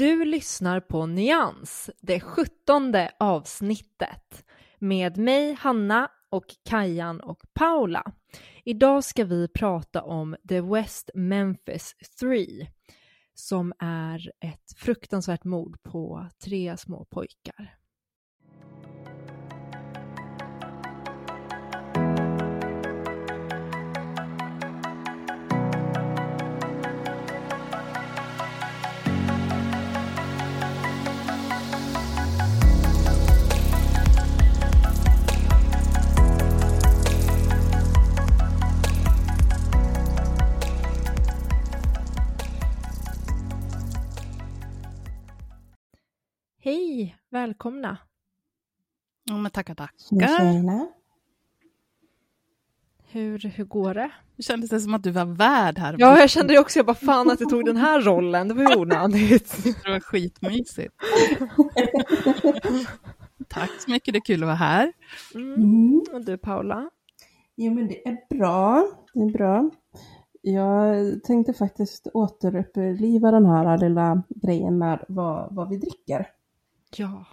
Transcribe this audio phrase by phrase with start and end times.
[0.00, 4.44] Du lyssnar på Nyans, det sjuttonde avsnittet
[4.78, 8.12] med mig, Hanna och Kajan och Paula.
[8.64, 12.46] Idag ska vi prata om The West Memphis 3
[13.34, 17.79] som är ett fruktansvärt mord på tre små pojkar.
[46.70, 47.98] Hej, välkomna!
[49.24, 50.86] Ja, men tackar, tackar.
[53.08, 54.10] Hur, hur går det?
[54.36, 55.96] Det kändes det som att du var värd här.
[55.98, 56.78] Ja, jag kände det också.
[56.78, 58.48] Jag bara fan att jag tog den här rollen.
[58.48, 59.64] Det var ju onödigt.
[59.84, 60.94] Det var skitmysigt.
[63.48, 64.92] Tack så mycket, det är kul att vara här.
[65.34, 66.02] Mm.
[66.12, 66.90] Och du Paula?
[67.56, 68.86] Jo men det är bra.
[69.14, 69.70] Det är bra.
[70.42, 76.26] Jag tänkte faktiskt återuppliva den här lilla grejen med vad, vad vi dricker.
[76.96, 77.24] Ja.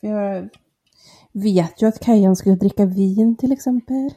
[0.00, 0.48] För jag
[1.32, 4.10] vet ju att Kajan skulle dricka vin till exempel.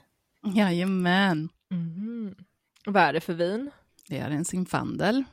[0.56, 2.36] Jajamän, Mm.
[2.86, 3.72] Vad är det för vin?
[4.10, 5.24] det är en Zinfandel.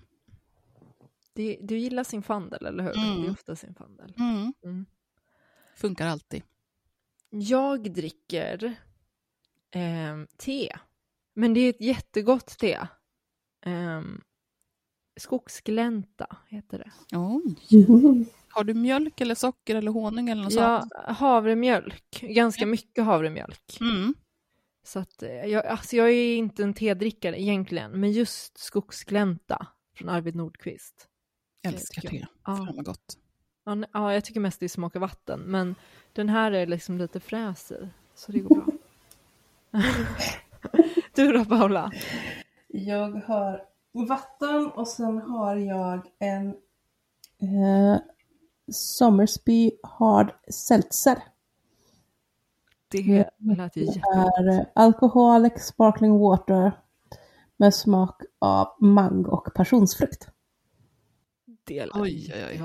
[1.32, 2.96] Det, du gillar Zinfandel, eller hur?
[2.96, 3.22] Mm.
[3.22, 4.14] Det är ofta Zinfandel.
[4.18, 4.52] Mm.
[4.64, 4.86] Mm.
[5.76, 6.42] Funkar alltid.
[7.30, 8.74] Jag dricker
[9.70, 10.76] ehm, te.
[11.34, 12.78] Men det är ett jättegott te.
[13.66, 14.20] Um,
[15.16, 17.16] skogsglänta heter det.
[17.16, 17.56] Oj.
[17.68, 18.24] Jo.
[18.54, 20.92] Har du mjölk eller socker eller honung eller något Ja, sånt?
[21.18, 22.20] havremjölk.
[22.20, 23.78] Ganska mycket havremjölk.
[23.80, 24.14] Mm.
[24.86, 29.66] Så att, eh, jag, alltså jag är inte en tedrickare egentligen, men just skogsglänta
[29.96, 31.08] från Arvid Nordqvist.
[31.62, 32.10] Älskar jag.
[32.10, 32.26] te.
[32.46, 32.56] Ja.
[32.56, 33.18] Fan vad gott.
[33.64, 35.74] Ja, ja, jag tycker mest det smakar vatten, men
[36.12, 38.66] den här är liksom lite fräs i, så det går bra.
[41.14, 41.92] du då Paula?
[42.68, 43.62] Jag har
[44.08, 46.48] vatten och sen har jag en
[47.42, 47.98] eh,
[48.72, 51.22] Sommersby Hard Seltzer.
[52.88, 56.72] Det lät ju är alcoholic sparkling water
[57.56, 60.28] med smak av mango och passionsfrukt.
[61.64, 62.56] Det lät Oj, oj, oj.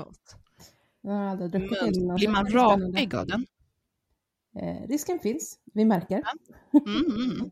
[1.02, 3.46] druckit det Men blir man rakig av den?
[4.56, 6.22] Eh, risken finns, vi märker.
[6.72, 7.50] Mm, mm.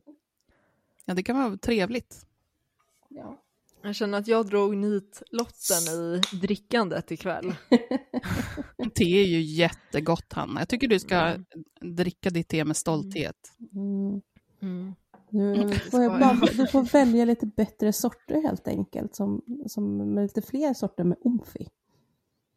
[1.04, 2.25] Ja, det kan vara trevligt.
[3.10, 3.42] Ja.
[3.83, 7.55] Jag känner att jag drog nitlotten i drickandet ikväll.
[8.94, 10.61] Te är ju jättegott, Hanna.
[10.61, 11.37] Jag tycker du ska
[11.81, 13.37] dricka ditt te med stolthet.
[13.75, 14.20] Mm.
[14.62, 14.94] Mm.
[15.31, 15.73] Du, Mm.
[15.91, 20.43] får jag bara, du får välja lite bättre sorter helt enkelt, som, som med lite
[20.43, 21.69] fler sorter med omfi.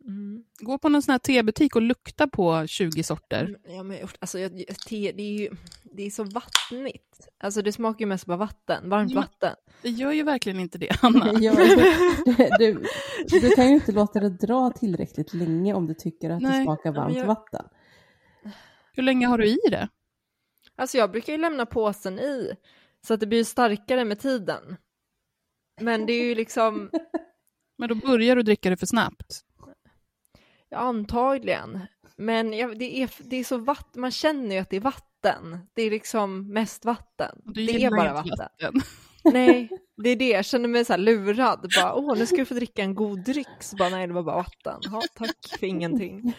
[0.08, 0.44] Mm.
[0.60, 3.58] Gå på någon sån här tebutik och lukta på 20 sorter.
[3.68, 4.52] Ja, men alltså, jag,
[4.88, 5.50] te, det, är ju,
[5.84, 7.28] det är så vattnigt.
[7.40, 9.20] Alltså det smakar ju mest bara vatten, varmt Ja.
[9.20, 9.56] vatten.
[9.82, 11.34] Det gör ju verkligen inte det, Hanna.
[11.42, 11.56] Ja,
[12.60, 12.74] du,
[13.30, 16.48] du, du kan ju inte låta det dra tillräckligt länge om du tycker att det
[16.50, 16.64] Nej.
[16.64, 17.66] smakar Ja, men varmt jag- vatten.
[18.94, 19.90] Hur länge har du i det?
[20.76, 22.52] Alltså jag brukar ju lämna påsen i,
[23.08, 24.78] så att det blir starkare med tiden.
[25.82, 26.90] Men det är ju liksom,
[27.78, 29.42] Men då börjar du dricka det för snabbt.
[30.72, 31.80] Ja, antagligen.
[32.18, 35.68] Men ja, det, är, det är så vatten, man känner ju att det är vatten.
[35.74, 37.42] Det är liksom mest vatten.
[37.44, 38.82] Du det är bara inte vatten.
[39.24, 39.70] Nej,
[40.04, 40.30] det är det.
[40.30, 41.68] Jag känner mig så här lurad.
[41.78, 43.48] Bara, åh, nu ska du få dricka en god dryck.
[43.60, 44.80] Så bara, nej, det var bara vatten.
[44.82, 46.34] Ja, tack för ingenting.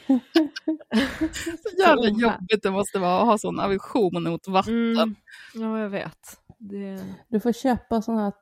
[1.62, 4.92] Så jävla jobbigt det måste vara att ha sån aversion mot vatten.
[4.92, 5.14] Mm,
[5.54, 6.38] ja, jag vet.
[6.58, 7.04] Det...
[7.28, 8.32] Du får köpa sån här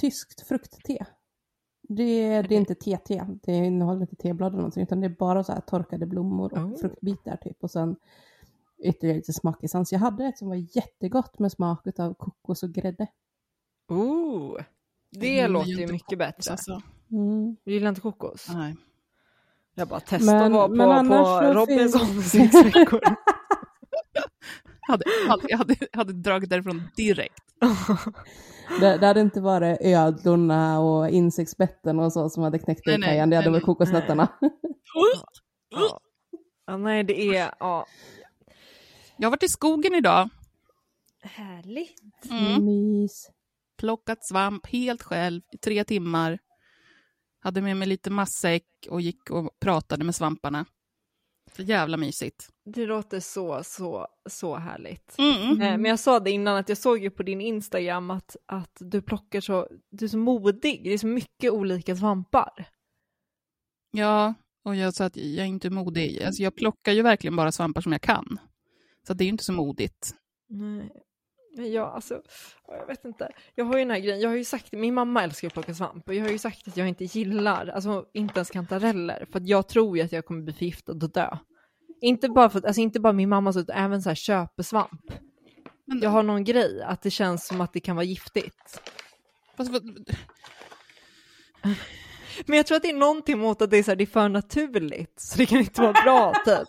[0.00, 1.06] tyskt fruktte.
[1.88, 5.44] Det, det är inte TT, det innehåller inte teblad eller någonting, utan det är bara
[5.44, 6.76] så här torkade blommor och Oh.
[6.76, 7.56] fruktbitar typ.
[7.64, 7.96] Och sen
[8.78, 9.92] ytterligare lite smakessens.
[9.92, 13.06] Jag hade ett som var jättegott med smak av kokos och grädde.
[13.88, 14.56] Oh,
[15.10, 16.50] det Jag låter ju mycket kokos, bättre.
[16.52, 16.82] Alltså.
[17.10, 17.56] Mm.
[17.64, 18.48] Du gillar inte kokos?
[18.54, 18.76] Nej.
[19.74, 23.00] Jag bara testa Men- att vara på, på Robinson finns- sex veckor.
[24.86, 25.04] Jag hade,
[25.48, 27.44] jag hade, jag hade dragit därifrån direkt.
[28.80, 33.30] Det, det hade inte varit ödlorna och insektsbetten och så som hade knäckt dig Kajan,
[33.30, 34.28] det hade varit kokosnötterna.
[35.70, 36.00] ja.
[36.66, 37.86] ja, nej det är, ja.
[39.16, 40.28] Jag har varit i skogen idag.
[41.22, 42.30] Härligt.
[42.30, 42.64] Mm.
[42.64, 43.30] Mys.
[43.78, 46.38] Plockat svamp helt själv i tre timmar.
[47.40, 50.66] Hade med mig lite matsäck och gick och pratade med svamparna.
[51.56, 52.48] Så jävla mysigt.
[52.68, 55.18] Det låter så, så, så härligt.
[55.18, 55.60] Mm.
[55.60, 58.76] Eh, Men jag sa det innan att jag såg ju på din Instagram att, att
[58.80, 62.68] du plockar så, du är så modig, det är så mycket olika svampar.
[63.90, 64.34] Ja,
[64.64, 66.22] och jag sa att jag är inte modig.
[66.22, 68.38] Alltså jag plockar ju verkligen bara svampar som jag kan.
[69.06, 70.14] Så det är ju inte så modigt.
[70.48, 70.90] Nej.
[71.56, 72.22] Men jag, alltså,
[72.66, 73.32] ja, jag vet inte.
[73.54, 75.74] Jag har ju den här grejen, jag har ju sagt, min mamma älskar att plocka
[75.74, 79.38] svamp och jag har ju sagt att jag inte gillar, alltså inte ens kantareller, för
[79.38, 81.38] att jag tror ju att jag kommer bli förgiftad och dö.
[82.00, 84.90] Inte bara för alltså inte bara min mamma, utan även så här köpesvamp.
[85.84, 88.80] Men, Jag har någon grej, att det känns som att det kan vara giftigt.
[89.56, 90.08] fast, vad-
[92.46, 94.06] Men jag tror att det är någonting mot att det är, så här, det är
[94.06, 96.68] för naturligt, så det kan inte vara bra typ.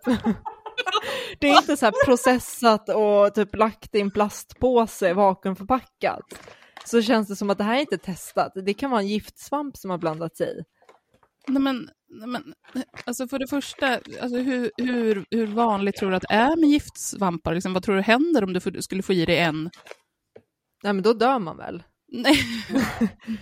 [1.39, 6.21] Det är inte så här processat och typ lagt i en plastpåse, vakuumförpackat.
[6.85, 8.51] Så känns det som att det här är inte testat.
[8.65, 10.63] Det kan vara en giftsvamp som har blandats i.
[11.47, 12.53] nej men, men,
[13.05, 16.69] alltså för det första, alltså hur, hur, hur vanligt tror du att det är med
[16.69, 17.53] giftsvampar?
[17.53, 19.69] Liksom, vad tror du händer om du skulle få i dig en?
[20.83, 21.83] Nej men då dör man väl?
[22.11, 22.37] Nej.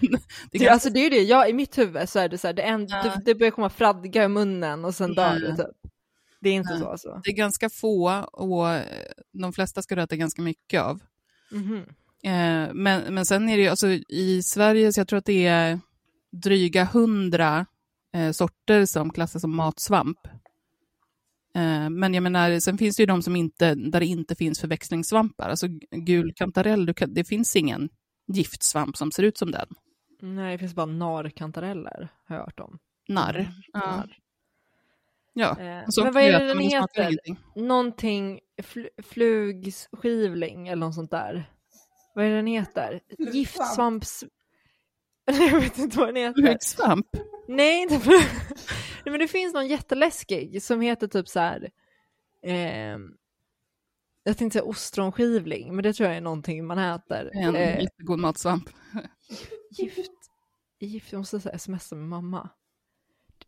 [0.51, 2.53] det kan, alltså det är det, jag, i mitt huvud så är det så här,
[2.53, 3.03] det, en, Ja.
[3.03, 5.41] det, det börjar komma fradga i munnen och sen dör Nej.
[5.41, 5.91] det typ.
[6.41, 6.79] Det är inte Nej.
[6.79, 7.21] så alltså.
[7.23, 10.99] det är ganska få och eh, de flesta ska du äta ganska mycket av.
[11.51, 11.77] Mhm.
[12.23, 15.45] Eh, men, men sen är det ju, alltså i Sverige, så jag tror att det
[15.45, 15.79] är
[16.31, 17.65] dryga hundra
[18.15, 20.19] eh, sorter som klassas som matsvamp.
[21.55, 24.59] Eh, men jag menar, sen finns det ju de som inte, där det inte finns
[24.59, 25.49] förväxlingssvampar.
[25.49, 27.89] Alltså gul kantarell, du kan, det finns ingen
[28.27, 29.67] giftsvamp som ser ut som den.
[30.21, 32.79] Nej, det finns bara narkantareller, har jag hört om.
[33.07, 33.51] Narr.
[33.73, 33.79] Ja.
[33.79, 34.17] Narr.
[35.33, 35.49] ja.
[35.49, 37.01] Eh, men vad är det den heter?
[37.01, 37.39] ingenting.
[37.55, 41.51] Någonting, fl flugskivling eller något sånt där.
[42.15, 43.01] Vad är det den heter?
[43.17, 44.23] Giftsvamps...
[45.51, 46.41] jag vet inte vad den heter.
[46.41, 47.07] Flugsvamp?
[47.47, 47.87] Nej.
[47.89, 47.99] Nej,
[49.05, 51.71] men det finns någon jätteläskig som heter typ så här...
[52.43, 53.17] ehm,
[54.23, 57.29] Jag tänkte säga ostronskivling, men det tror jag är någonting man äter.
[57.33, 58.69] En Eh, jättegod matsvamp.
[59.71, 60.11] gift,
[60.79, 62.49] gift, jag måste säga smsa med mamma.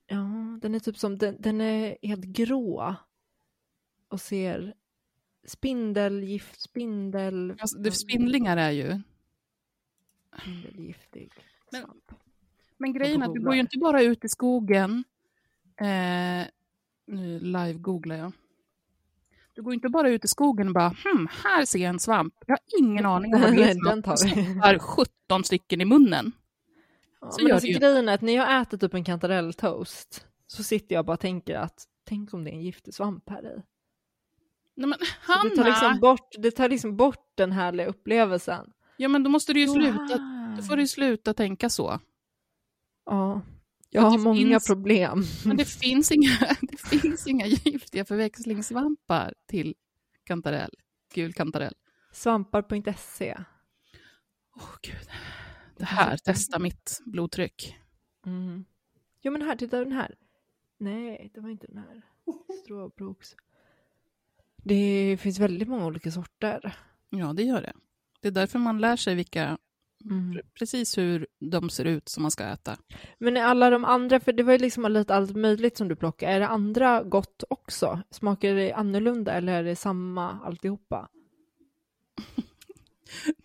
[0.07, 0.25] Ja,
[0.61, 2.95] den är typ som, den, den är helt grå.
[4.09, 4.73] Och ser
[5.47, 7.55] spindelgift, spindel...
[7.59, 9.01] Alltså, det, spindlingar är ju...
[10.41, 11.31] Spindelgiftig
[11.71, 12.01] Men-.
[12.77, 15.03] Men grejen är att du går ju inte bara ut i skogen.
[15.81, 16.47] Eh,
[17.07, 18.31] nu live-googlar jag.
[19.53, 22.33] Du går inte bara ut i skogen och bara hm, här ser jag en svamp.
[22.47, 24.05] Jag har ingen aning om vad det är för något.
[24.05, 24.45] tar Och vi.
[24.45, 26.31] stoppar 17 stycken i munnen.
[27.21, 30.63] Ja, så men gör alltså grejen är att när jag äter typ en kantarelltoast så
[30.63, 33.61] sitter jag bara och tänker att tänk om det är en giftig svamp här i.
[34.75, 35.69] Nej, men Så det, tar Hanna!
[35.69, 38.71] liksom bort, det tar liksom bort den härliga upplevelsen.
[38.97, 40.17] Ja, men då måste du ju sluta.
[40.57, 41.99] Då får du sluta tänka så.
[43.05, 43.41] Ja,
[43.89, 45.23] jag har många finns- problem.
[45.45, 46.29] Men det finns inga,
[46.61, 49.75] det finns inga giftiga förväxlingssvampar till
[50.23, 50.71] kantarell.
[51.13, 51.73] Gul kantarell.
[52.11, 53.37] Svampar.se.
[54.55, 55.09] Åh gud.
[55.77, 57.75] Det här, testa mitt blodtryck.
[58.25, 58.65] Mm.
[59.21, 60.15] Jo men här, titta den här.
[60.77, 62.01] Nej, det var inte den här.
[62.63, 63.35] Stråbroks.
[64.57, 66.77] Det finns väldigt många olika sorter.
[67.09, 67.73] Ja, det gör det.
[68.21, 69.57] Det är därför man lär sig vilka,
[70.05, 70.37] Mm.
[70.59, 72.77] precis hur de ser ut som man ska äta.
[73.19, 75.95] Men är alla de andra, för det var ju liksom lite allt möjligt som du
[75.95, 78.01] plockade, är det andra gott också?
[78.11, 81.09] Smakar det annorlunda eller är det samma alltihopa?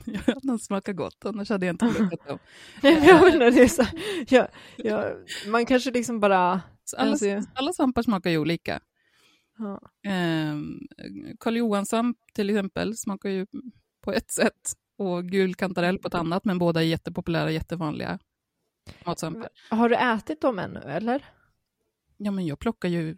[0.05, 2.39] Ja, den smakar gott, annars hade jag inte plockat dem.
[2.83, 3.85] jag menar, det är så,
[4.29, 5.13] ja, ja,
[5.49, 6.61] man kanske liksom bara...
[6.97, 8.81] Alla, Alltså- alla svampar smakar ju olika.
[9.59, 9.81] Ja.
[10.11, 10.79] Ehm,
[11.41, 13.47] Karl Johan-svamp till exempel smakar ju
[14.05, 18.19] på ett sätt och gul kantarell på ett annat, men båda är jättepopulära, jättevanliga
[19.07, 19.49] matsvampar.
[19.71, 21.25] Har du ätit dem ännu, eller?
[22.17, 23.17] Ja, men jag plockar ju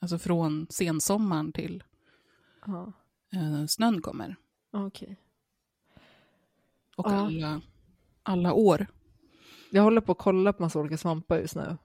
[0.00, 1.84] alltså från sensommaren till
[2.66, 2.92] Ja,
[3.32, 4.36] eh, snön kommer.
[4.72, 5.16] okej.
[6.96, 7.10] Och Ja.
[7.26, 7.60] alla,
[8.22, 8.86] alla år.
[9.70, 11.76] Jag håller på att kolla på massa olika svampar just nu.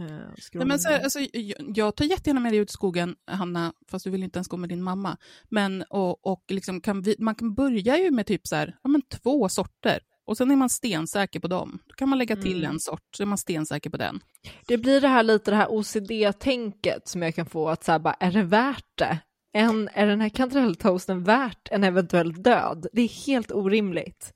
[0.00, 0.06] Eh,
[0.54, 3.72] Nej, men så här, alltså, jag, jag tar jättegärna med dig ut i skogen, Hanna,
[3.90, 5.16] fast du vill inte ens gå med din mamma.
[5.48, 8.88] Men och, och liksom kan vi, man kan börja ju med typ så här, ja,
[8.88, 10.00] men två sorter.
[10.24, 11.78] Och sen är man stensäker på dem.
[11.86, 12.70] Då kan man lägga till Mm.
[12.70, 14.20] en sort, så är man stensäker på den.
[14.66, 17.98] Det blir det här lite det här OCD-tänket som jag kan få att så här,
[17.98, 19.18] bara, är det värt det?
[19.52, 22.86] En, är den här kantarelltoasten värt en eventuell död?
[22.92, 24.34] Det är helt orimligt.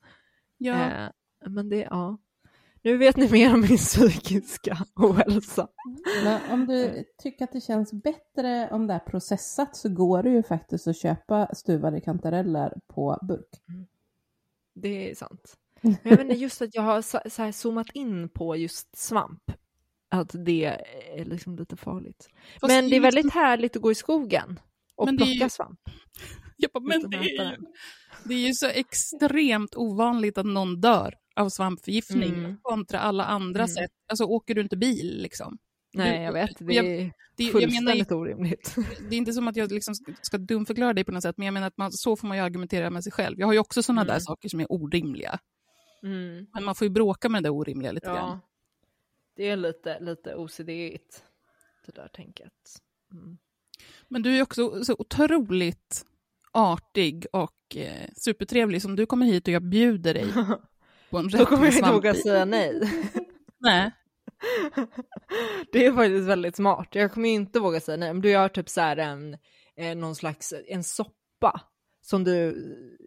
[0.59, 1.09] Ja, Eh,
[1.51, 2.19] men det, ja.
[2.85, 5.69] Nu vet ni mer om min psykiska ohälsa.
[6.25, 10.31] Men om du tycker att det känns bättre om det är processat så går det
[10.31, 13.49] ju faktiskt att köpa stuvade kantareller på burk.
[14.75, 15.55] Det är sant.
[15.81, 19.43] Men jag inte, just att jag har så, så här zoomat in på just svamp.
[20.09, 20.65] Att det
[21.17, 22.29] är liksom lite farligt.
[22.61, 24.61] Fast men det är väldigt härligt att gå i skogen
[24.97, 25.81] och Men plocka ju- svamp.
[26.57, 27.57] Ja, men det, är ju.
[28.25, 32.57] Det är ju så extremt ovanligt att någon dör av svampförgiftning Mm.
[32.63, 33.69] kontra alla andra Mm.
[33.69, 33.91] sätt.
[34.09, 35.59] Alltså åker du inte bil liksom?
[35.95, 36.51] Nej, jag vet.
[36.59, 38.75] Det jag- är Det, jag menar, fullständigt orimligt.
[39.09, 41.53] det är inte som att jag liksom ska- dumförklara dig på något sätt, men jag
[41.55, 43.41] menar att man, så får man ju argumentera med sig själv.
[43.41, 44.21] Jag har ju också sådana där Mm.
[44.21, 45.39] saker som är orimliga.
[46.03, 46.47] Mm.
[46.55, 48.17] Men man får ju bråka med det där orimliga lite grann.
[48.17, 48.41] Ja,
[49.37, 51.25] det är lite, lite OCD-igt,
[51.87, 52.53] det där tänket.
[53.13, 53.39] Mm.
[54.09, 56.07] Men du är också så otroligt
[56.55, 60.27] artig och eh, supertrevlig som du kommer hit och jag bjuder dig
[61.11, 62.81] på en Då kommer jag inte våga säga nej.
[63.59, 63.91] Nej.
[65.73, 66.89] Det är faktiskt väldigt smart.
[66.91, 68.11] Jag kommer inte våga säga nej.
[68.11, 69.35] Om du gör typ så här en,
[69.77, 71.61] eh, någon slags, en soppa
[72.03, 72.57] som du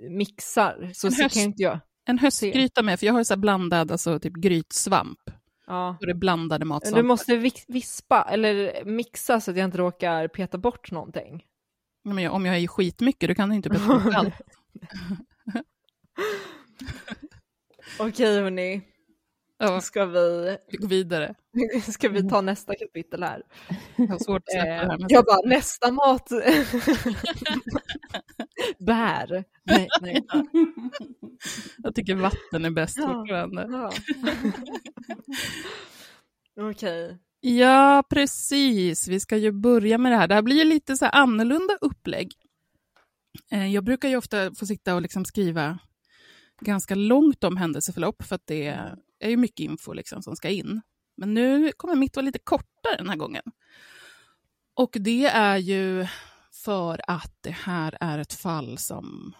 [0.09, 1.79] mixar så En så höst- kan inte jag.
[2.05, 5.19] En höstgryta med, för jag har så blandad, alltså typ grytsvamp.
[5.67, 5.97] Ja.
[5.99, 7.01] Och det blandade Men matsvampar.
[7.01, 11.43] Du måste vis- vispa eller mixa så att jag inte råkar peta bort någonting.
[12.15, 14.33] Men jag, om jag är skitmycket, då kan du inte bort allt.
[17.99, 18.81] Okej hörni,
[19.59, 21.35] Ja, ska vi, vi går vidare.
[21.87, 23.41] ska vi ta nästa kapitel här?
[23.95, 24.97] Jag har svårt att släppa Eh, det här.
[24.97, 26.29] Men jag bara, nästa mat.
[28.79, 29.43] Bär.
[29.63, 30.25] Nej, nej.
[31.77, 33.07] Jag tycker vatten är bäst Ja.
[33.13, 33.67] fortfarande.
[33.69, 33.91] Ja.
[36.69, 37.17] Okej.
[37.39, 39.07] Ja, precis.
[39.07, 40.27] Vi ska ju börja med det här.
[40.27, 42.33] Det här blir ju lite så här annorlunda upplägg.
[43.51, 45.79] Eh, jag brukar ju ofta få sitta och liksom skriva
[46.61, 48.67] ganska långt om händelseförlopp, för att det
[49.19, 50.81] är ju mycket info liksom som ska in.
[51.17, 53.43] Men nu kommer mitt vara lite kortare den här gången.
[54.75, 56.07] Och det är ju
[56.53, 59.33] för att det här är ett fall som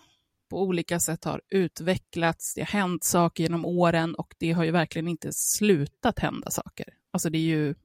[0.50, 4.72] på olika sätt har utvecklats, det har hänt saker genom åren och det har ju
[4.72, 6.86] verkligen inte slutat hända saker.
[7.12, 7.76] Alltså det är ju,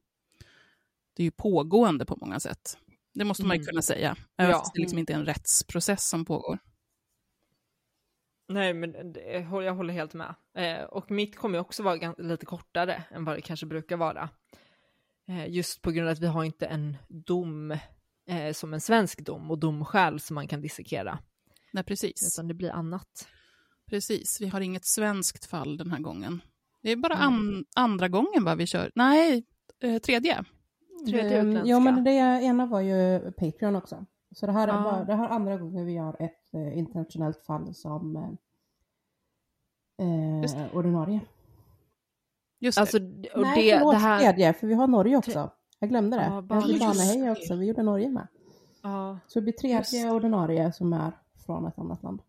[1.16, 2.78] det är ju pågående på många sätt.
[3.14, 3.66] Det måste man ju Mm.
[3.66, 4.58] kunna säga, även Ja.
[4.58, 6.58] fast det liksom inte är en rättsprocess som pågår.
[8.48, 10.34] Nej, men det, jag håller helt med.
[10.56, 14.28] Eh, och mitt kommer också vara lite kortare än vad det kanske brukar vara.
[15.28, 17.70] Eh, just på grund av att vi har inte en dom
[18.28, 21.18] eh, som en svensk dom och domskäl som man kan dissekera.
[21.72, 22.34] Nej, precis.
[22.34, 23.28] Utan det blir annat.
[23.86, 24.40] precis.
[24.40, 26.42] Vi har inget svenskt fall den här gången.
[26.82, 27.26] Det är bara Mm.
[27.28, 28.92] an, andra gången va vi kör.
[28.94, 29.44] Nej,
[29.82, 30.44] eh, tredje.
[31.06, 31.70] Tredje Ehm, utländska.
[31.70, 34.04] Jo, men det ena var ju Patreon också.
[34.34, 34.82] Så det här är Ah.
[34.82, 38.22] bara, det här är andra gången vi gör ett eh, internationellt fall som eh,
[40.64, 41.20] eh, ordinarie.
[42.60, 42.80] Just det.
[42.80, 42.96] Alltså,
[43.34, 44.18] och Nej, det, förlåt, det här...
[44.20, 45.50] tredje, för vi har Norge också.
[45.78, 46.22] Jag glömde det.
[46.24, 47.30] Ja, jag bara- hade just Banehej det.
[47.30, 48.28] också, vi gjorde Norge med.
[48.82, 49.18] Ja.
[49.26, 50.12] Så det blir tredje Just.
[50.12, 51.12] ordinarie som är
[51.46, 52.22] från ett annat land.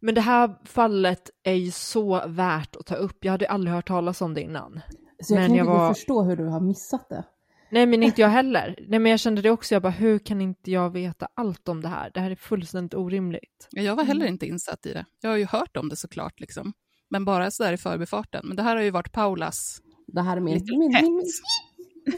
[0.00, 3.24] Men det här fallet är ju så värt att ta upp.
[3.24, 4.80] Jag hade aldrig hört talas om det innan.
[5.22, 7.24] Så jag Men kan jag inte var- förstå hur du har missat det.
[7.70, 8.74] Nej, men inte jag heller.
[8.88, 9.74] Nej, men jag kände det också.
[9.74, 12.10] Jag bara, hur kan inte jag veta allt om det här?
[12.14, 13.68] Det här är fullständigt orimligt.
[13.70, 14.32] Jag var heller Mm.
[14.34, 15.04] inte insatt i det.
[15.20, 16.72] Jag har ju hört om det såklart, liksom.
[17.10, 18.46] men bara sådär i förbifarten.
[18.46, 20.64] Men det här har ju varit Paulas Det här är min...
[20.66, 21.22] Min, min.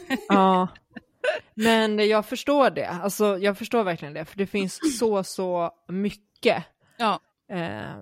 [0.27, 0.67] Ja.
[1.55, 2.87] Men jag förstår det.
[2.89, 4.25] Alltså, jag förstår verkligen det.
[4.25, 6.63] För det finns så, så mycket.
[6.97, 7.19] Ja,
[7.51, 7.97] Eh,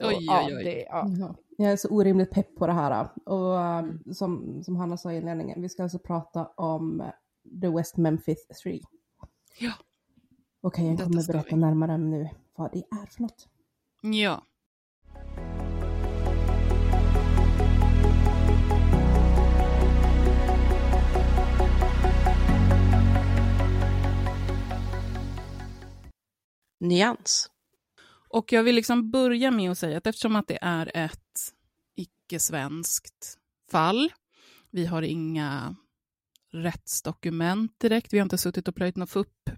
[0.00, 0.64] och, Oj, ja, oj, oj.
[0.64, 1.06] Det, ja.
[1.18, 1.34] Ja.
[1.56, 3.08] Jag är så orimligt pepp på det här.
[3.24, 7.02] Och um, som, som Hanna sa i inledningen, vi ska alltså prata om
[7.60, 8.80] The West Memphis 3.
[9.58, 9.72] Ja.
[10.60, 11.60] Okej, jag Detta kommer berätta vi.
[11.60, 13.48] närmare nu vad det är för något.
[14.02, 14.42] Ja.
[26.80, 27.50] Nyans.
[28.28, 31.54] Och jag vill liksom börja med att säga att eftersom att det är ett
[31.94, 33.38] icke-svenskt
[33.70, 34.12] fall,
[34.70, 35.76] vi har inga
[36.52, 39.48] rättsdokument direkt, vi har inte suttit och plöjt något FUP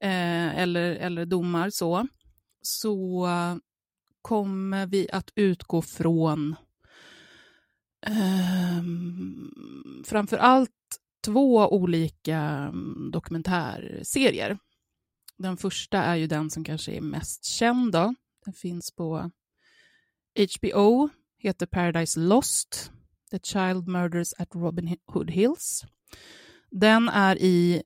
[0.00, 2.06] eh, eller, eller domar så,
[2.62, 3.28] så
[4.22, 6.56] kommer vi att utgå från
[8.06, 8.82] eh,
[10.04, 10.70] framför allt
[11.24, 14.58] två olika mm, dokumentärserier.
[15.42, 17.92] Den första är ju den som kanske är mest känd.
[17.92, 18.14] Då.
[18.44, 19.30] Den finns på
[20.58, 22.92] HBO, heter Paradise Lost,
[23.30, 25.84] The Child Murders at Robin Hood Hills.
[26.70, 27.82] Den är i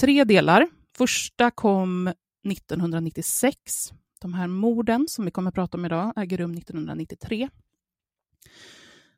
[0.00, 0.68] tre delar.
[0.96, 2.06] Första kom
[2.48, 3.92] 1996.
[4.20, 7.48] De här morden som vi kommer att prata om idag äger rum 1993.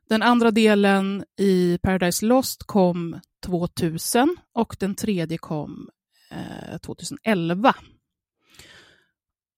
[0.08, 5.90] Den andra delen i Paradise Lost kom 2000 och den tredje kom
[6.32, 7.74] Eh, 2011.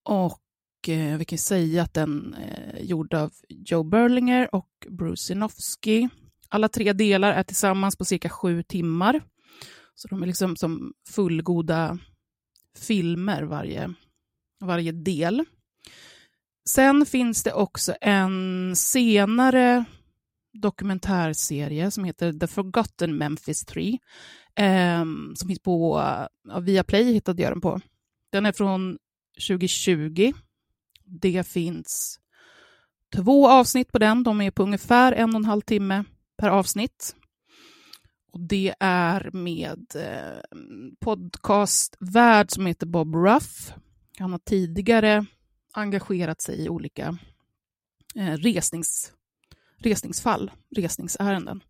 [0.04, 6.08] Och eh, vi kan säga att den är gjord av Joe Berlinger och Bruce Sinofsky.
[6.48, 9.22] Alla tre delar är tillsammans på cirka sju timmar.
[9.94, 11.98] Så de är liksom som fullgoda
[12.78, 13.94] filmer varje,
[14.60, 15.44] varje del.
[16.68, 19.84] Sen finns det också en senare
[20.52, 23.98] dokumentärserie som heter The Forgotten Memphis 3
[24.56, 26.02] eh, som finns på
[26.48, 27.80] ja, Viaplay hittade jag den på.
[28.32, 28.98] Den är från
[29.48, 30.32] 2020.
[31.04, 32.20] Det finns
[33.16, 34.22] två avsnitt på den.
[34.22, 36.04] De är på ungefär en och en halv timme
[36.36, 37.16] per avsnitt.
[38.32, 40.58] Och Det är med eh,
[41.00, 43.72] podcastvärd som heter Bob Ruff.
[44.18, 45.26] Han har tidigare
[45.72, 47.18] engagerat sig i olika
[48.14, 49.12] eh, resnings,
[49.78, 51.60] resningsfall, resningsärenden.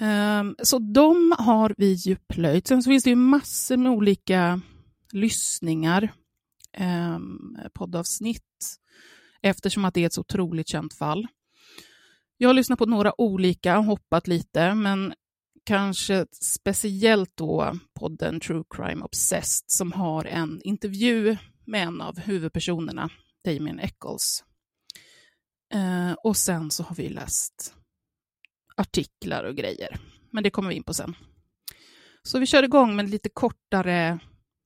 [0.00, 2.66] Um, så de har vi ju plöjt.
[2.66, 4.60] Sen så finns det ju massor med olika
[5.12, 6.12] lyssningar,
[7.16, 8.42] um, poddavsnitt,
[9.42, 11.26] eftersom att det är ett så otroligt känt fall.
[12.36, 15.14] Jag har lyssnat på några olika och hoppat lite, men
[15.64, 23.10] kanske speciellt då podden True Crime Obsessed som har en intervju med en av huvudpersonerna,
[23.44, 24.44] Damien Eccles.
[25.74, 27.75] Uh, och sen så har vi läst
[28.76, 29.98] artiklar och grejer.
[30.30, 31.14] Men det kommer vi in på sen.
[32.22, 34.18] Så vi kör igång med lite kortare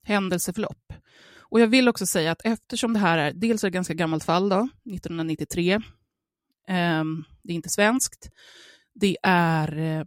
[0.03, 0.93] händelseförlopp.
[1.37, 4.23] Och jag vill också säga att eftersom det här är dels är ett ganska gammalt
[4.23, 7.03] fall, då, 1993, eh,
[7.43, 8.29] det är inte svenskt,
[8.93, 10.05] det är eh,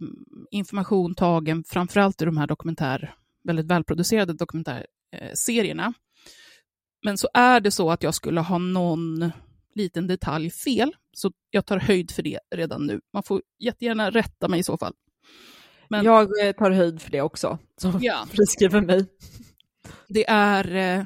[0.50, 3.14] information tagen framförallt i de här dokumentär,
[3.44, 5.86] väldigt välproducerade dokumentärserierna.
[5.86, 5.92] Eh,
[7.04, 9.32] Men så är det så att jag skulle ha någon
[9.76, 13.00] liten detalj fel, så jag tar höjd för det redan nu.
[13.12, 14.94] Man får jättegärna rätta mig i så fall.
[15.88, 18.26] Men, jag eh, tar höjd för det också, som ja.
[18.30, 19.06] friskriver mig.
[20.08, 21.04] Det är, eh,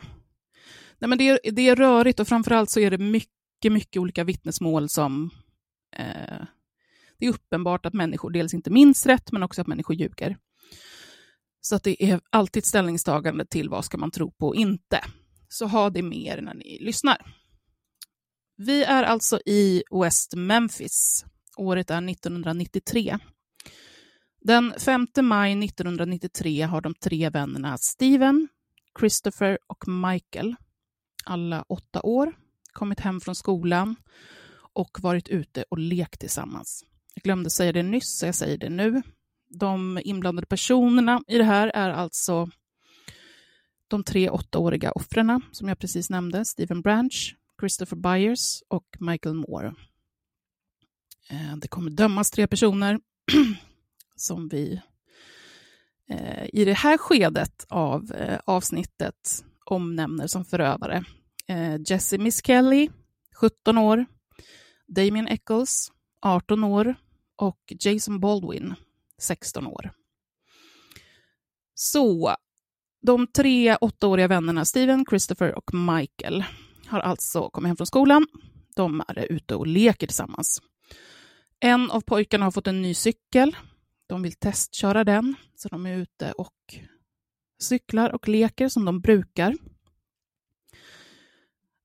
[0.98, 4.24] nej men det, är, det är rörigt och framförallt så är det mycket, mycket olika
[4.24, 5.31] vittnesmål som
[5.96, 6.44] eh,
[7.18, 10.37] det är uppenbart att människor dels inte minns rätt, men också att människor ljuger.
[11.61, 15.00] Så att det är alltid ställningstagande till vad ska man tro på och inte.
[15.48, 17.35] Så ha det med er när ni lyssnar.
[18.61, 21.25] Vi är alltså i West Memphis.
[21.57, 23.18] Året är 1993.
[24.40, 28.49] Den 5 maj 1993 har de tre vännerna Steven,
[28.99, 30.57] Christopher och Michael,
[31.25, 32.33] alla åtta år,
[32.73, 33.97] kommit hem från skolan
[34.73, 36.85] och varit ute och lekt tillsammans.
[37.14, 39.03] Jag glömde säga det nyss, så jag säger det nu.
[39.59, 42.49] De inblandade personerna i det här är alltså
[43.88, 49.75] de tre åttaåriga offren som jag precis nämnde, Steven Branch, Christopher Byers och Michael Moore.
[51.31, 53.01] Eh, det kommer dömas tre personer
[54.16, 54.81] som vi
[56.09, 61.05] eh, i det här skedet av eh, avsnittet omnämner som förövare.
[61.87, 62.90] Jesse Miss Kelly,
[63.35, 64.07] 17 år,
[64.87, 66.94] Damien Eccles, 18 år
[67.37, 68.75] och Jason Baldwin,
[69.18, 69.92] 16 år.
[71.75, 72.37] Så,
[73.03, 76.44] de tre åttaåriga vännerna Steven, Christopher och Michael
[76.88, 78.27] har alltså kommit hem från skolan.
[78.77, 80.62] De är ute och leker tillsammans.
[81.61, 83.57] En av pojkarna har fått en ny cykel.
[84.07, 86.55] De vill testköra den, så de är ute och
[87.62, 89.57] cyklar och leker som de brukar.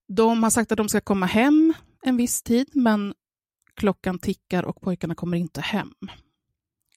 [0.08, 3.14] De har sagt att de ska komma hem en viss tid, men
[3.74, 5.92] klockan tickar och pojkarna kommer inte hem.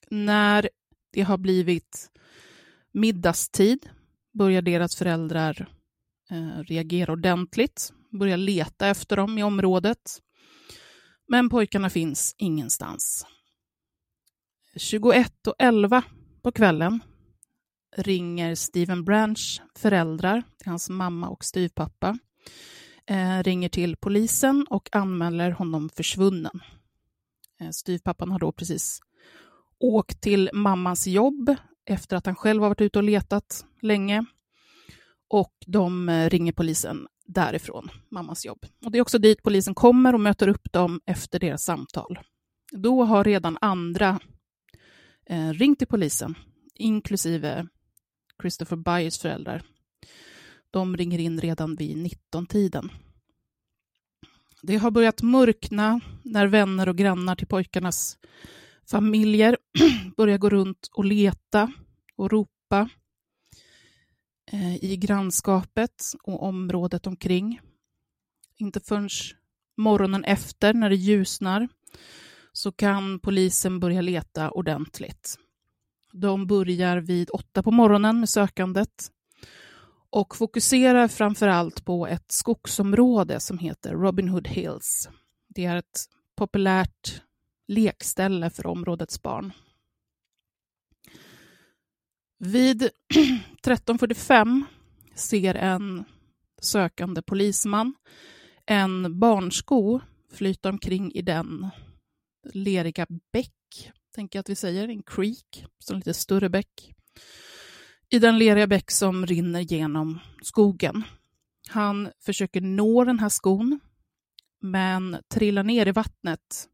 [0.09, 0.69] När
[1.11, 2.11] det har blivit
[2.91, 3.89] middagstid
[4.33, 5.77] börjar deras föräldrar
[6.31, 10.21] Eh, reagera ordentligt börjar leta efter dem i området.
[11.27, 13.25] Men pojkarna finns ingenstans.
[14.75, 16.03] 21 och 11
[16.41, 16.99] på kvällen
[17.95, 22.17] ringer Steven Branch föräldrar, till hans mamma och styvpappa,
[23.05, 26.61] eh, ringer till polisen och anmäler honom försvunnen.
[27.59, 28.99] Eh, styvpappan har då precis
[29.79, 34.25] åkt till mammans jobb efter att han själv har varit ute och letat länge.
[35.29, 38.65] Och de eh, ringer polisen därifrån, mammas jobb.
[38.85, 42.19] Och Det är också dit polisen kommer och möter upp dem efter deras samtal.
[42.71, 44.19] Då har redan andra
[45.25, 46.35] eh, ringt till polisen,
[46.75, 47.67] inklusive
[48.41, 49.61] Christopher Byers föräldrar.
[50.71, 52.91] De ringer in redan vid 19-tiden.
[54.61, 58.17] Det har börjat mörkna när vänner och grannar till pojkarnas
[58.89, 59.57] familjer
[60.17, 61.71] börjar gå runt och leta
[62.15, 62.89] och ropa
[64.51, 67.61] Eh, i grannskapet och området omkring.
[68.55, 69.09] Inte förrän
[69.77, 71.67] morgonen efter, när det ljusnar,
[72.51, 75.37] så kan polisen börja leta ordentligt.
[76.11, 79.11] De börjar vid åtta på morgonen med sökandet
[80.09, 85.09] och fokuserar framför allt på ett skogsområde som heter Robin Hood Hills.
[85.47, 86.05] Det är ett
[86.35, 87.21] populärt
[87.67, 89.53] lekställe för områdets barn.
[92.39, 92.81] Vid
[93.63, 94.63] 13.45
[95.15, 96.03] ser en
[96.61, 97.93] sökande polisman
[98.67, 99.99] en barnsko
[100.33, 101.67] flyta omkring i den
[102.53, 106.93] leriga bäck, tänker jag att vi säger, en creek, så en lite större bäck.
[108.09, 111.03] I den leriga bäck som rinner genom skogen.
[111.69, 113.79] Han försöker nå den här skon,
[114.61, 116.67] men trillar ner i vattnet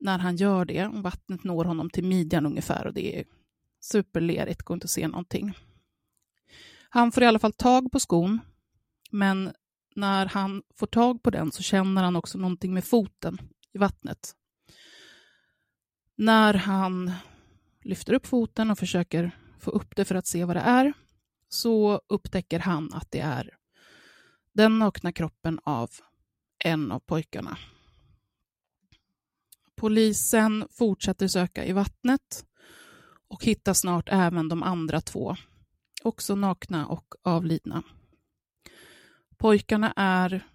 [0.00, 0.90] när han gör det.
[0.92, 3.24] Vattnet når honom till midjan ungefär och det är
[3.80, 5.58] superlerigt, går inte att se någonting.
[6.88, 8.40] Han får i alla fall tag på skon,
[9.10, 9.52] men
[9.96, 13.40] när han får tag på den så känner han också någonting med foten
[13.72, 14.34] i vattnet.
[16.16, 17.12] När han
[17.82, 20.92] lyfter upp foten och försöker få upp det för att se vad det är,
[21.48, 23.56] så upptäcker han att det är
[24.52, 25.90] den nakna kroppen av
[26.64, 27.58] en av pojkarna.
[29.76, 32.44] Polisen fortsätter söka i vattnet
[33.30, 35.36] och hittar snart även de andra två,
[36.02, 37.82] också nakna och avlidna.
[39.36, 40.46] Pojkarna är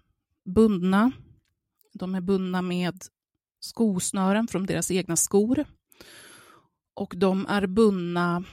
[0.44, 1.12] bundna.
[1.92, 3.02] De är bundna med
[3.60, 5.64] skosnören från deras egna skor.
[6.94, 8.44] Och de är bundna,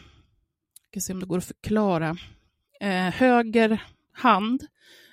[0.82, 2.18] jag ska se om det går att förklara,
[2.80, 4.68] eh, höger hand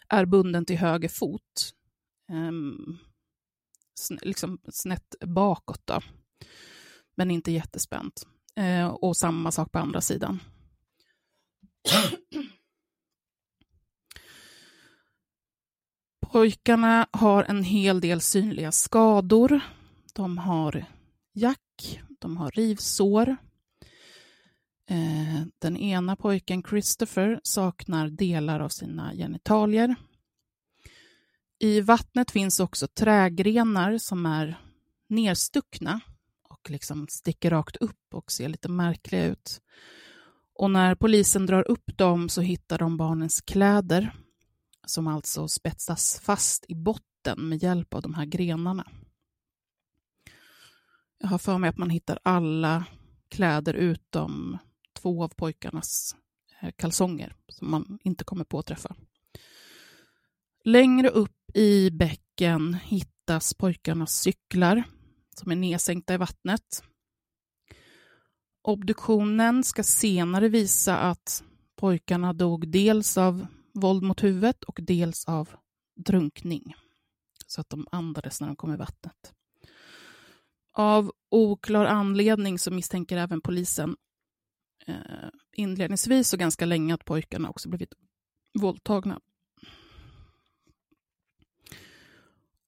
[0.08, 1.74] är bunden till höger fot.
[2.30, 2.52] Eh,
[4.22, 6.00] liksom snett bakåt då.
[7.14, 8.26] Men inte jättespänt.
[8.60, 10.40] Eh, och samma sak på andra sidan.
[16.26, 19.60] Pojkarna har en hel del synliga skador.
[20.14, 20.84] De har
[21.32, 23.36] jack, de har rivsår.
[24.86, 29.94] Eh, den ena pojken, Christopher, saknar delar av sina genitalier.
[31.58, 34.60] I vattnet finns också trägrenar som är
[35.08, 36.00] nerstuckna
[36.60, 39.60] och liksom sticker rakt upp och ser lite märkliga ut.
[40.54, 44.14] Och när polisen drar upp dem så hittar de barnens kläder
[44.86, 48.86] som alltså spetsas fast i botten med hjälp av de här grenarna.
[51.18, 52.84] Jag har för mig att man hittar alla
[53.28, 54.58] kläder utom
[54.92, 56.16] två av pojkarnas
[56.60, 58.96] eh, kalsonger som man inte kommer påträffa.
[60.64, 64.84] Längre upp i bäcken hittas pojkarnas cyklar
[65.40, 66.82] som är nedsänkta i vattnet.
[68.62, 71.44] Obduktionen ska senare visa att
[71.76, 75.50] pojkarna dog dels av våld mot huvudet och dels av
[75.96, 76.74] drunkning.
[77.46, 79.34] Så att de andades när de kom i vattnet.
[80.72, 83.96] Av oklar anledning så misstänker även polisen
[84.86, 87.92] eh, inledningsvis och ganska länge att pojkarna också blivit
[88.58, 89.20] våldtagna.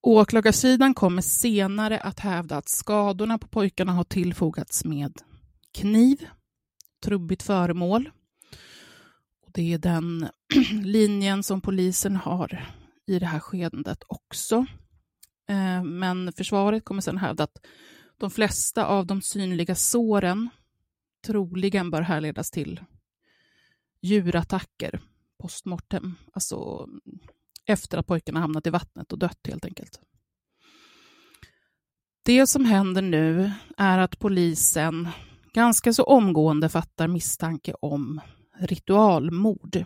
[0.03, 5.23] Åklagarsidan kommer senare att hävda att skadorna på pojkarna har tillfogats med
[5.73, 6.29] kniv,
[7.05, 8.11] trubbigt föremål.
[9.47, 10.29] Det är den
[10.83, 12.67] linjen som polisen har
[13.07, 14.67] i det här skedet också.
[15.49, 17.67] Eh, men försvaret kommer sedan hävda att
[18.19, 20.51] de flesta av de synliga såren
[21.27, 22.81] troligen bör härledas till
[24.01, 25.01] djurattacker
[25.39, 26.89] postmortem, alltså
[27.67, 30.01] efter att pojkarna hamnat i vattnet och dött helt enkelt.
[32.25, 35.09] Det som händer nu är att polisen
[35.53, 38.21] ganska så omgående fattar misstanke om
[38.59, 39.85] ritualmord.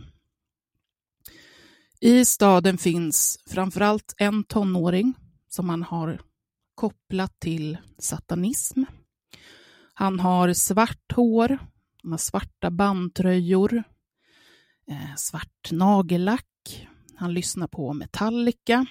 [2.00, 5.14] I staden finns framförallt en tonåring
[5.48, 6.20] som man har
[6.74, 8.82] kopplat till satanism.
[9.94, 11.58] Han har svart hår,
[12.02, 13.82] han har svarta bandtröjor,
[14.88, 16.88] eh, svart nagellack.
[17.16, 18.86] Han lyssnar på Metallica.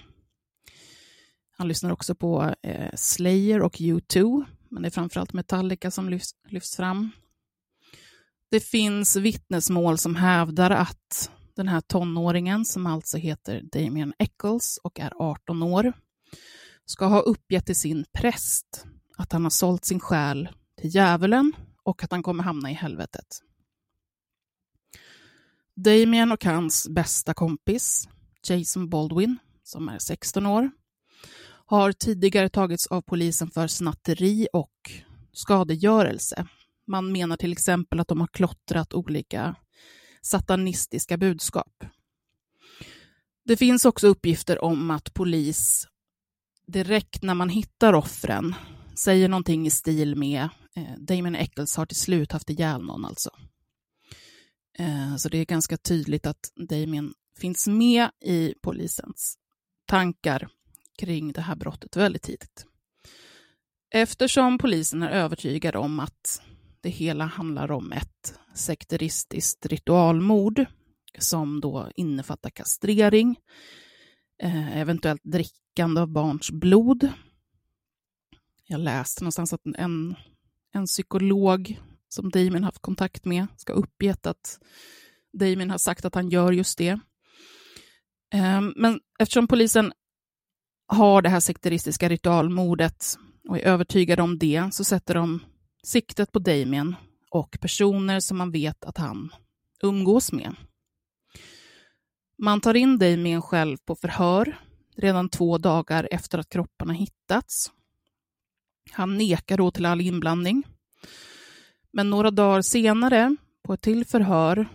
[1.58, 6.32] Han lyssnar också på eh, Slayer och U2, men det är framförallt Metallica som lyfts,
[6.50, 7.12] lyfts fram.
[8.52, 15.00] Det finns vittnesmål som hävdar att den här tonåringen, som alltså heter Damien Eccles och
[15.00, 15.94] är 18 år,
[16.86, 18.86] ska ha uppgett till sin präst
[19.18, 20.50] att han har sålt sin själ
[20.82, 23.42] till djävulen och att han kommer hamna i helvetet.
[25.76, 28.10] Damien och hans bästa kompis,
[28.50, 30.72] Jason Baldwin, som är 16 år,
[31.66, 34.92] har tidigare tagits av polisen för snatteri och
[35.34, 36.48] skadegörelse.
[36.88, 39.56] Man menar till exempel att de har klottrat olika
[40.22, 41.84] satanistiska budskap.
[43.46, 45.88] Det finns också uppgifter om att polis
[46.68, 48.56] direkt när man hittar offren
[48.96, 53.30] säger någonting i stil med eh, Damon Eccles har till slut haft ihjäl någon alltså.
[54.80, 59.38] Eh, så det är ganska tydligt att Damien finns med i polisens
[59.86, 60.48] tankar
[60.98, 62.66] kring det här brottet väldigt tidigt.
[63.94, 66.42] Eftersom polisen är övertygad om att
[66.82, 70.66] det hela handlar om ett sekteristiskt ritualmord
[71.20, 73.36] som då innefattar kastrering,
[74.44, 77.10] eh, eventuellt drickande av barns blod.
[78.68, 80.16] Jag läste någonstans att en,
[80.72, 84.60] en psykolog som Damien haft kontakt med ska uppgett att
[85.34, 87.00] Damien har sagt att han gör just det.
[88.36, 89.94] Ehm, men eftersom polisen
[90.88, 93.06] har det här sekteristiska ritualmordet
[93.50, 95.40] och är övertygade om det så sätter de
[95.84, 96.96] siktet på Damien
[97.32, 99.32] och personer som man vet att han
[99.84, 100.56] umgås med.
[102.38, 104.60] Man tar in Damien själv på förhör
[104.98, 107.72] redan två dagar efter att kropparna hittats.
[108.92, 110.64] Han nekar då till all inblandning.
[111.92, 114.68] Men några dagar senare, på ett till förhör,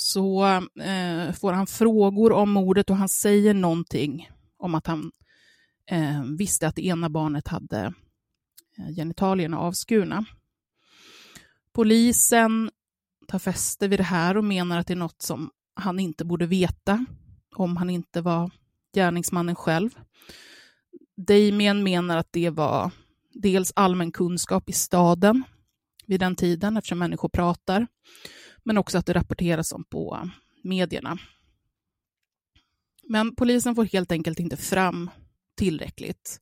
[0.00, 0.44] så
[0.80, 5.12] eh, får han frågor om mordet och han säger någonting om att han
[5.90, 7.94] eh, visste att det ena barnet hade
[8.78, 10.24] eh, genitalierna avskurna.
[11.72, 12.70] Polisen
[13.28, 16.46] tar fäste vid det här och menar att det är något som han inte borde
[16.46, 17.06] veta
[17.56, 18.50] om han inte var
[18.94, 19.90] gärningsmannen själv.
[21.16, 22.90] Damien menar att det var
[23.34, 25.44] dels allmän kunskap i staden
[26.06, 27.86] vid den tiden, eftersom människor pratar,
[28.64, 30.30] men också att det rapporteras om på
[30.62, 31.18] medierna.
[33.02, 35.10] Men polisen får helt enkelt inte fram
[35.56, 36.40] tillräckligt.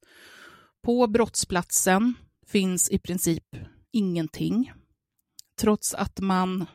[0.82, 2.14] På brottsplatsen
[2.46, 3.56] finns i princip
[3.90, 4.72] ingenting
[5.60, 6.66] trots att man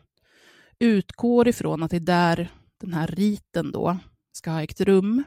[0.80, 3.98] utgår ifrån att det är där den här riten då
[4.32, 5.24] ska ha ägt rum.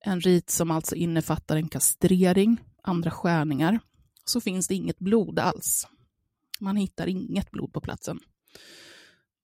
[0.00, 3.80] En rit som alltså innefattar en kastrering, andra skärningar,
[4.24, 5.86] så finns det inget blod alls.
[6.60, 8.20] Man hittar inget blod på platsen.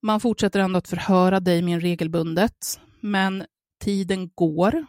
[0.02, 3.46] Man fortsätter ändå att förhöra Damien regelbundet, men
[3.80, 4.86] tiden går.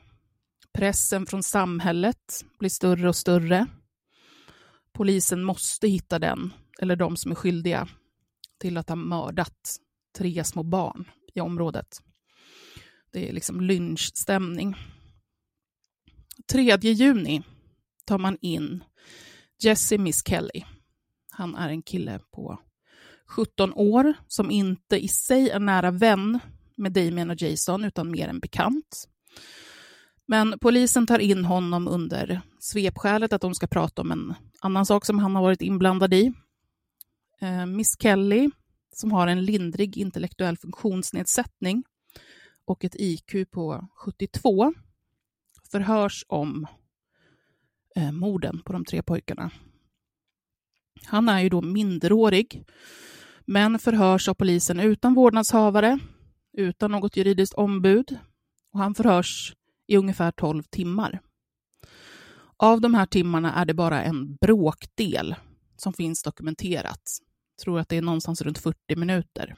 [0.74, 3.68] Pressen från samhället blir större och större.
[4.94, 7.88] Polisen måste hitta den eller de som är skyldiga
[8.60, 9.78] till att ha mördat
[10.18, 12.02] tre små barn i området.
[13.12, 14.76] Det är liksom lynchstämning.
[16.52, 17.44] 3 juni
[18.06, 18.84] tar man in
[19.64, 20.64] Jesse Miss Kelly.
[21.32, 22.60] Han är en kille på
[23.28, 26.40] 17 år som inte i sig är nära vän
[26.76, 29.08] med Damien och Jason utan mer en bekant.
[30.26, 35.06] Men polisen tar in honom under svepskälet att de ska prata om en annan sak
[35.06, 36.34] som han har varit inblandad i.
[37.42, 38.50] Eh, Miss Kelly,
[38.92, 41.84] som har en lindrig intellektuell funktionsnedsättning
[42.66, 44.74] och ett IQ på 72,
[45.72, 46.68] förhörs om
[47.96, 49.52] eh, morden på de tre pojkarna.
[51.06, 52.66] Han är ju då minderårig,
[53.48, 56.00] men förhörs av polisen utan vårdnadshavare,
[56.58, 58.18] utan något juridiskt ombud
[58.74, 59.54] och han förhörs
[59.88, 61.20] i ungefär 12 timmar.
[62.58, 65.36] Av de här timmarna är det bara en bråkdel
[65.78, 67.02] som finns dokumenterat.
[67.58, 69.56] Jag tror att det är någonstans runt 40 minuter.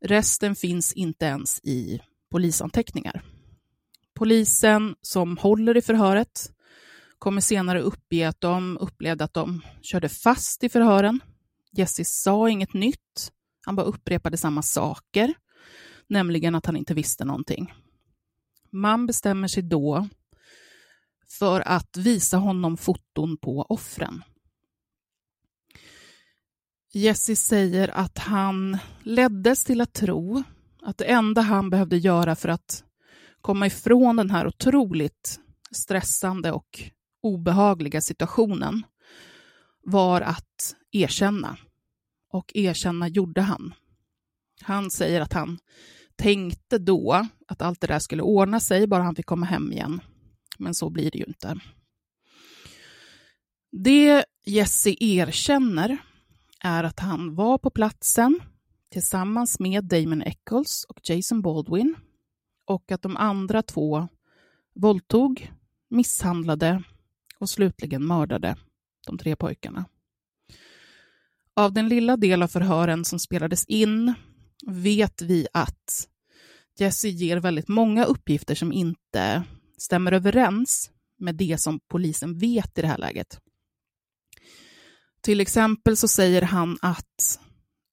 [0.00, 3.22] Resten finns inte ens i polisanteckningar.
[4.14, 6.50] Polisen som håller i förhöret
[7.18, 11.20] kommer senare uppge att de upplevde att de körde fast i förhören.
[11.70, 13.32] Jesse sa inget nytt,
[13.66, 15.34] han bara upprepade samma saker,
[16.06, 17.74] nämligen att han inte visste någonting.
[18.70, 20.08] Man bestämmer sig då
[21.28, 24.22] för att visa honom foton på offren.
[26.92, 30.42] Jesse säger att han leddes till att tro
[30.82, 32.84] att det enda han behövde göra för att
[33.40, 36.80] komma ifrån den här otroligt stressande och
[37.22, 38.82] obehagliga situationen
[39.90, 41.56] var att erkänna.
[42.32, 43.74] Och erkänna gjorde han.
[44.60, 45.58] Han säger att han
[46.16, 50.00] tänkte då att allt det där skulle ordna sig bara han fick komma hem igen.
[50.58, 51.60] Men så blir det ju inte.
[53.72, 55.96] Det Jesse erkänner
[56.60, 58.40] är att han var på platsen
[58.92, 61.94] tillsammans med Damon Eccles och Jason Baldwin
[62.66, 64.08] och att de andra två
[64.74, 65.52] våldtog,
[65.90, 66.82] misshandlade
[67.38, 68.56] och slutligen mördade
[69.08, 69.84] de tre pojkarna.
[71.54, 74.14] Av den lilla del av förhören som spelades in
[74.66, 76.08] vet vi att
[76.78, 79.42] Jesse ger väldigt många uppgifter som inte
[79.78, 83.40] stämmer överens med det som polisen vet i det här läget.
[85.20, 87.40] Till exempel så säger han att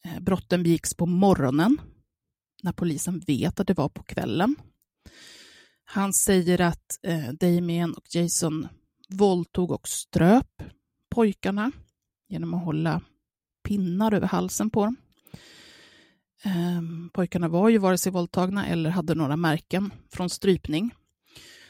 [0.06, 1.78] eh, brotten begicks på morgonen,
[2.63, 4.56] när polisen vet att det var på kvällen.
[5.84, 8.67] Han säger att eh, Damien och Jason
[9.10, 10.63] våldtog och ströp
[11.15, 11.71] pojkarna
[12.30, 13.01] genom att hålla
[13.63, 14.95] pinnar över halsen på dem.
[16.43, 20.95] Ehm, pojkarna var ju vare sig våldtagna eller hade några märken från strypning.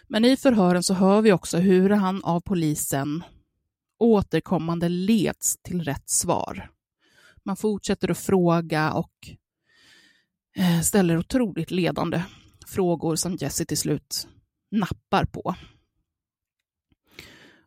[0.08, 3.24] Men i förhören så hör vi också hur han av polisen
[4.00, 6.72] återkommande leds till rätt svar.
[7.44, 9.14] Man fortsätter att fråga och
[10.56, 12.24] eh, ställer otroligt ledande
[12.68, 14.28] frågor som Jesse till slut
[14.72, 15.56] nappar på.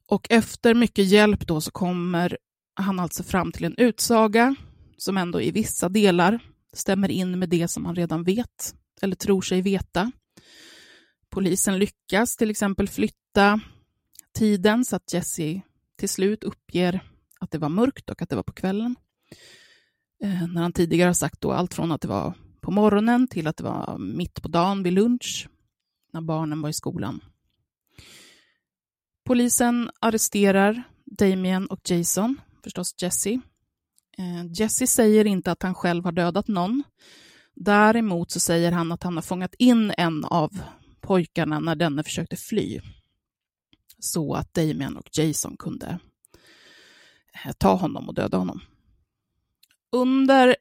[0.09, 2.39] Och efter mycket hjälp då så kommer
[2.75, 4.55] han alltså fram till en utsaga
[4.97, 6.41] som ändå i vissa delar
[6.73, 10.13] stämmer in med det som han redan vet eller tror sig veta.
[11.31, 13.61] Polisen lyckas till exempel flytta
[14.35, 15.61] tiden så att Jesse
[15.97, 17.01] till slut uppger
[17.41, 18.97] att det var mörkt och att det var på kvällen.
[20.23, 23.47] Eh, när han tidigare har sagt då allt från att det var på morgonen till
[23.47, 25.49] att det var mitt på dagen vid lunch,
[26.13, 27.21] när barnen var i skolan.
[29.29, 33.41] Polisen arresterar Damien och Jason, förstås Jesse.
[34.19, 36.83] Eh, Jesse säger inte att han själv har dödat någon.
[37.55, 40.61] Däremot så säger han att han har fångat in en av
[41.01, 42.81] pojkarna när denne försökte fly
[43.99, 45.99] så att Damien och Jason kunde
[47.45, 48.61] eh, ta honom och döda honom.
[49.93, 50.57] Under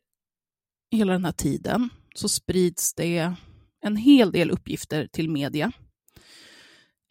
[0.91, 3.33] hela den här tiden så sprids det
[3.81, 5.71] en hel del uppgifter till media.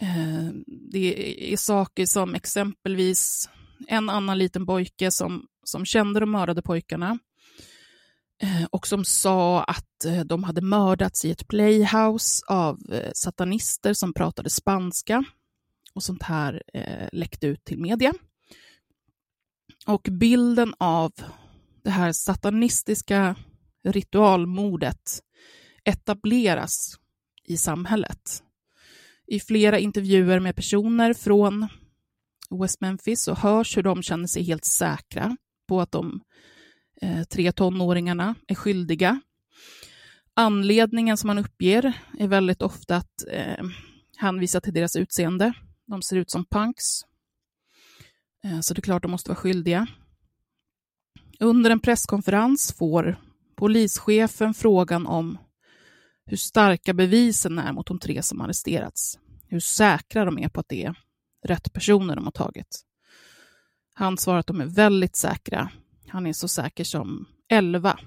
[0.00, 0.50] Eh,
[0.92, 3.50] det är saker som exempelvis
[3.88, 7.18] en annan liten pojke som, som kände de mördade pojkarna
[8.42, 13.94] eh, och som sa att eh, de hade mördats i ett playhouse av eh, satanister
[13.94, 15.24] som pratade spanska
[15.94, 18.12] och sånt här eh, läckte ut till media.
[19.86, 21.12] Och bilden av
[21.82, 23.36] det här satanistiska
[23.84, 25.20] ritualmordet
[25.84, 26.98] etableras
[27.44, 28.42] i samhället.
[29.26, 31.68] I flera intervjuer med personer från
[32.50, 35.36] West Memphis så hörs hur de känner sig helt säkra
[35.68, 36.20] på att de
[37.02, 39.20] eh, tre tonåringarna är skyldiga.
[40.34, 43.64] Anledningen som man uppger är väldigt ofta att eh,
[44.16, 45.52] hänvisa till deras utseende.
[45.86, 46.84] De ser ut som punks.
[48.44, 49.86] Eh, så det är klart de måste vara skyldiga.
[51.40, 53.20] Under en presskonferens får
[53.56, 55.38] polischefen frågan om
[56.26, 59.18] hur starka bevisen är mot de tre som arresterats.
[59.48, 60.94] Hur säkra de är på att det är
[61.44, 62.82] rätt personer de har tagit.
[63.94, 65.70] Han svarar att de är väldigt säkra.
[66.08, 67.98] Han är så säker som 11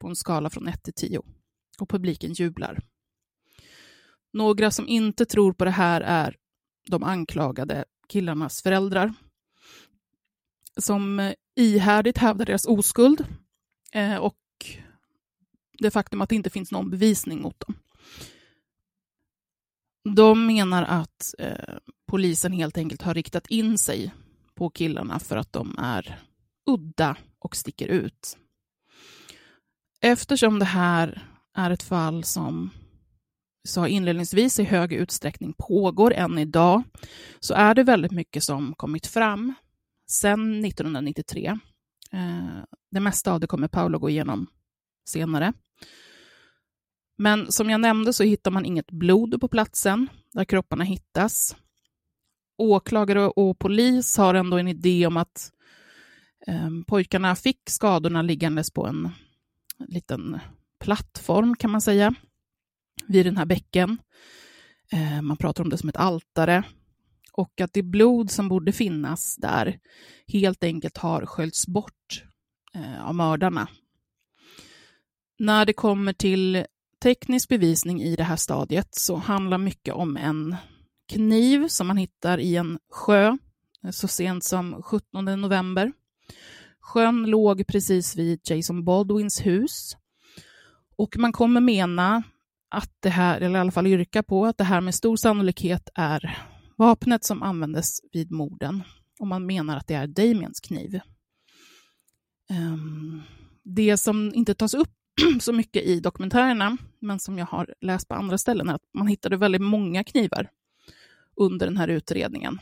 [0.00, 1.20] på en skala från 1 till 10.
[1.78, 2.82] Och publiken jublar.
[4.32, 6.36] Några som inte tror på det här är
[6.90, 9.14] de anklagade killarnas föräldrar
[10.76, 13.24] som ihärdigt hävdar deras oskuld
[13.92, 14.34] eh, och
[15.78, 17.74] det faktum att det inte finns någon bevisning mot dem.
[20.14, 21.74] De menar att eh,
[22.06, 24.14] polisen helt enkelt har riktat in sig
[24.54, 26.18] på killarna för att de är
[26.66, 28.38] udda och sticker ut.
[30.00, 32.70] Eftersom det här är ett fall som
[33.68, 36.82] sa inledningsvis i hög utsträckning pågår än idag,
[37.40, 39.54] så är det väldigt mycket som kommit fram
[40.10, 41.58] sedan 1993.
[42.12, 44.46] Eh, det mesta av det kommer Paolo gå igenom
[45.04, 45.52] senare.
[47.16, 51.56] Men som jag nämnde så hittar man inget blod på platsen där kropparna hittas.
[52.58, 55.52] Åklagare och polis har ändå en idé om att
[56.46, 59.10] eh, pojkarna fick skadorna liggandes på en
[59.78, 60.38] liten
[60.80, 62.14] plattform kan man säga
[63.06, 63.98] vid den här bäcken.
[64.92, 66.64] Eh, man pratar om det som ett altare
[67.32, 69.78] och att det blod som borde finnas där
[70.26, 72.24] helt enkelt har sköljts bort
[72.74, 73.68] eh, av mördarna.
[75.38, 76.66] När det kommer till
[77.02, 80.56] teknisk bevisning i det här stadiet så handlar mycket om en
[81.08, 83.36] kniv som man hittar i en sjö
[83.92, 85.92] så sent som 17 november.
[86.80, 89.96] Sjön låg precis vid Jason Baldwins hus
[90.96, 92.22] och man kommer mena
[92.68, 95.88] att det här, eller i alla fall yrka på att det här med stor sannolikhet
[95.94, 96.38] är
[96.76, 98.82] vapnet som användes vid morden
[99.18, 101.00] och man menar att det är Damiens kniv.
[102.50, 103.22] Ehm,
[103.62, 104.94] det som inte tas upp
[105.40, 109.06] så mycket i dokumentärerna, men som jag har läst på andra ställen, är att man
[109.06, 110.50] hittade väldigt många knivar
[111.36, 112.58] under den här utredningen.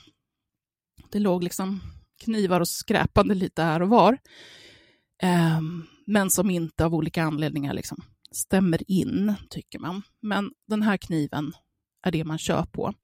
[1.10, 1.80] Det låg liksom
[2.24, 4.18] knivar och skräpande lite här och var,
[5.22, 5.60] eh,
[6.06, 10.02] men som inte av olika anledningar liksom stämmer in, tycker man.
[10.20, 11.52] Men den här kniven
[12.02, 12.94] är det man kör på.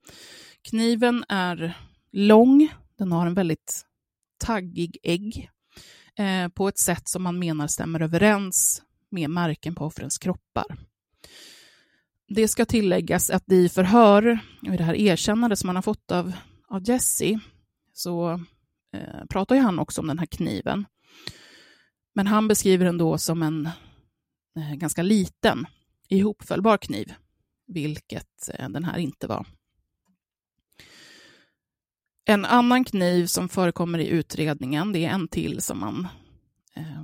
[0.62, 1.78] Kniven är
[2.12, 2.68] lång,
[2.98, 3.84] den har en väldigt
[4.38, 5.50] taggig ägg
[6.18, 10.76] eh, på ett sätt som man menar stämmer överens med märken på offrens kroppar.
[12.28, 16.32] Det ska tilläggas att i förhör, i det här erkännandet som man har fått av,
[16.68, 17.40] av Jesse,
[17.92, 18.30] så
[18.92, 20.86] eh, pratar ju han också om den här kniven.
[22.14, 23.66] Men han beskriver den då som en
[24.56, 25.66] eh, ganska liten,
[26.08, 27.14] ihopfällbar kniv,
[27.66, 29.46] vilket eh, den här inte var.
[32.24, 36.08] En annan kniv som förekommer i utredningen, det är en till som man
[36.76, 37.02] eh,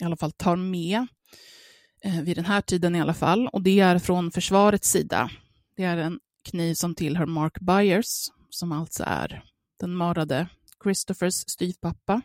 [0.00, 1.06] i alla fall tar med,
[2.00, 5.30] Eh, vid den här tiden i alla fall, och det är från försvarets sida.
[5.76, 9.44] Det är en kniv som tillhör Mark Byers, som alltså är
[9.80, 10.48] den mördade
[10.82, 12.22] Christophers styvpappa.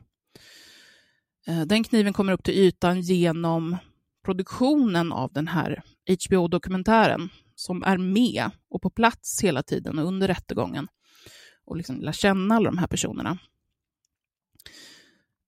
[1.48, 3.78] Eh, den kniven kommer upp till ytan genom
[4.26, 10.88] produktionen av den här HBO-dokumentären som är med och på plats hela tiden under rättegången
[11.66, 13.38] och liksom lär känna alla de här personerna.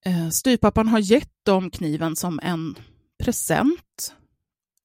[0.05, 2.75] Eh, Styrpappan har gett dem kniven som en
[3.25, 4.15] present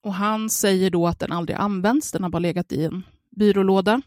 [0.03, 3.03] och han säger då att den aldrig används, den har bara legat i en
[3.36, 4.03] byrålåda.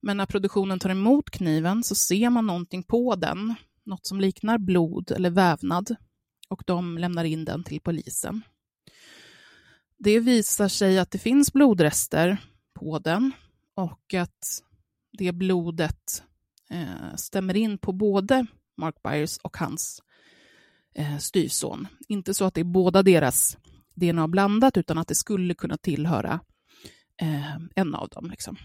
[0.00, 4.58] Men när produktionen tar emot kniven så ser man någonting på den, något som liknar
[4.58, 5.96] blod eller vävnad
[6.48, 8.42] och de lämnar in den till polisen.
[9.98, 12.36] Det visar sig att det finns blodrester
[12.74, 13.32] på den
[13.74, 14.62] och att
[15.18, 16.22] det blodet
[16.70, 20.02] eh, stämmer in på både Mark Byers och hans
[20.94, 21.86] eh, styvson.
[22.08, 23.58] Inte så att det är båda deras
[23.94, 26.40] DNA blandat, utan att det skulle kunna tillhöra
[27.22, 28.30] eh, en av dem.
[28.30, 28.56] Liksom.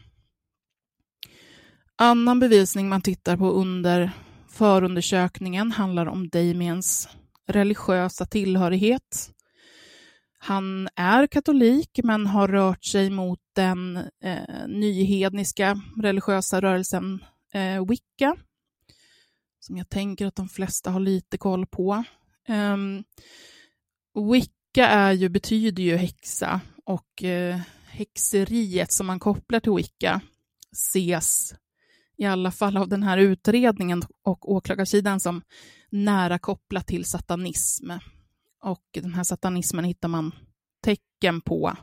[1.98, 4.12] Annan bevisning man tittar på under
[4.50, 7.10] förundersökningen handlar om Damiens
[7.48, 9.32] religiösa tillhörighet.
[10.38, 17.24] Han är katolik men har rört sig mot den eh, nyhedniska religiösa rörelsen
[17.54, 18.36] eh, Wicca,
[19.66, 22.04] som jag tänker att de flesta har lite koll på.
[22.48, 23.04] Um,
[24.32, 30.22] Wicca är ju, betyder ju häxa och uh, häxeriet som man kopplar till Wicca
[30.72, 31.56] ses
[32.18, 35.42] i alla fall av den här utredningen och åklagarsidan som
[35.90, 37.92] nära kopplat till satanism.
[38.62, 40.32] Och den här satanismen hittar man
[40.84, 41.78] tecken på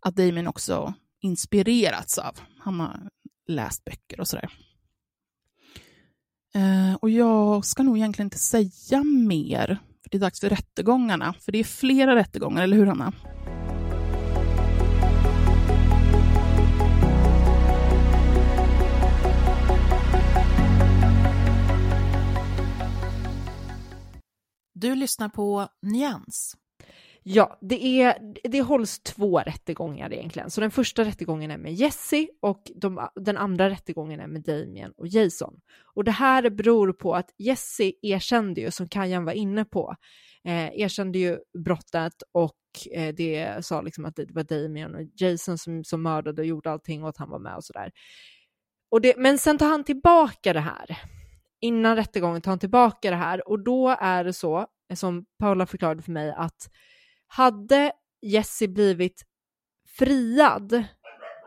[0.00, 2.38] att Damien också inspirerats av.
[2.58, 3.10] Han har
[3.46, 4.50] läst böcker och sådär.
[6.54, 9.66] Eh, och jag ska nog egentligen inte säga mer,
[10.02, 11.34] för det är dags för rättegångarna.
[11.40, 13.12] För det är flera rättegångar, eller hur Hanna?
[24.74, 26.56] Du lyssnar på Nyans.
[27.24, 30.50] Ja, det, är, det hålls två rättegångar egentligen.
[30.50, 34.92] Så den första rättegången är med Jesse och de, den andra rättegången är med Damien
[34.96, 35.60] och Jason.
[35.94, 39.96] Och det här beror på att Jesse erkände ju, som Kajan var inne på,
[40.44, 42.58] eh, erkände ju brottet och
[42.94, 46.70] eh, det sa liksom att det var Damien och Jason som, som mördade och gjorde
[46.70, 47.92] allting och att han var med och sådär.
[48.90, 50.98] Och det, men sen tar han tillbaka det här.
[51.60, 56.02] Innan rättegången tar han tillbaka det här och då är det så, som Paula förklarade
[56.02, 56.68] för mig, att
[57.34, 59.22] hade Jesse blivit
[59.88, 60.84] friad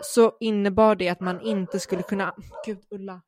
[0.02, 2.36] så innebar det att man inte skulle kunna...
[2.66, 3.22] Gud, Ulla.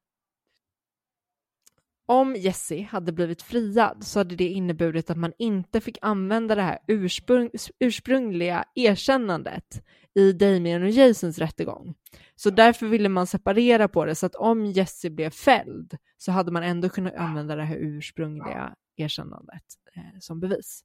[2.05, 6.61] Om Jesse hade blivit friad så hade det inneburit att man inte fick använda det
[6.61, 7.49] här ursprung,
[7.79, 9.83] ursprungliga erkännandet
[10.15, 11.95] i Damien och Jasons rättegång.
[12.35, 16.51] Så därför ville man separera på det så att om Jesse blev fälld så hade
[16.51, 19.63] man ändå kunnat använda det här ursprungliga erkännandet
[19.95, 20.83] eh, som bevis.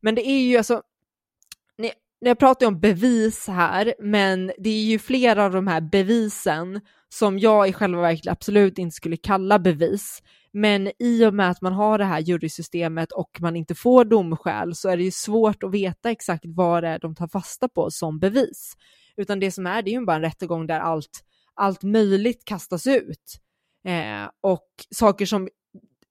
[0.00, 0.82] Men det är ju alltså,
[2.26, 6.80] jag pratar ju om bevis här, men det är ju flera av de här bevisen
[7.08, 10.22] som jag i själva verket absolut inte skulle kalla bevis.
[10.52, 14.74] Men i och med att man har det här jurysystemet och man inte får domskäl
[14.74, 17.90] så är det ju svårt att veta exakt vad det är de tar fasta på
[17.90, 18.76] som bevis.
[19.16, 22.86] Utan det som är, det är ju bara en rättegång där allt, allt möjligt kastas
[22.86, 23.38] ut.
[23.86, 25.48] Eh, och saker som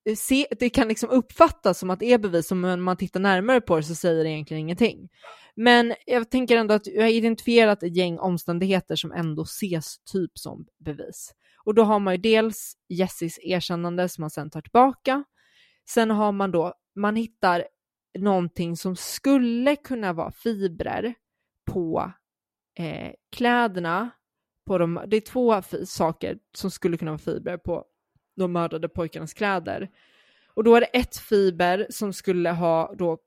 [0.10, 3.20] eh, se, det kan liksom uppfattas som att det är bevis, men när man tittar
[3.20, 5.10] närmare på det så säger det egentligen ingenting.
[5.56, 10.32] Men jag tänker ändå att jag har identifierat ett gäng omständigheter som ändå ses typ
[10.38, 11.34] som bevis.
[11.66, 15.24] Och då har man ju dels Jessis erkännande som man sen tar tillbaka.
[15.90, 17.68] Sen har man då, man hittar
[18.20, 21.14] någonting som skulle kunna vara fibrer
[21.72, 22.12] på
[22.80, 24.10] eh, kläderna.
[24.66, 27.86] På de, det är två saker som skulle kunna vara fibrer på
[28.36, 29.90] de mördade pojkarnas kläder.
[30.54, 33.18] Och då är det ett fiber som skulle ha då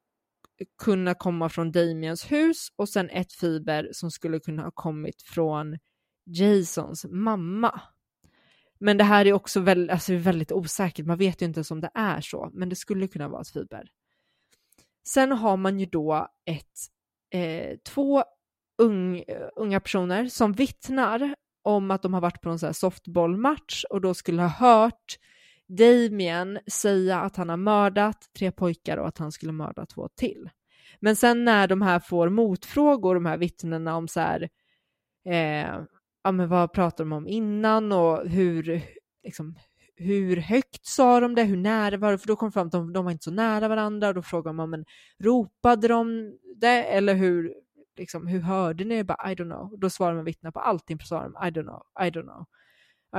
[0.79, 5.79] kunna komma från Damiens hus och sen ett fiber som skulle kunna ha kommit från
[6.25, 7.81] Jasons mamma.
[8.79, 11.81] Men det här är också väldigt, alltså väldigt osäkert, man vet ju inte ens om
[11.81, 13.89] det är så, men det skulle kunna vara ett fiber.
[15.07, 16.79] Sen har man ju då ett,
[17.31, 18.25] eh, två
[18.79, 24.01] ung, eh, unga personer som vittnar om att de har varit på någon softballmatch och
[24.01, 25.19] då skulle ha hört
[25.69, 30.51] Damien säga att han har mördat tre pojkar och att han skulle mörda två till.
[31.01, 34.49] Men sen när de här får motfrågor, de här vittnena om så här,
[35.25, 35.81] eh,
[36.25, 38.83] ja men vad pratar de om innan och hur,
[39.25, 39.55] liksom,
[39.97, 42.73] hur högt sa de det, hur nära var det, för då kom det fram att
[42.73, 44.85] de, de var inte så nära varandra och då frågar man, men
[45.19, 47.55] ropade de det eller hur,
[47.97, 49.05] liksom, hur hörde ni?
[49.05, 49.79] Bara, I don't know.
[49.79, 52.45] Då svarar man vittna på allting på svaren, I don't know, I don't know,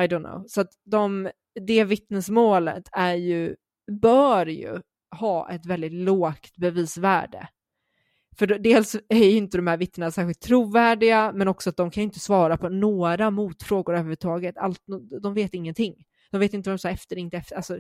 [0.04, 0.44] i don't know.
[0.48, 1.32] Så att de,
[1.68, 3.56] det vittnesmålet är ju,
[4.02, 4.82] bör ju
[5.20, 7.48] ha ett väldigt lågt bevisvärde.
[8.38, 12.02] För dels är ju inte de här vittnena särskilt trovärdiga, men också att de kan
[12.02, 14.58] ju inte svara på några motfrågor överhuvudtaget.
[14.58, 14.82] Allt,
[15.22, 16.06] de vet ingenting.
[16.32, 17.56] De vet inte vad de sa efter, inte efter.
[17.56, 17.80] Alltså,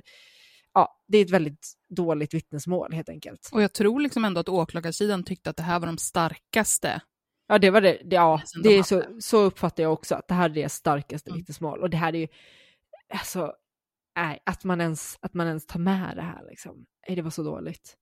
[0.73, 3.49] ja, det är ett väldigt dåligt vittnesmål helt enkelt.
[3.53, 7.01] Och jag tror liksom ändå att åklagarsidan tyckte att det här var de starkaste.
[7.47, 7.99] Ja, det var det.
[8.03, 11.37] Ja, det är så, så uppfattar jag också att det här är det starkaste mm.
[11.37, 11.79] vittnesmål.
[11.79, 12.27] Och det här är ju,
[13.13, 13.53] alltså,
[14.15, 16.85] nej, att man ens, att man ens tar med det här liksom.
[17.07, 17.97] Nej, det var så dåligt.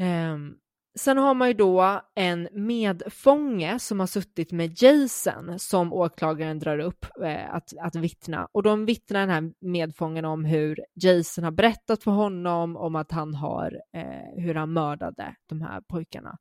[0.00, 0.58] Um,
[0.94, 6.78] Sen har man ju då en medfånge som har suttit med Jason som åklagaren drar
[6.78, 8.48] upp eh, att, att vittna.
[8.52, 13.10] Och de vittnar den här medfången om hur Jason har berättat för honom om att
[13.10, 16.38] han har, eh, hur han mördade de här pojkarna.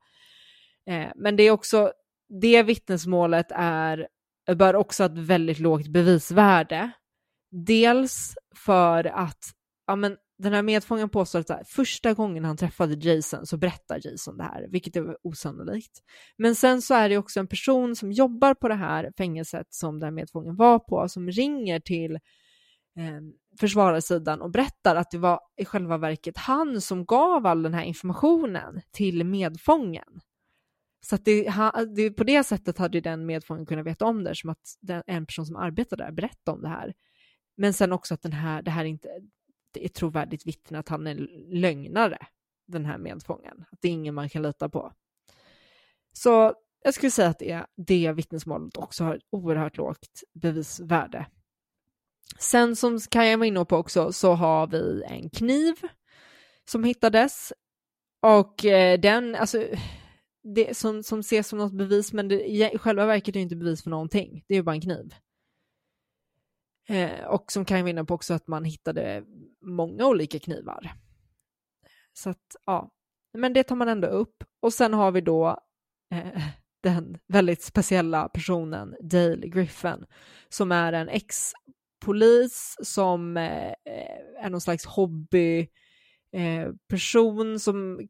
[0.90, 1.92] Eh, men det är också,
[2.42, 4.08] det vittnesmålet är,
[4.56, 6.92] bör också ha ett väldigt lågt bevisvärde.
[7.52, 9.40] Dels för att,
[9.88, 14.00] ja men den här medfången påstår att här, första gången han träffade Jason så berättar
[14.04, 16.00] Jason det här, vilket är osannolikt.
[16.38, 20.00] Men sen så är det också en person som jobbar på det här fängelset som
[20.00, 23.22] den medfången var på, som ringer till eh,
[23.60, 27.84] försvararsidan och berättar att det var i själva verket han som gav all den här
[27.84, 30.22] informationen till medfången.
[31.02, 31.54] Så att det,
[31.96, 35.26] det, på det sättet hade den medfången kunnat veta om det, som att den, en
[35.26, 36.94] person som arbetar där berättade om det här.
[37.58, 39.10] Men sen också att den här, det här inte,
[39.80, 41.16] ett trovärdigt vittne att han är
[41.54, 42.18] lögnare,
[42.68, 43.66] den här medfången.
[43.72, 44.94] Att det är ingen man kan lita på.
[46.14, 51.26] Så jag skulle säga att det, det vittnesmålet också har ett oerhört lågt bevisvärde.
[52.40, 55.76] Sen som Kaja var inne på också så har vi en kniv
[56.66, 57.54] som hittades
[58.22, 59.64] och eh, den, alltså
[60.44, 63.56] det som, som ses som något bevis men det, i själva verket är det inte
[63.56, 64.46] bevis för någonting.
[64.48, 65.14] Det är ju bara en kniv.
[66.90, 69.24] Eh, och som kan vinna på också att man hittade
[69.62, 70.92] många olika knivar.
[72.14, 72.92] Så att, ja,
[73.34, 74.44] men det tar man ändå upp.
[74.60, 75.60] Och sen har vi då
[76.14, 76.42] eh,
[76.84, 80.06] den väldigt speciella personen Dale Griffin
[80.50, 85.72] som är en ex-polis som eh, eh är någon slags hobbyperson
[87.52, 88.08] eh, som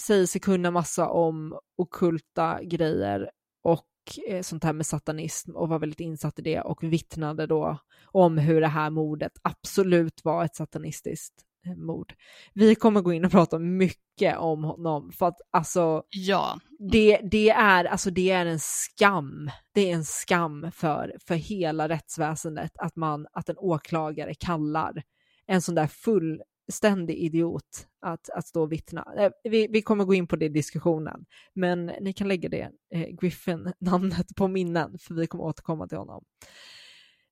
[0.00, 3.30] säger sig kunna massa om okulta grejer
[3.62, 3.86] och
[4.28, 8.38] eh, sånt här med satanism och var väldigt insatt i det och vittnade då om
[8.38, 11.34] hur det här mordet absolut var ett satanistiskt
[11.66, 12.14] eh, mord.
[12.54, 16.58] Vi kommer gå in och prata mycket om honom för att alltså ja.
[16.92, 19.50] det, det, är, alltså, det är en skam.
[19.74, 25.02] Det är en skam för, för hela rättsväsendet att, man, att en åklagare kallar
[25.46, 29.06] en sån där full ständig idiot att, att stå och vittna.
[29.18, 32.70] Eh, vi, vi kommer gå in på det i diskussionen, men ni kan lägga det,
[32.94, 36.24] eh, Griffin-namnet på minnen, för vi kommer återkomma till honom.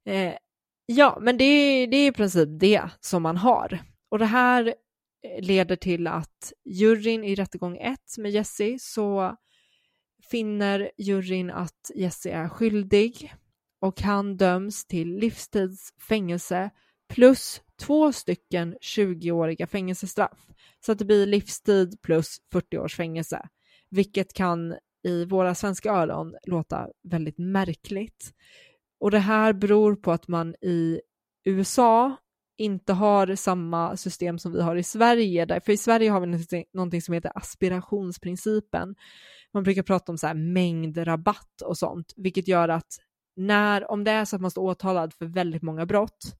[0.07, 0.35] Eh,
[0.87, 3.79] ja, men det, det är i princip det som man har.
[4.09, 9.37] Och det här eh, leder till att juryn i rättegång 1 med Jesse så
[10.31, 13.35] finner juryn att Jesse är skyldig
[13.81, 16.71] och han döms till livstids fängelse
[17.09, 20.47] plus två stycken 20-åriga fängelsestraff.
[20.87, 23.49] Så att det blir livstid plus 40 års fängelse,
[23.91, 28.33] vilket kan i våra svenska öron låta väldigt märkligt.
[29.01, 31.01] Och det här beror på att man i
[31.45, 32.17] USA
[32.59, 35.61] inte har samma system som vi har i Sverige.
[35.61, 38.95] För i Sverige har vi någonting som heter aspirationsprincipen.
[39.53, 42.99] Man brukar prata om så här mängdrabatt och sånt, vilket gör att
[43.37, 46.37] när, om det är så att man står åtalad för väldigt många brott,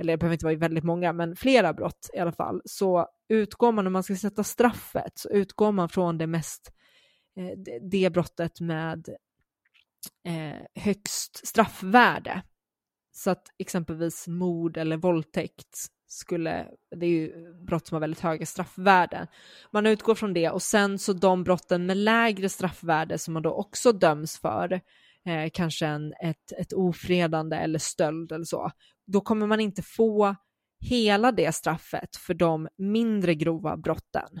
[0.00, 3.72] eller det behöver inte vara väldigt många, men flera brott i alla fall, så utgår
[3.72, 6.72] man, om man ska sätta straffet, så utgår man från det mest,
[7.36, 9.08] eh, det brottet med
[10.26, 12.42] eh, högst straffvärde.
[13.12, 15.76] Så att exempelvis mord eller våldtäkt
[16.06, 19.26] skulle, det är ju brott som har väldigt höga straffvärden.
[19.70, 23.52] Man utgår från det och sen så de brotten med lägre straffvärde som man då
[23.52, 24.80] också döms för,
[25.26, 28.70] eh, kanske en, ett, ett ofredande eller stöld eller så,
[29.06, 30.36] då kommer man inte få
[30.80, 34.40] hela det straffet för de mindre grova brotten.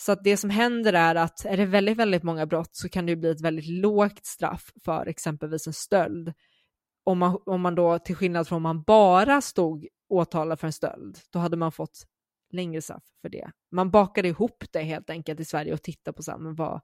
[0.00, 3.06] Så att det som händer är att är det väldigt, väldigt många brott så kan
[3.06, 6.32] det bli ett väldigt lågt straff för exempelvis en stöld.
[7.04, 10.72] Om man, om man då, till skillnad från om man bara stod åtalad för en
[10.72, 12.06] stöld, då hade man fått
[12.50, 13.50] längre straff för det.
[13.70, 16.80] Man bakade ihop det helt enkelt i Sverige och tittade på så här, men vad,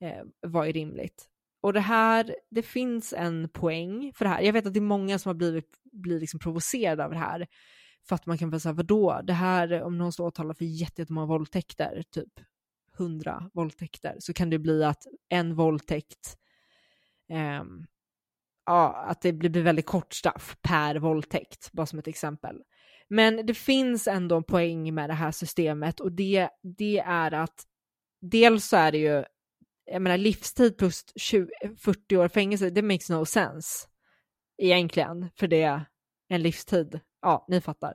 [0.00, 1.28] eh, vad är rimligt.
[1.60, 4.40] Och det här, det finns en poäng för det här.
[4.40, 7.46] Jag vet att det är många som har blivit, blivit liksom provocerade av det här.
[8.08, 11.26] För att man kan vara säga, vadå, det här, om någon står åtalad för jättemånga
[11.26, 12.32] våldtäkter, typ
[12.98, 16.36] hundra våldtäkter, så kan det bli att en våldtäkt,
[17.30, 17.64] eh,
[18.66, 22.62] ja, att det blir väldigt kort straff per våldtäkt, bara som ett exempel.
[23.08, 26.48] Men det finns ändå en poäng med det här systemet och det,
[26.78, 27.64] det är att
[28.20, 29.24] dels så är det ju
[29.92, 33.86] jag menar livstid plus 20, 40 år fängelse, det makes no sense
[34.62, 35.84] egentligen, för det är
[36.28, 37.00] en livstid.
[37.22, 37.94] Ja, ni fattar.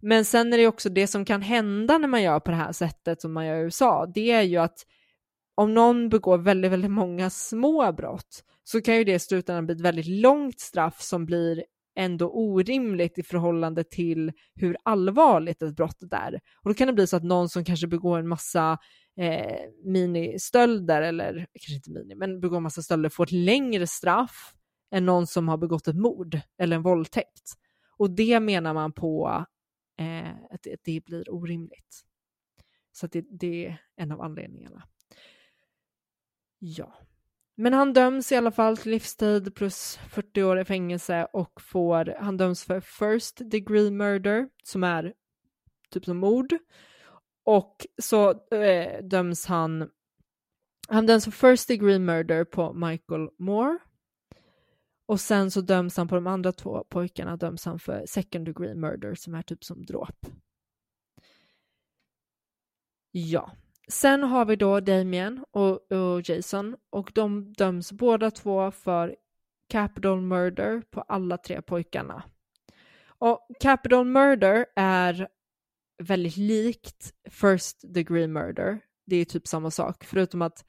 [0.00, 2.72] Men sen är det också det som kan hända när man gör på det här
[2.72, 4.86] sättet som man gör i USA, det är ju att
[5.54, 9.74] om någon begår väldigt, väldigt många små brott så kan ju det i slutändan bli
[9.74, 11.64] ett väldigt långt straff som blir
[11.96, 16.34] ändå orimligt i förhållande till hur allvarligt ett brott är.
[16.34, 18.78] Och då kan det bli så att någon som kanske begår en massa
[19.16, 24.54] eh, ministölder, eller kanske inte mini, men begår massa stölder får ett längre straff
[24.90, 27.52] än någon som har begått ett mord eller en våldtäkt.
[27.96, 29.44] Och det menar man på
[29.98, 32.02] eh, att det, det blir orimligt.
[32.92, 34.82] Så det, det är en av anledningarna.
[36.58, 36.94] Ja.
[37.54, 42.16] Men han döms i alla fall till livstid plus 40 år i fängelse och får,
[42.20, 45.14] han döms för first degree murder som är
[45.90, 46.58] typ som mord.
[47.44, 49.90] Och så eh, döms han,
[50.88, 53.78] han döms för first degree murder på Michael Moore.
[55.06, 58.74] Och sen så döms han på de andra två pojkarna döms han för second degree
[58.74, 60.26] murder som är typ som dråp.
[63.10, 63.50] Ja,
[63.88, 69.16] Sen har vi då Damien och, och, Jason och de döms båda två för
[69.68, 72.22] capital murder på alla tre pojkarna.
[73.06, 75.28] Och capital murder är
[76.02, 78.80] väldigt likt first degree murder.
[79.06, 80.64] Det är typ samma sak, förutom att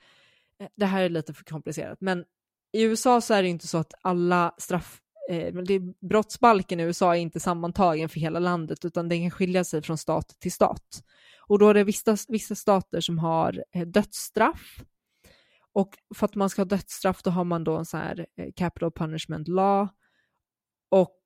[0.59, 2.25] eh, det här är lite för komplicerat, men
[2.73, 7.15] i USA så är det inte så att alla straff, eh, det, brottsbalken i USA
[7.15, 11.03] är inte sammantagen för hela landet, utan den kan skilja sig från stat till stat.
[11.47, 14.79] Och då är det vissa, vissa stater som har eh, dödsstraff.
[15.73, 18.51] Och för att man ska ha dödsstraff då har man då en sån här eh,
[18.55, 19.87] capital punishment law.
[20.89, 21.19] Och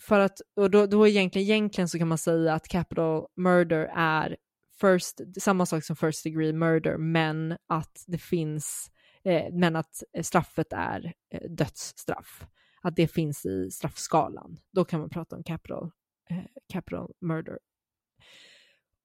[0.00, 4.36] för att, och då, då egentligen, egentligen så kan man säga att capital murder är
[4.80, 8.90] first, samma sak som first degree murder, men att det finns,
[9.24, 12.46] eh, men att eh, straffet är eh, dödsstraff.
[12.82, 14.60] Att det finns i straffskalan.
[14.72, 15.90] Då kan man prata om capital,
[16.30, 17.58] eh, capital murder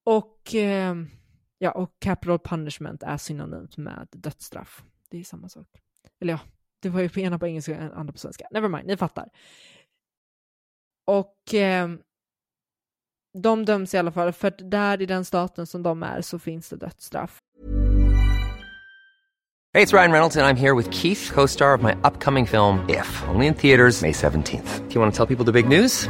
[0.06, 0.96] och, eh,
[1.58, 4.84] ja, och capital punishment är synonymt med dödsstraff.
[5.10, 5.68] Det är samma sak.
[6.20, 6.40] Eller ja,
[6.80, 8.48] det var ju på ena på engelska och andra på svenska.
[8.52, 9.30] Never mind, ni fattar.
[11.08, 11.90] Och eh,
[13.38, 16.40] de döms i alla fall, för att där i den staten som de är så
[16.40, 17.40] finns det dödsstraff.
[19.74, 22.48] Hej, det är Ryan Reynolds och jag är här med Keith, co-star of my upcoming
[22.48, 25.62] film If, only in theaters May 17 th Do you want to tell people the
[25.62, 26.10] big news?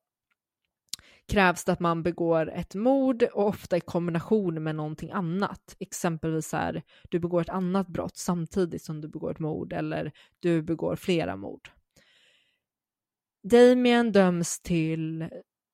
[1.31, 5.75] krävs det att man begår ett mord och ofta i kombination med någonting annat.
[5.79, 10.11] Exempelvis så här, du begår ett annat brott samtidigt som du begår ett mord eller
[10.39, 11.69] du begår flera mord.
[13.43, 15.29] Damien döms till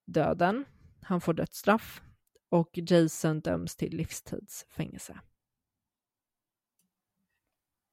[0.05, 0.65] döden.
[1.01, 2.01] Han får dödsstraff
[2.49, 5.19] och Jason döms till livstidsfängelse.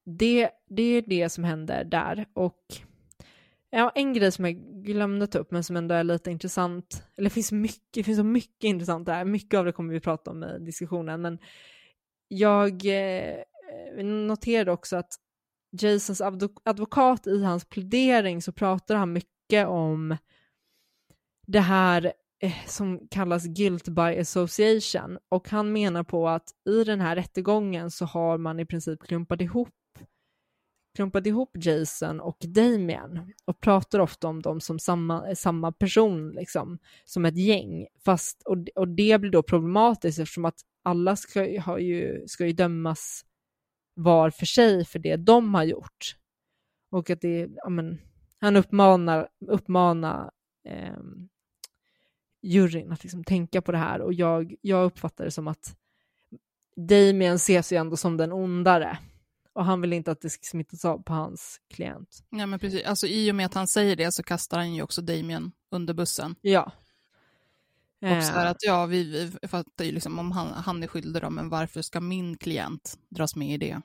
[0.05, 2.61] Det, det är det som händer där och
[3.77, 7.29] Ja, en grej som jag glömde ta upp men som ändå är lite intressant, eller
[7.29, 10.31] det finns mycket, det finns så mycket intressant där, mycket av det kommer vi prata
[10.31, 11.39] om i diskussionen, men
[12.27, 13.35] jag eh,
[14.03, 15.13] noterade också att
[15.81, 16.21] Jasons
[16.63, 20.17] advokat i hans plädering så pratar han mycket om
[21.47, 25.17] det här eh, som kallas guilt by association.
[25.29, 29.41] Och han menar på att i den här rättegången så har man i princip klumpat
[29.41, 29.69] ihop
[30.95, 36.79] klumpat ihop Jason och Damien och pratar ofta om dem som samma, samma person, liksom,
[37.05, 37.87] som ett gäng.
[38.05, 42.53] Fast, och, och det blir då problematiskt eftersom att alla ska, har ju, ska ju
[42.53, 43.25] dömas
[43.93, 46.15] var för sig för det de har gjort.
[46.91, 48.01] Och att det, ja, men,
[48.39, 50.31] han uppmanar, uppmanar
[50.67, 50.97] eh,
[52.41, 55.77] juryn att liksom tänka på det här och jag, jag uppfattar det som att
[56.75, 58.97] Damien ses ju ändå som den ondare
[59.55, 62.19] och han vill inte att det ska smittas av på hans klient.
[62.29, 62.83] Ja, men precis.
[62.83, 65.93] Alltså, I och med att han säger det så kastar han ju också Damien under
[65.93, 66.35] bussen.
[66.41, 66.71] Ja.
[68.01, 71.21] Och så här att ja, vi, vi fattar ju liksom om han, han är skyldig
[71.21, 73.81] då, men varför ska min klient dras med i det?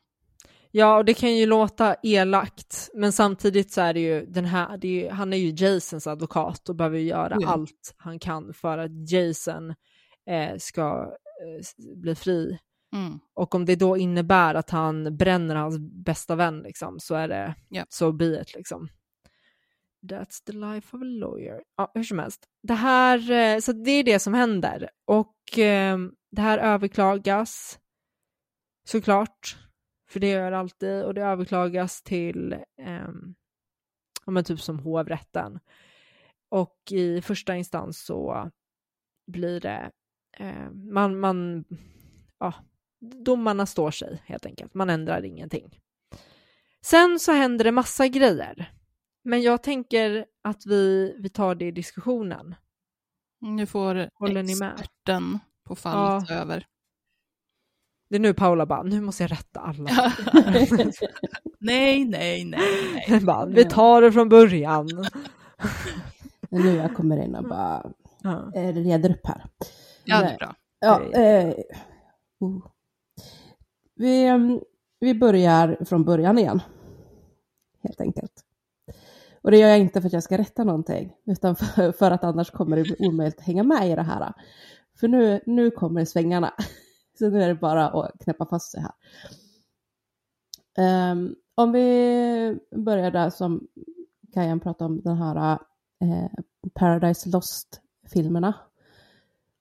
[0.70, 4.84] Ja, och det kan ju låta elakt, men samtidigt så är det ju den här,
[4.84, 7.48] är ju, han är ju Jasons advokat och behöver göra ja.
[7.48, 9.74] allt han kan för att Jason
[10.30, 11.12] eh, ska
[11.44, 12.58] eh, bli fri
[12.93, 13.18] Mm.
[13.34, 17.55] Och om det då innebär att han bränner hans bästa vän liksom, så är det
[17.70, 17.86] yeah.
[17.88, 18.55] so be it.
[18.55, 18.88] Liksom.
[20.03, 21.62] That's the life of a lawyer.
[21.76, 22.45] Ja, hur som helst.
[22.62, 24.91] Det här, eh, så det är det som händer.
[25.05, 25.99] Och eh,
[26.30, 27.78] det här överklagas
[28.84, 29.57] såklart.
[30.11, 31.05] För det gör det alltid.
[31.05, 33.09] Och det överklagas till, eh,
[34.26, 35.61] men typ som hovrätten.
[36.49, 38.51] Och i första instans så
[39.26, 39.91] blir det,
[40.36, 41.64] eh, man, man,
[42.38, 42.55] ja,
[43.01, 44.74] domarna står sig helt enkelt.
[44.74, 45.78] Man ändrar ingenting.
[46.82, 48.72] Sen så händer det massa grejer.
[49.24, 52.55] Men jag tänker att vi, vi tar det i diskussionen.
[53.40, 56.34] Nu får Håller experten på fallet ja.
[56.34, 56.66] över.
[58.11, 59.90] Det är nu Paula bara, nu måste jag rätta alla.
[61.59, 62.44] nej, nej, nej.
[63.09, 63.20] nej.
[63.20, 64.88] bara, vi tar det från början.
[66.51, 67.92] nu jag kommer in och bara
[68.22, 68.51] ja.
[68.55, 69.44] reder upp här.
[70.05, 70.55] Ja, det är bra.
[70.80, 71.48] Ja, eh,
[72.44, 72.66] uh.
[74.01, 74.61] Vi, mm,
[75.01, 76.61] vi börjar från början igen.
[77.82, 78.44] Helt enkelt.
[79.42, 82.24] Och det gör jag inte för att jag ska rätta någonting, utan för, för att
[82.24, 84.32] annars kommer det bli omöjligt att hänga med i det här.
[85.01, 86.55] För nu, nu kommer svängarna.
[87.18, 88.92] Så nu är det bara att knäppa fast sig här.
[91.12, 93.68] Um, om vi börjar där som
[94.34, 95.59] Kajan pratade om, den här
[96.01, 96.30] eh,
[96.74, 98.55] Paradise Lost-filmerna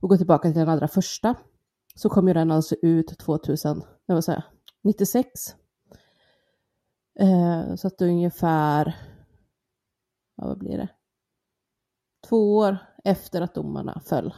[0.02, 1.36] och går tillbaka till den allra första
[1.96, 4.44] så kom ju den alltså ut 2000, jag vill säga,
[4.82, 5.30] 96.
[7.20, 8.98] Eh, så att det är ungefär,
[10.36, 10.90] ja, vad blir det?
[12.30, 14.34] Två år efter att domarna föll.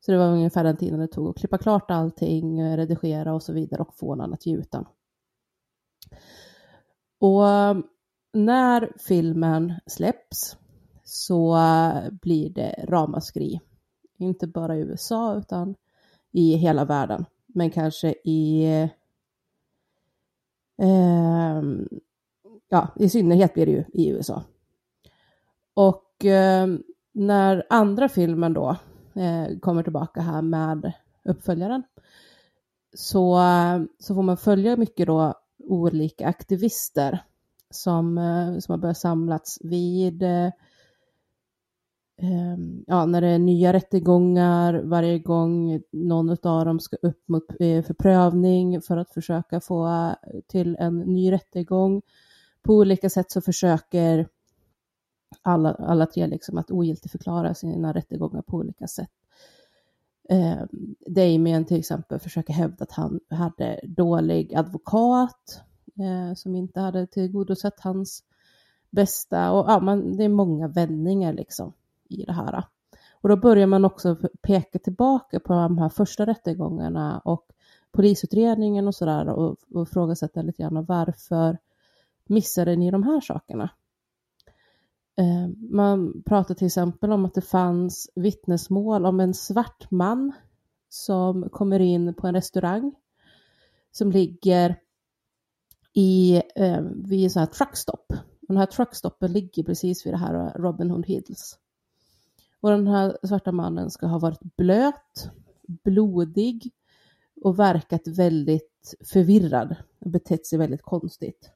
[0.00, 3.52] Så det var ungefär den tiden det tog att klippa klart allting, redigera och så
[3.52, 4.62] vidare och få den att ge.
[7.18, 7.42] Och
[8.32, 10.56] när filmen släpps
[11.04, 11.58] så
[12.22, 13.60] blir det ramaskri.
[14.18, 15.74] Inte bara i USA utan
[16.32, 18.64] i hela världen, men kanske i
[20.82, 21.62] eh,
[22.68, 24.42] ja, i synnerhet blir det ju i USA.
[25.74, 26.66] Och eh,
[27.12, 28.76] när andra filmen då
[29.14, 30.92] eh, kommer tillbaka här med
[31.24, 31.82] uppföljaren
[32.94, 33.40] så,
[33.98, 37.24] så får man följa mycket då olika aktivister
[37.70, 40.50] som, eh, som har börjat samlats vid eh,
[42.22, 47.44] Ehm, ja, när det är nya rättegångar, varje gång någon av dem ska upp mot,
[47.60, 52.02] eh, för prövning för att försöka få eh, till en ny rättegång.
[52.62, 54.28] På olika sätt så försöker
[55.42, 59.10] alla, alla tre liksom att ogiltigförklara sina rättegångar på olika sätt.
[60.28, 60.62] Eh,
[61.06, 65.62] Damien till exempel försöker hävda att han hade dålig advokat
[66.00, 68.24] eh, som inte hade tillgodosett hans
[68.90, 69.52] bästa.
[69.52, 71.72] Och ja, man, det är många vändningar liksom
[72.20, 72.64] i det här.
[73.22, 77.46] Och då börjar man också peka tillbaka på de här första rättegångarna och
[77.92, 81.58] polisutredningen och sådär och, och frågasätta lite grann varför
[82.26, 83.70] missade ni de här sakerna?
[85.16, 90.32] Eh, man pratar till exempel om att det fanns vittnesmål om en svart man
[90.88, 92.94] som kommer in på en restaurang
[93.90, 94.76] som ligger
[95.92, 98.12] i, eh, vid en sån här truckstop.
[98.40, 101.58] Den här truckstoppen ligger precis vid det här eh, Robin Hood Hills.
[102.62, 105.30] Och den här svarta mannen ska ha varit blöt,
[105.66, 106.72] blodig
[107.42, 111.50] och verkat väldigt förvirrad och betett sig väldigt konstigt.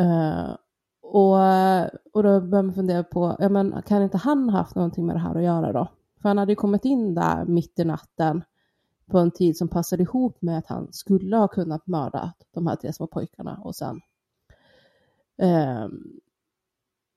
[0.00, 0.56] Uh,
[1.02, 1.34] och,
[2.12, 5.20] och då börjar man fundera på, ja men kan inte han haft någonting med det
[5.20, 5.88] här att göra då?
[6.22, 8.44] För han hade ju kommit in där mitt i natten
[9.06, 12.76] på en tid som passade ihop med att han skulle ha kunnat mörda de här
[12.76, 14.00] tre små pojkarna och sen
[15.38, 15.88] eh,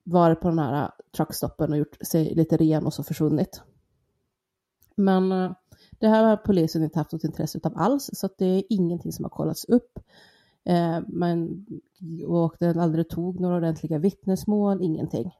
[0.07, 3.61] varit på den här äh, truckstoppen och gjort sig lite ren och så försvunnit.
[4.95, 5.51] Men äh,
[5.99, 9.25] det här har polisen inte haft något intresse av alls, så det är ingenting som
[9.25, 9.99] har kollats upp.
[10.63, 11.65] Eh, men,
[12.27, 15.35] och den aldrig tog några ordentliga vittnesmål, ingenting.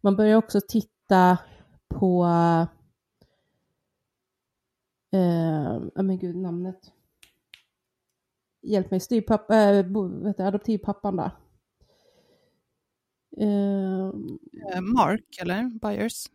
[0.00, 1.38] Man börjar också titta
[1.88, 2.24] på,
[5.10, 6.92] eh, men gud namnet.
[8.62, 11.30] Hjälp mig, styrpappa, äh, eh, adoptivpappan där.
[13.40, 16.26] Eh, Mark eller Byers?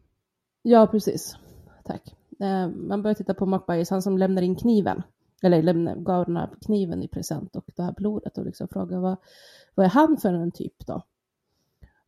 [0.62, 1.36] Ja, precis.
[1.86, 2.16] Tack.
[2.39, 5.04] Eh, man börjar titta på Mark Byers, han som lämnar in kniven
[5.41, 8.99] eller lämna, gav den här kniven i present och det här blodet och liksom fråga
[8.99, 9.18] vad,
[9.76, 11.04] vad är han för en typ då?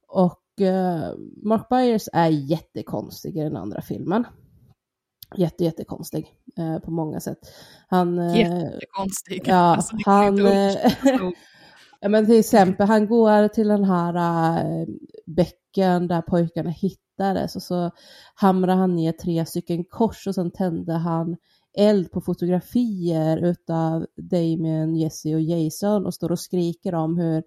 [0.08, 1.14] Och eh,
[1.44, 4.26] Mark Byers är jättekonstig i den andra filmen.
[5.36, 7.40] Jätte, jättekonstig eh, på många sätt.
[7.88, 9.42] Han, eh, jättekonstig.
[9.46, 10.38] Ja, alltså, han...
[12.04, 14.16] Ja, men till exempel, han går till den här
[14.58, 14.88] äh,
[15.26, 17.92] bäcken där pojkarna hittades och så
[18.36, 21.38] hamrar han ner tre stycken kors och sen tände han
[21.78, 27.44] eld på fotografier utav Damien, Jesse och Jason och står och skriker om hur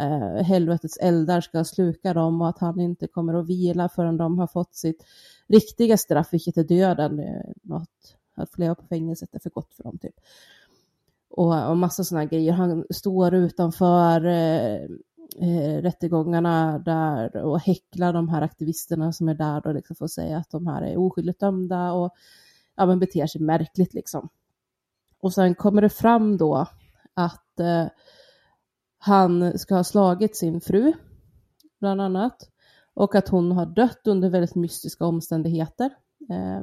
[0.00, 4.38] eh, helvetets eldar ska sluka dem och att han inte kommer att vila förrän de
[4.38, 5.04] har fått sitt
[5.48, 7.20] riktiga straff, vilket är döden.
[7.62, 10.14] Något att leva på fängelset är för gott för dem typ.
[11.32, 12.52] Och, och massa sådana grejer.
[12.52, 14.82] Han står utanför eh,
[15.40, 20.38] eh, rättegångarna där och häcklar de här aktivisterna som är där och liksom får säga
[20.38, 22.14] att de här är oskyldigt dömda och
[22.76, 24.28] ja, men beter sig märkligt liksom.
[25.20, 26.66] Och sen kommer det fram då
[27.14, 27.86] att eh,
[28.98, 30.92] han ska ha slagit sin fru,
[31.80, 32.50] bland annat,
[32.94, 35.90] och att hon har dött under väldigt mystiska omständigheter.
[36.30, 36.62] Eh,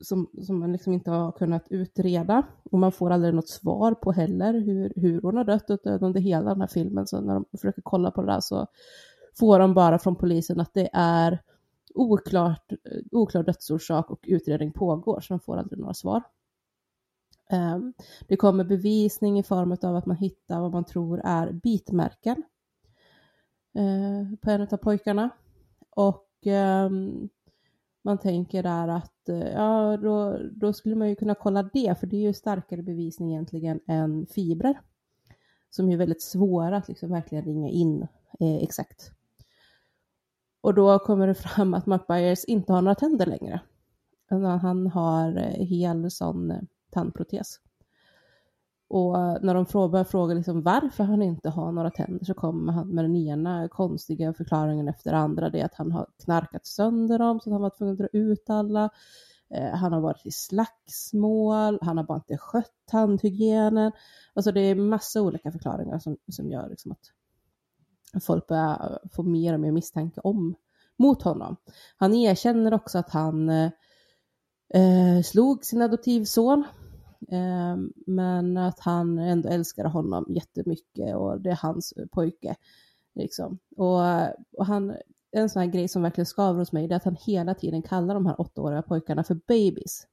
[0.00, 2.42] som, som man liksom inte har kunnat utreda.
[2.70, 6.50] Och man får aldrig något svar på heller hur, hur hon har dött under hela
[6.50, 7.06] den här filmen.
[7.06, 8.66] Så när de försöker kolla på det där så
[9.38, 11.42] får de bara från polisen att det är
[11.94, 12.78] oklart, eh,
[13.10, 16.22] oklar dödsorsak och utredning pågår, så de får aldrig några svar.
[17.50, 17.94] Ehm,
[18.28, 22.42] det kommer bevisning i form av att man hittar vad man tror är bitmärken
[23.74, 25.30] eh, på en av pojkarna.
[25.90, 27.28] Och ehm,
[28.02, 32.06] man tänker där att eh, ja, då, då skulle man ju kunna kolla det, för
[32.06, 34.80] det är ju starkare bevisning egentligen än fibrer.
[35.70, 38.02] Som är väldigt svåra att liksom verkligen ringa in
[38.40, 39.12] eh, exakt.
[40.60, 43.60] Och då kommer det fram att Mark Byers inte har några tänder längre.
[44.62, 47.60] Han har eh, hel sån eh, tandprotes.
[48.90, 49.12] Och
[49.42, 53.04] när de börjar fråga liksom varför han inte har några tänder så kommer han med
[53.04, 55.50] den ena konstiga förklaringen efter andra.
[55.50, 58.08] Det är att han har knarkat sönder dem så att han var tvungen att dra
[58.12, 58.90] ut alla.
[59.50, 63.92] Eh, han har varit i slagsmål, han har bara inte skött tandhygienen.
[64.34, 67.12] Alltså det är massa olika förklaringar som, som gör liksom att
[68.24, 70.54] folk börjar få mer och mer misstanke om
[70.96, 71.56] mot honom.
[71.96, 73.70] Han erkänner också att han eh,
[74.74, 76.64] eh slog sin adoptivson
[78.06, 82.56] men att han ändå älskar honom jättemycket och det är hans pojke.
[83.14, 83.58] Liksom.
[83.76, 84.00] Och,
[84.52, 84.96] och han
[85.30, 88.14] en sån här grej som verkligen skaver hos mig, är att han hela tiden kallar
[88.14, 90.06] de här åttaåriga pojkarna för babies.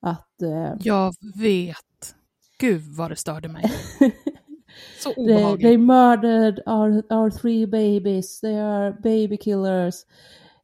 [0.00, 0.42] Att...
[0.42, 2.14] Eh, Jag vet.
[2.58, 3.64] Gud vad det störde mig.
[5.02, 5.62] Så they, obehagligt.
[5.62, 9.94] they murdered our, our three babies, they are baby killers.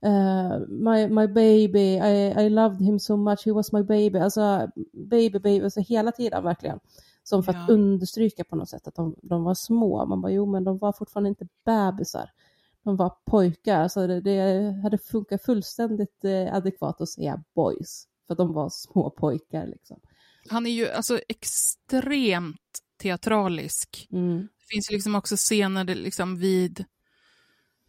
[0.07, 4.19] Uh, my, my baby, I, I loved him so much, he was my baby.
[4.19, 6.81] Alltså baby, baby, alltså hela tiden verkligen.
[7.23, 7.75] Som för att Ja.
[7.75, 10.07] understryka på något sätt att de, de var små.
[10.07, 12.31] Man bara, jo men de var fortfarande inte bebisar.
[12.85, 18.05] De var pojkar, så det, det hade funkat fullständigt eh, adekvat att säga boys.
[18.27, 20.01] För att de var små pojkar liksom.
[20.51, 22.61] Han är ju alltså extremt
[23.03, 24.09] teatralisk.
[24.13, 24.39] Mm.
[24.39, 26.85] Det finns ju liksom också scener liksom vid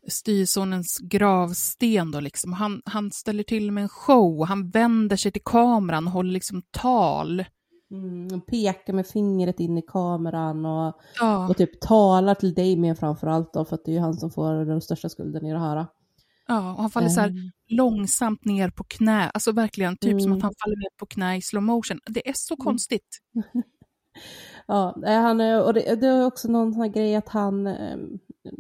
[0.08, 2.54] styrsonens gravsten då liksom.
[2.54, 6.62] Han, han ställer till med en show, han vänder sig till kameran och håller liksom
[6.72, 7.46] tal.
[7.92, 12.96] Mm, och pekar med fingret in i kameran och, Ja, och typ talar till Damien
[12.96, 15.52] framför allt då, för att det är ju han som får den största skulden i
[15.54, 15.86] det här.
[16.48, 17.52] ja och han faller så här Mm.
[17.68, 20.38] långsamt ner på knä, alltså verkligen typ som Mm.
[20.38, 22.00] att han faller ner på knä i slow motion.
[22.06, 23.20] Det är så konstigt.
[24.68, 28.52] Ja, han, och det, det är också någon sån här grej att han, ehm, eh,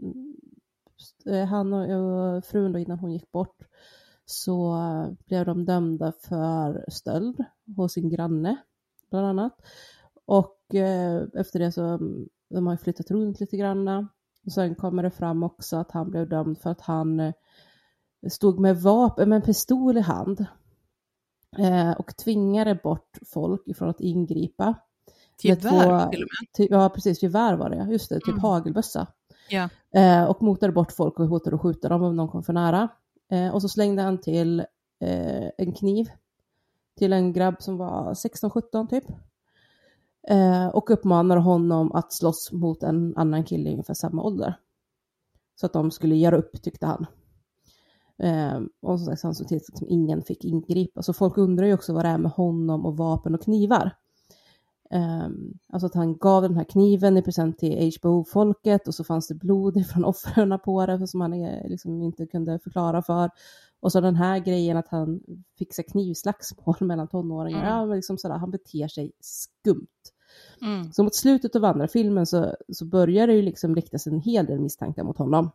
[1.35, 3.57] han och, frun då innan hon gick bort
[4.25, 7.45] så eh, blev de dömda för stöld
[7.77, 8.57] hos sin granne
[9.09, 9.61] bland annat.
[10.25, 13.87] Och eh, efter det så mm, de har flyttat runt lite grann.
[14.45, 17.33] Och sen kommer det fram också att han blev dömd för att han eh,
[18.29, 20.45] stod med vapen, med en pistol i hand
[21.57, 24.75] eh, och tvingade bort folk ifrån att ingripa.
[25.41, 26.53] Gevär till och med.
[26.57, 28.39] Ty, ja, precis, gevär var det, just det, typ Mm.
[28.39, 29.07] hagelbössa.
[29.49, 29.69] Ja.
[29.93, 32.89] Eh, och motade bort folk och hotade att skjuta dem om de kom för nära.
[33.31, 34.59] Eh, och så slängde han till
[34.99, 36.09] eh, en kniv
[36.99, 39.03] till en grabb som var 16-17 typ.
[40.27, 44.55] Eh, och uppmanade honom att slåss mot en annan kille i ungefär samma ålder.
[45.55, 47.05] Så att de skulle göra upp tyckte han.
[48.23, 51.03] Eh, och som sagt, han såg till att ingen fick ingripa.
[51.03, 53.95] Så folk undrar ju också vad det är med honom och vapen och knivar.
[54.93, 59.27] Um, alltså att han gav den här kniven i present till HBO-folket och så fanns
[59.27, 61.31] det blod från offren på det som han
[61.63, 63.29] liksom inte kunde förklara för.
[63.79, 65.19] Och så den här grejen att han
[65.57, 67.77] fixar knivslagsmål mellan tonåringar.
[67.77, 67.87] Mm.
[67.87, 69.87] Men liksom sådär, han beter sig skumt.
[70.61, 70.93] Mm.
[70.93, 74.45] Så mot slutet av andra filmen så, så börjar det ju liksom riktas en hel
[74.45, 75.51] del misstankar mot honom.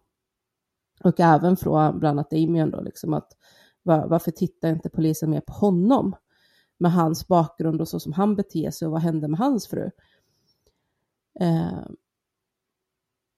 [1.05, 3.29] Och även från bland annat Damien då, liksom att
[3.83, 6.17] var, varför tittar inte polisen mer på honom?
[6.79, 9.91] Med hans bakgrund och så som han beter sig och vad hände med hans fru?
[11.41, 11.87] Eh,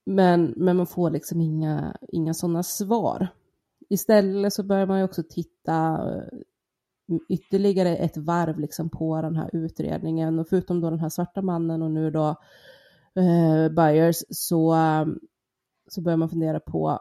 [0.06, 3.28] men, men man får liksom inga, inga sådana svar.
[3.88, 6.38] Istället så börjar man ju också titta eh,
[7.28, 11.82] ytterligare ett varv liksom på den här utredningen och förutom då den här svarta mannen
[11.82, 12.28] och nu då
[13.14, 15.06] eh, Byers så, eh,
[15.88, 17.00] så börjar man fundera på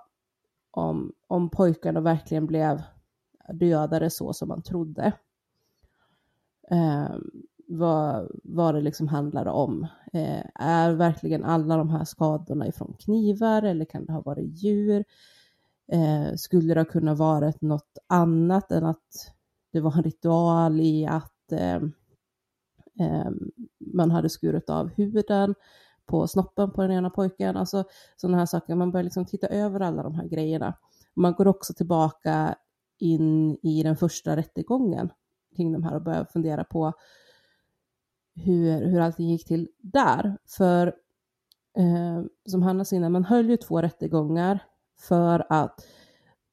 [0.71, 2.81] om, om pojkarna verkligen blev
[3.53, 5.13] dödade så som man trodde.
[6.71, 7.15] Eh,
[7.67, 9.87] vad, vad det liksom handlar om.
[10.13, 15.05] Eh, är verkligen alla de här skadorna ifrån knivar eller kan det ha varit djur?
[15.91, 19.33] Eh, skulle det kunna varit något annat än att
[19.71, 21.75] det var en ritual i att eh,
[22.99, 23.29] eh,
[23.79, 25.55] man hade skurit av huden
[26.05, 27.57] på snoppen på den ena pojken.
[27.57, 27.83] Alltså
[28.15, 28.75] sådana här saker.
[28.75, 30.73] Man börjar liksom titta över alla de här grejerna.
[31.13, 32.55] Man går också tillbaka
[32.99, 35.09] in i den första rättegången
[35.55, 36.93] kring de här och börja fundera på
[38.35, 40.37] hur, hur allting gick till där.
[40.45, 40.87] För
[41.77, 44.59] eh, som Hanna sa innan, man höll ju två rättegångar
[44.99, 45.85] för att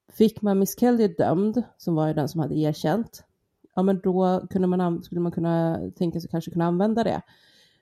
[0.09, 3.23] fick man Miss Kelly dömd, som var ju den som hade erkänt,
[3.75, 7.21] ja men då kunde man, skulle man kunna tänka sig kanske kunna använda det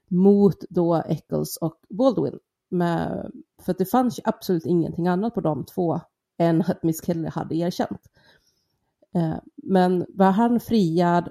[0.08, 2.40] mot då Eccles och Baldwin.
[2.70, 6.00] Med, för att det fanns ju absolut ingenting annat på de två
[6.38, 8.02] än att Miss Kelly hade erkänt.
[9.16, 11.30] Eh, men var han friad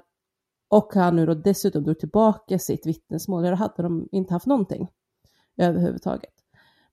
[0.69, 4.91] och han nu då dessutom drog tillbaka sitt vittnesmål, då hade de inte haft någonting
[5.57, 6.33] överhuvudtaget.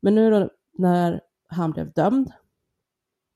[0.00, 2.32] Men nu då när han blev dömd,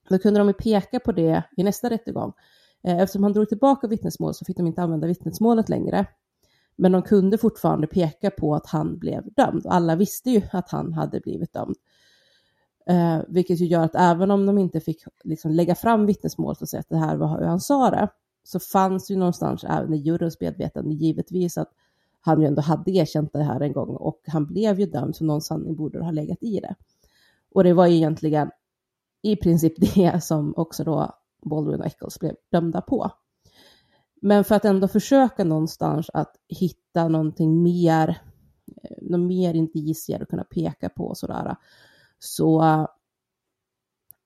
[0.08, 2.32] då kunde de ju peka på det i nästa rättegång.
[2.82, 6.06] Eh, eftersom han drog tillbaka vittnesmål så fick de inte använda vittnesmålet längre.
[6.76, 9.66] Men de kunde fortfarande peka på att han blev dömd.
[9.66, 11.76] Alla visste ju att han hade blivit dömd.
[12.86, 16.68] Eh, vilket ju gör att även om de inte fick liksom, lägga fram vittnesmål och
[16.68, 18.08] säga att det här var hur han sa det,
[18.44, 21.70] så fanns ju någonstans även i juryns medvetande givetvis att
[22.20, 25.24] han ju ändå hade erkänt det här en gång och han blev ju dömd så
[25.24, 26.74] någon sanning borde ha legat i det.
[27.54, 28.50] Och det var ju egentligen
[29.22, 33.10] i princip det som också då Baldwin och Eccles blev dömda på.
[34.20, 38.08] Men för att ändå försöka någonstans att hitta någonting mer,
[38.82, 41.56] eh, någon mer indicier att kunna peka på och sådär,
[42.24, 42.62] så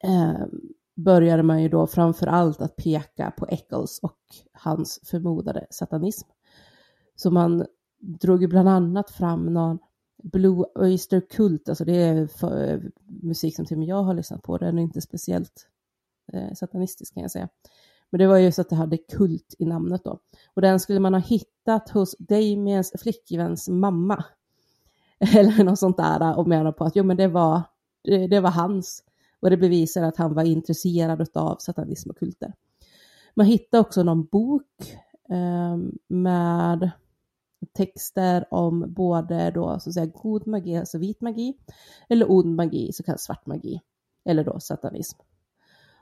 [0.05, 0.47] eh,
[0.97, 4.18] började man ju då framför allt att peka på Eccles och
[4.53, 6.28] hans förmodade satanism.
[7.16, 7.66] Så man
[7.99, 9.78] drog ju bland annat fram någon
[10.22, 12.80] Blue Oyster Cult, alltså det är för, eh,
[13.22, 15.68] musik som till och med jag har lyssnat på, den är inte speciellt
[16.32, 17.49] eh, satanistisk kan jag säga.
[18.11, 20.20] Men det var ju så att det hade kult i namnet då.
[20.55, 24.24] Och den skulle man ha hittat hos Damiens flickväns mamma.
[25.36, 27.62] Eller något sånt där eh, och menar på att jo men det var,
[28.07, 29.05] Eh, det, var hans.
[29.41, 32.53] Och det bevisar att han var intresserad av satanism och kulter.
[33.35, 34.97] Man hittade också någon bok
[35.29, 35.77] eh,
[36.09, 36.91] med
[37.73, 41.59] texter om både då så att säga god magi, alltså vit magi,
[42.09, 43.81] eller ond magi, så kallad svart magi,
[44.25, 45.19] eller då satanism.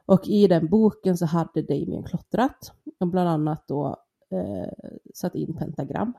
[0.07, 3.97] Och i den boken så hade Damien klottrat och bland annat då
[4.31, 4.73] eh,
[5.15, 6.13] satt in pentagram.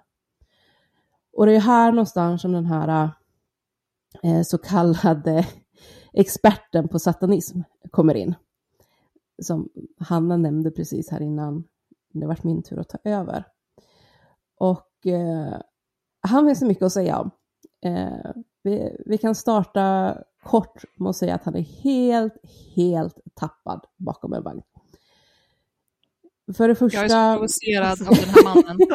[1.38, 3.10] Och det är här någonstans som den här
[4.24, 5.48] eh, så kallade
[6.16, 7.59] experten på satanism
[7.91, 8.36] kommer in.
[9.41, 11.63] Som Hanna nämnde precis här innan
[12.13, 13.43] det var min tur att ta över.
[14.57, 15.61] Och eh,
[16.22, 17.32] han finns så mycket att säga om.
[17.86, 18.32] Eh,
[18.63, 22.34] vi, vi, kan starta kort med att säga att han är helt,
[22.76, 24.61] helt tappad bakom en vagn.
[26.57, 26.97] För det första...
[26.97, 28.78] Jag är så provocerad av den här mannen.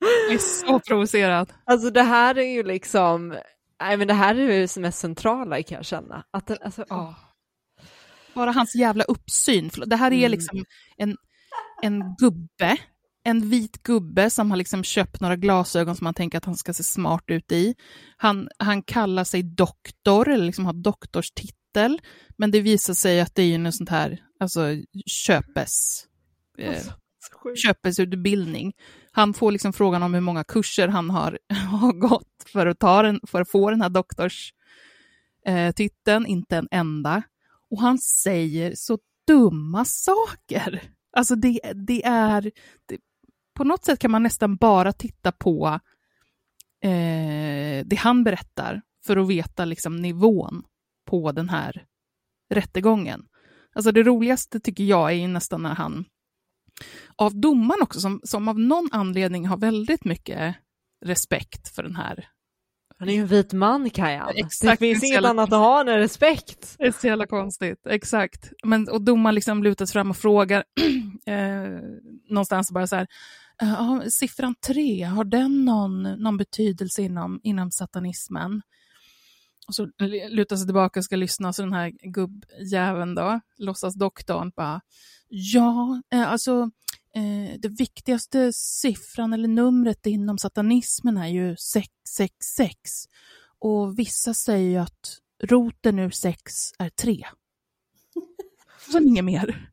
[0.00, 1.52] Jag är så provocerad.
[1.64, 3.34] Alltså det här är ju liksom,
[3.80, 6.24] nej men det här är ju det mest centrala kan jag känna.
[6.30, 7.14] Att den, alltså, oh.
[8.34, 9.70] Bara hans jävla uppsyn.
[9.86, 10.30] Det här är mm.
[10.30, 10.64] liksom
[10.96, 11.16] en,
[11.82, 12.78] en gubbe
[13.28, 16.74] en vit gubbe som har liksom köpt några glasögon som han tänker att han ska
[16.74, 17.74] se smart ut i.
[18.16, 22.00] Han, han kallar sig doktor, eller liksom har doktorstitel,
[22.36, 24.60] men det visar sig att det är ju sånt här, alltså
[25.06, 26.04] köpes,
[26.58, 26.82] eh,
[27.56, 28.72] köpesutbildning.
[29.18, 31.38] Han får liksom frågan om hur många kurser han har,
[31.70, 36.68] har gått för att, ta den, för att få den här doktorstiteln, eh, inte en
[36.70, 37.22] enda.
[37.70, 40.82] Och han säger så dumma saker.
[41.12, 42.50] Alltså det, det är,
[42.86, 42.98] det,
[43.54, 45.80] på något sätt kan man nästan bara titta på
[46.82, 50.62] eh, det han berättar för att veta liksom nivån
[51.06, 51.84] på den här
[52.50, 53.26] rättegången.
[53.74, 56.04] Alltså det roligaste tycker jag är nästan när han,
[57.16, 60.56] av domaren också, som, som av någon anledning har väldigt mycket
[61.04, 62.28] respekt för den här
[62.98, 64.32] han är ju en vit man, Kajan.
[64.36, 66.74] Exakt, det finns inget annat att ha än respekt.
[66.78, 67.86] Det är så jävla konstigt.
[67.86, 68.52] Exakt.
[68.64, 70.64] Men, och domaren liksom lutas fram och frågar
[71.26, 71.80] eh,
[72.30, 73.06] någonstans bara så här,
[74.10, 78.62] siffran tre, har den någon, någon betydelse inom, inom satanismen?
[79.68, 79.88] Och så
[80.28, 84.80] lutar sig tillbaka och ska lyssna, så den här gubbjäveln då, låtsas doktorn, bara
[85.28, 86.70] ja, eh, alltså
[87.14, 93.04] eh, det viktigaste siffran eller numret inom satanismen är ju 666.
[93.58, 97.24] Och vissa säger ju att roten ur sex är tre.
[98.92, 99.70] Så inget mer.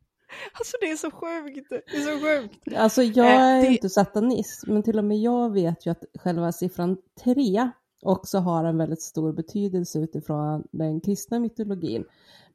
[0.53, 1.69] Alltså det är så sjukt.
[1.69, 2.77] Det är så sjukt.
[2.77, 3.67] Alltså jag eh, är äh, det...
[3.67, 7.71] inte satanist, men till och med jag vet ju att själva siffran tre
[8.05, 12.05] också har en väldigt stor betydelse utifrån den kristna mytologin.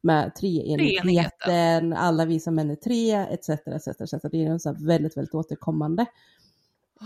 [0.00, 3.48] Med treenigheten, alla vi som män är tre, etc.
[3.48, 4.14] etc, etc.
[4.32, 6.06] Det är en så väldigt, väldigt återkommande.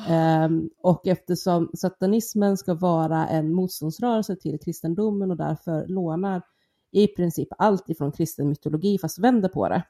[0.09, 6.43] Um, och eftersom satanismen ska vara en motståndsrörelse till kristendomen och därför lånar
[6.91, 9.83] i princip allt ifrån kristen mytologi fast vänder på det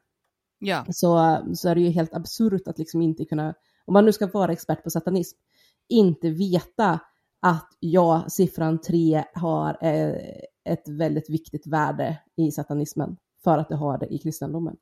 [0.59, 0.85] ja.
[0.89, 4.27] så, så är det ju helt absurt att liksom inte kunna, om man nu ska
[4.27, 5.39] vara expert på satanism,
[5.89, 7.01] inte veta
[7.45, 10.15] att ja, siffran tre har eh,
[10.65, 14.77] ett väldigt viktigt värde i satanismen för att det har det i kristendomen.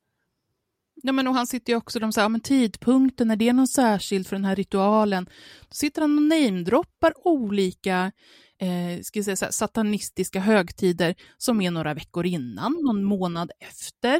[0.95, 3.67] Ja, men och han sitter ju också, de säger, ja, men tidpunkten, är det någon
[3.67, 5.25] särskild för den här ritualen?
[5.61, 8.11] Då sitter han och namedroppar olika
[8.59, 14.19] eh, ska säga, satanistiska högtider som är några veckor innan, någon månad efter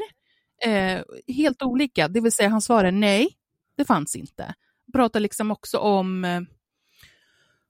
[0.66, 2.08] eh, helt olika.
[2.08, 3.28] Det vill säga han svarar nej,
[3.78, 4.54] det fanns inte.
[4.94, 6.42] Pratar liksom också om eh,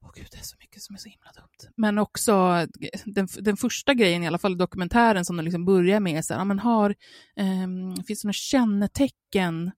[0.04, 1.72] Åh gud, det är så mycket som är så himla dumt.
[1.76, 2.68] Men också
[3.06, 6.46] den, den första grejen, i alla fall dokumentären som de liksom börjar med, så här,
[6.46, 6.90] men har,
[7.36, 9.72] eh, finns det några kännetecken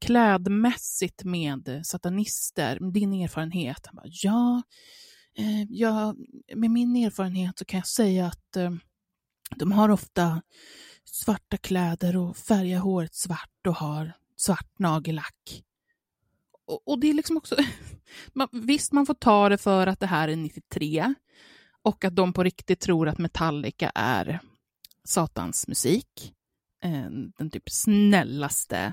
[0.00, 2.92] klädmässigt med satanister?
[2.92, 3.86] Din erfarenhet?
[3.86, 4.62] Han bara, ja,
[5.38, 6.14] eh, ja,
[6.54, 8.70] med min erfarenhet så kan jag säga att eh,
[9.56, 10.42] de har ofta
[11.04, 15.62] svarta kläder och färgar håret svart och har svart nagellack.
[16.66, 17.56] Och, och det är liksom också...
[18.32, 21.14] man, visst, man får ta det för att det här är 93
[21.82, 24.40] och att de på riktigt tror att Metallica är
[25.04, 26.34] satans musik.
[26.84, 28.92] Eh, den typ snällaste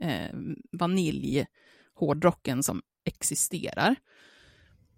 [0.00, 0.36] eh,
[0.72, 3.96] vaniljhårdrocken som existerar.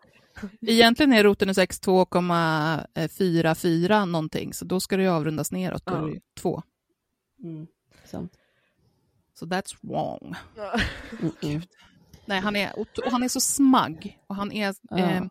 [0.61, 5.95] Egentligen är roten ur sex 2,44 någonting, så då ska det ju avrundas neråt, då
[5.95, 6.61] är det ju två.
[7.43, 7.67] Mm,
[8.05, 8.33] sant.
[9.39, 10.35] Så that's wrong.
[11.19, 11.61] Mm, mm.
[12.25, 14.19] Nej, han är, och han är så smagg.
[14.27, 14.97] Och han, är, Ja.
[14.97, 15.23] eh,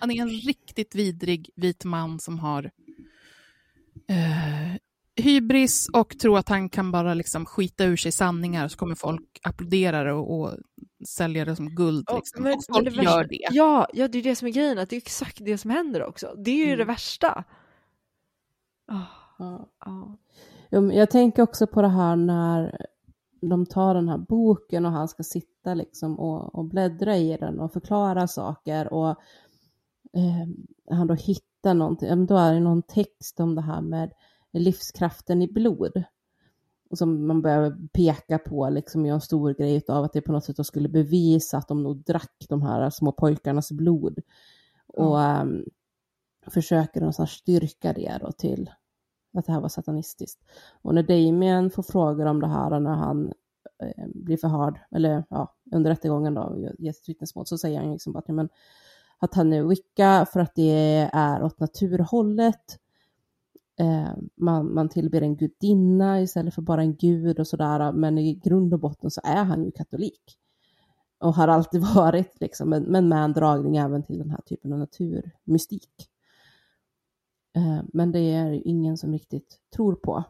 [0.00, 2.70] han är en riktigt vidrig vit man som har
[4.08, 4.74] eh,
[5.16, 9.40] hybris och tror att han kan bara liksom skita ur sig sanningar så kommer folk
[9.42, 10.50] applådera det och, och
[11.08, 12.04] sälja det som guld.
[12.08, 12.42] Ja, Liksom.
[12.42, 13.46] men- och folk det värsta- gör det.
[13.50, 16.02] Ja, ja, det är det som är grejen, att det är exakt det som händer
[16.04, 16.34] också.
[16.44, 16.78] Det är ju Mm.
[16.78, 17.44] det värsta.
[18.86, 19.00] Ah,
[19.38, 20.16] Ja.
[20.70, 22.86] men Jag tänker också på det här när
[23.40, 27.60] de tar den här boken och han ska sitta liksom och, och bläddra i den
[27.60, 29.08] och förklara saker och
[30.12, 30.46] eh,
[30.96, 34.12] han då hittar någonting, då är det någon text om det här med
[34.58, 36.02] livskraften i blod.
[36.90, 40.32] Och som man börjar peka på liksom i en stor grej av att det på
[40.32, 44.18] något sätt skulle bevisa att de nog drack de här små pojkarnas blod.
[44.86, 45.64] Och ehm,
[46.46, 48.70] försöker någonstans styrka det då till
[49.38, 50.40] att det här var satanistiskt.
[50.82, 53.32] Och när Damien får frågor om det här när han
[53.82, 58.12] eh, blir förhörd, eller ja, under rättegången då, ger sitt vittnesmål, så säger han liksom
[58.12, 58.48] bara att, men,
[59.18, 62.78] att han är wicca för att det är åt naturhållet.
[63.76, 68.34] Eh, man, man tillber en gudinna istället för bara en gud och sådär, men i
[68.34, 70.38] grund och botten så är han ju katolik.
[71.18, 74.72] Och har alltid varit, liksom, men, men med en dragning även till den här typen
[74.72, 76.10] av naturmystik.
[77.56, 80.24] Eh, Men det är ingen som riktigt tror på.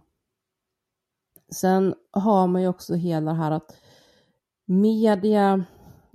[1.49, 3.77] Sen har man ju också hela det här att
[4.67, 5.65] media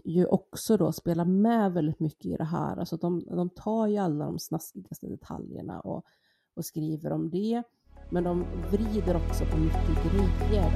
[0.03, 2.77] ju också då spelar med väldigt mycket i det här.
[2.77, 6.05] Alltså de, de tar ju alla de snaskigaste detaljerna och,
[6.55, 7.63] och skriver om det.
[8.09, 10.63] Men de vrider också på mycket grejer.
[10.63, 10.71] Eh,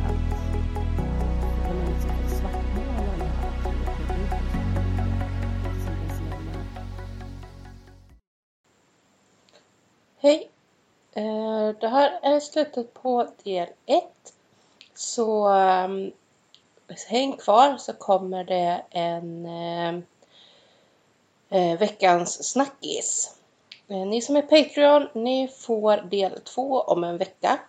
[1.67, 2.47] de är liksom.
[10.17, 10.49] Hej!
[11.11, 14.03] Eh, det här är slutet på del 1.
[14.93, 16.11] Så ehm,
[17.09, 19.45] häng kvar så kommer det en
[21.49, 23.37] eh, veckans snackis.
[23.88, 27.60] Eh, ni som är Patreon, ni får del 2 om en vecka.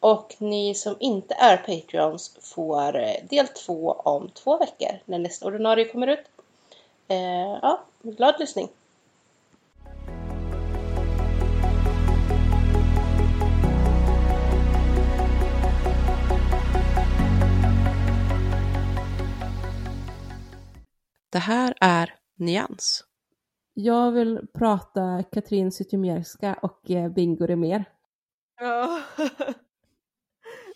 [0.00, 5.46] Och ni som inte är Patreons får eh, del 2 om två veckor när nästa
[5.46, 6.24] ordinarie kommer ut.
[7.08, 8.68] Eh, Ja, glad lyssning!
[21.30, 23.04] Det här är Nyans.
[23.78, 27.84] Jag vill prata Katrin Zytomierska och eh, Bingo Rimér.
[28.60, 29.00] Ja.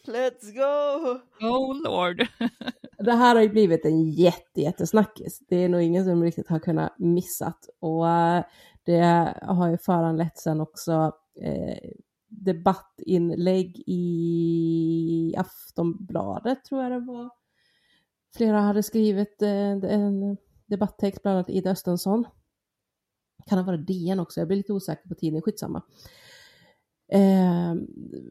[0.07, 1.21] Let's go!
[1.47, 2.27] Oh lord.
[2.99, 5.39] Det här har ju blivit en jätte, jättesnackis.
[5.49, 7.69] Det är nog ingen som riktigt har kunnat missat.
[7.79, 8.45] Och eh,
[8.85, 11.13] det har ju föranlett sen också
[11.43, 11.91] eh,
[12.29, 17.31] debattinlägg i Aftonbladet, tror jag det var.
[18.37, 20.37] Flera hade skrivit eh, en
[20.67, 22.25] debatttext, bland annat Ida Östensson.
[23.51, 25.83] Kan ha varit DN också, jag blir lite osäker på tidningen, skitsamma.
[27.13, 27.75] Eh,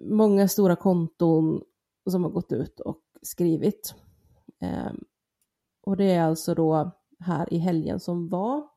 [0.06, 1.64] många stora konton
[2.10, 3.96] som har gått ut och skrivit.
[4.62, 4.91] Eh,
[5.82, 8.70] och det är alltså då här i helgen som var.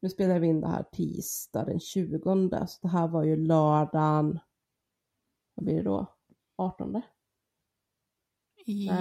[0.00, 2.18] Nu spelar vi in det här tisdag den 20.
[2.66, 4.38] Så det här var ju lördagen
[5.54, 6.06] vad blir det då?
[6.56, 6.92] 18?
[6.92, 7.02] Nej.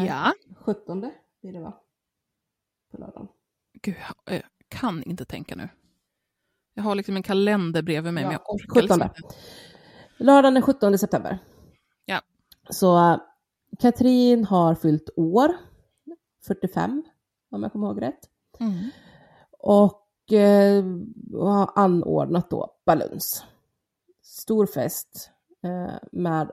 [0.07, 0.33] Ja.
[0.55, 1.11] 17
[1.41, 1.81] blir det va?
[2.91, 3.27] På lördagen.
[3.73, 3.95] Gud,
[4.25, 5.69] jag kan inte tänka nu.
[6.77, 9.11] Jag har liksom en kalender bredvid mig, Ja, men jag orkar liksom 17.
[9.17, 9.35] inte.
[10.17, 11.39] Lördagen den 17 september.
[12.05, 12.21] Ja.
[12.69, 13.17] Så äh,
[13.79, 15.57] Katrin har fyllt år,
[16.47, 17.03] 45
[17.49, 18.19] om jag kommer ihåg rätt.
[18.59, 18.89] Mm.
[19.51, 20.83] Och eh,
[21.33, 23.43] har anordnat då baluns.
[24.21, 25.31] Stor fest
[25.63, 26.51] eh, med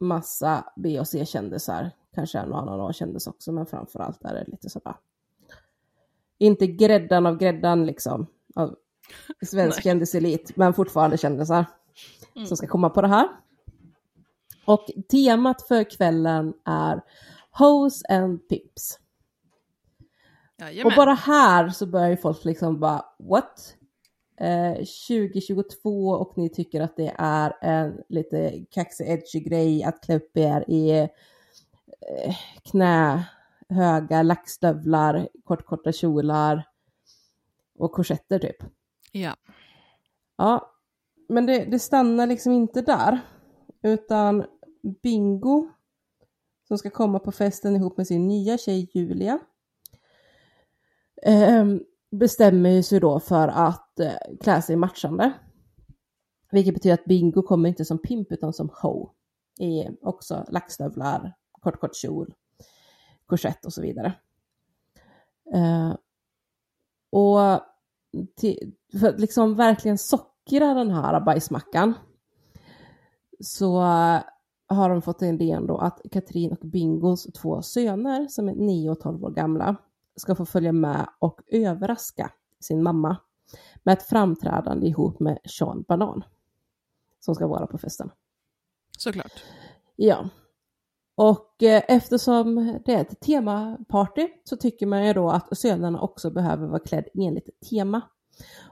[0.00, 1.90] massa B och C-kändisar.
[2.14, 4.96] Kanske en och annan A-kändis också, men framförallt är det lite sådär.
[6.38, 8.76] Inte gräddan av gräddan liksom, av
[9.46, 11.64] svensk kändiselit, men fortfarande kändisar
[12.34, 12.46] Mm.
[12.46, 13.28] som ska komma på det här.
[14.64, 17.00] Och temat för kvällen är
[17.58, 18.98] Hoes and Pips.
[20.60, 20.86] Jajamän.
[20.86, 23.74] Och bara här så börjar ju folk liksom bara what?
[24.40, 30.16] Eh, 2022 och ni tycker att det är en lite kaxig edgy grej att klä
[30.16, 31.08] upp er i eh,
[32.70, 36.64] knähöga lackstövlar, kortkorta kjolar
[37.78, 38.56] och korsetter typ.
[39.12, 39.36] Ja.
[40.36, 40.72] Ja,
[41.28, 43.20] men det, det stannar liksom inte där.
[43.82, 44.44] Utan
[45.02, 45.68] Bingo,
[46.68, 49.38] som ska komma på festen ihop med sin nya tjej Julia,
[51.22, 51.64] eh,
[52.10, 55.32] bestämmer sig då för att eh, klä sig matchande.
[56.50, 59.10] Vilket betyder att Bingo kommer inte som pimp utan som ho.
[59.60, 62.34] I också lackstövlar, kort kort kjol,
[63.26, 64.12] korsett och så vidare.
[65.54, 65.94] Eh,
[67.10, 67.60] och
[68.36, 71.94] till, för att liksom verkligen sockra den här bajsmackan
[73.40, 73.80] så
[74.68, 79.00] har de fått idén då att Katrin och Bingos två söner som är 9 och
[79.00, 79.76] 12 år gamla
[80.16, 83.16] ska få följa med och överraska sin mamma
[83.82, 86.24] med ett framträdande ihop med Sean Banan
[87.20, 88.10] som ska vara på festen.
[88.98, 89.32] Såklart.
[89.96, 90.28] Ja.
[91.14, 96.30] Och eh, eftersom det är ett temaparty så tycker man ju då att sönerna också
[96.30, 98.02] behöver vara klädd enligt tema.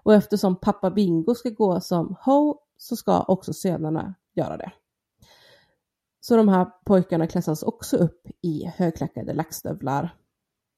[0.03, 4.73] Och eftersom pappa Bingo ska gå som ho så ska också sönerna göra det.
[6.21, 10.15] Så de här pojkarna klassas också upp i högklackade lackstövlar.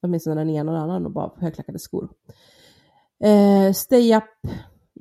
[0.03, 2.09] Åtminstone den ena och den andra och bara högklackade skor.
[3.25, 4.53] Eh, stay up,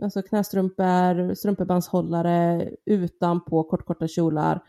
[0.03, 4.63] alltså knästrumpor, strumpebandshållare utanpå kortkorta kjolar.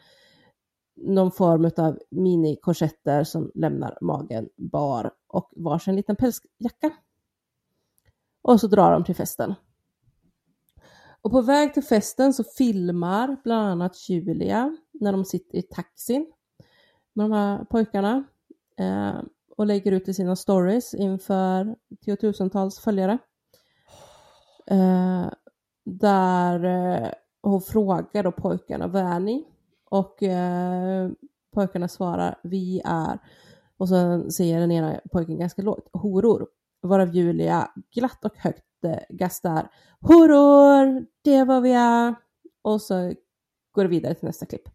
[0.97, 6.91] Någon form av minikorsetter som lämnar magen bar och varsin liten pälsjacka.
[8.49, 9.55] Och så drar de till festen.
[11.23, 16.33] Och på väg till festen så filmar bland annat Julia när de sitter i taxin
[17.13, 18.25] med de här pojkarna
[18.77, 19.21] eh,
[19.57, 23.19] och lägger ut i sina stories inför tiotusentals följare.
[24.67, 25.27] Eh,
[25.85, 27.11] där eh,
[27.43, 29.45] hon frågar då pojkarna, vad är ni?
[29.85, 31.11] Och eh,
[31.55, 33.19] pojkarna svarar, vi är,
[33.77, 36.47] och sen säger den ena pojken ganska lågt, horor.
[36.81, 39.69] Varav Julia glatt och högt eh, gastar,
[40.01, 42.15] horor, det är vad vi är.
[42.63, 43.13] Och så
[43.73, 44.69] går det vidare till nästa klipp.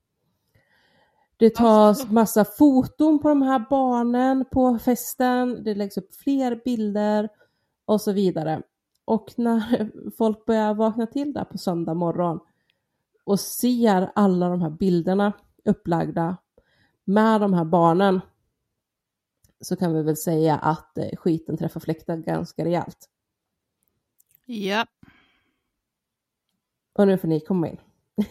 [1.37, 7.29] Det tas massa foton på de här barnen på festen, det läggs upp fler bilder
[7.85, 8.61] och så vidare.
[9.05, 12.39] Och när folk börjar vakna till där på söndag morgon
[13.25, 15.33] och ser alla de här bilderna
[15.65, 16.37] upplagda
[17.05, 18.21] med de här barnen
[19.63, 23.09] så kan vi väl säga att eh, skiten träffar fläkten ganska rejält.
[24.45, 24.85] Ja.
[26.93, 27.77] Och nu får ni komma in.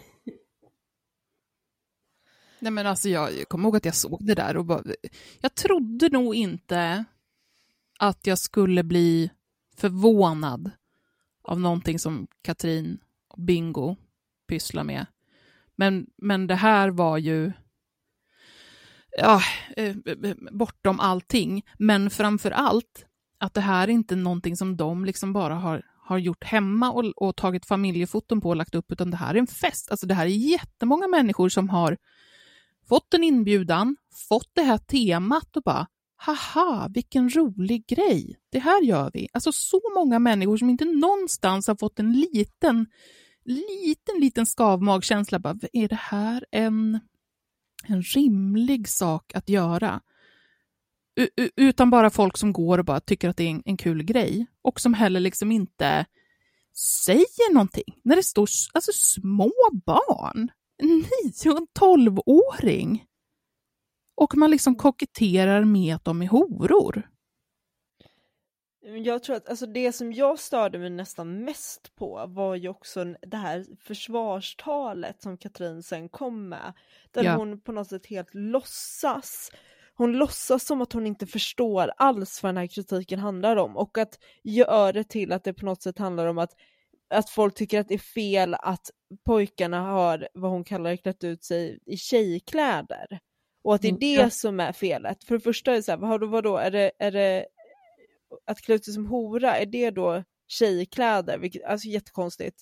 [2.59, 4.83] Nej men alltså jag kommer ihåg att jag såg det där och bara,
[5.41, 7.05] jag trodde nog inte
[7.99, 9.31] att jag skulle bli
[9.77, 10.71] förvånad
[11.43, 12.99] av någonting som Katrin
[13.29, 13.97] och Bingo
[14.47, 15.07] pysslar med.
[15.77, 17.53] Men, men det här var ju
[19.19, 19.43] ja,
[19.77, 21.63] eh, eh, bortom allting.
[21.79, 23.07] Men framför allt
[23.39, 27.05] att det här är inte någonting som de liksom bara har, har gjort hemma och,
[27.05, 29.91] och tagit familjefoton på och lagt upp, utan det här är en fest.
[29.91, 31.97] Alltså det här är jättemånga människor som har
[32.89, 33.97] fått en inbjudan,
[34.29, 35.87] fått det här temat och bara
[36.17, 39.29] haha, vilken rolig grej, det här gör vi.
[39.33, 42.87] Alltså så många människor som inte någonstans har fått en liten,
[43.45, 47.01] liten, liten skavmagkänsla, bara, är det här en,
[47.87, 50.01] en rimlig sak att göra?
[51.17, 54.03] U utan bara folk som går och bara tycker att det är en, en kul
[54.03, 56.07] grej och som heller liksom inte
[57.05, 57.95] säger någonting.
[58.05, 59.53] När det står alltså, små
[59.87, 60.51] barn,
[60.83, 61.05] en
[61.45, 63.05] 9 och en 12-åring.
[64.15, 67.09] Och man liksom koketterar med att de är horor.
[68.85, 73.05] Jag tror att alltså det som jag störde mig nästan mest på var ju också
[73.05, 76.73] det här försvarstalet som Katrin sen kom med.
[77.11, 77.37] Där Ja.
[77.37, 79.51] hon på något sätt helt låtsas.
[79.95, 83.99] Hon låtsas som att hon inte förstår alls vad den här kritiken handlar om och
[83.99, 86.51] att gör det till att det på något sätt handlar om att,
[87.11, 88.91] att folk tycker att det är fel att
[89.27, 93.21] pojkarna har vad hon kallar klätt ut sig i tjejkläder.
[93.65, 95.25] Och att det är Mm, det som är felet.
[95.25, 97.47] För det första är det så här, vadå, vadå är det, är det
[98.45, 101.39] att klä ut sig som hora, är det då tjejkläder?
[101.39, 102.57] Vilket, alltså jättekonstigt.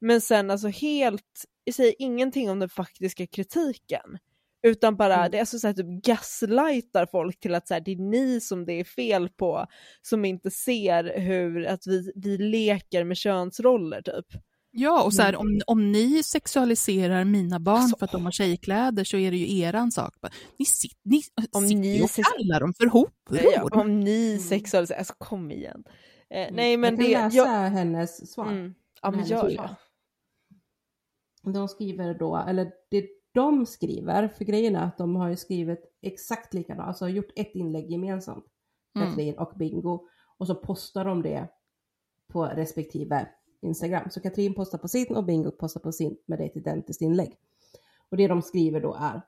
[0.00, 1.44] Men sen alltså helt,
[1.74, 4.18] säger ingenting om den faktiska kritiken.
[4.62, 5.30] Utan bara, Mm.
[5.30, 8.40] det är alltså så här, typ gaslightar folk till att så här, det är ni
[8.40, 9.66] som det är fel på,
[10.02, 14.42] som inte ser hur att vi, vi leker med könsroller typ.
[14.74, 18.32] Ja, och så här, om, om ni sexualiserar mina barn Alltså, för att de har
[18.32, 20.14] tjejkläder så är det ju eran sak.
[20.58, 21.22] Ni, sit, ni
[21.52, 23.10] Om sitter ni och kallar dem för horor.
[23.54, 25.84] Ja, om ni sexualiserar, alltså kom igen.
[26.30, 28.46] Eh, nej men jag kan det, läsa jag, hennes svar.
[28.46, 29.76] mm, ja men gör det.
[31.52, 35.80] De skriver då, eller det de skriver, för grejen är att de har ju skrivit
[36.02, 38.44] exakt likadant, alltså har gjort ett inlägg gemensamt,
[38.96, 39.08] Mm.
[39.08, 40.06] Katrin och Bingo,
[40.38, 41.48] och så postar de det
[42.32, 43.28] på respektive
[43.62, 44.10] Instagram.
[44.10, 47.36] Så Katrin postar på sin och Bingo postar på sin med ett identiskt inlägg.
[48.10, 49.22] Och det de skriver då är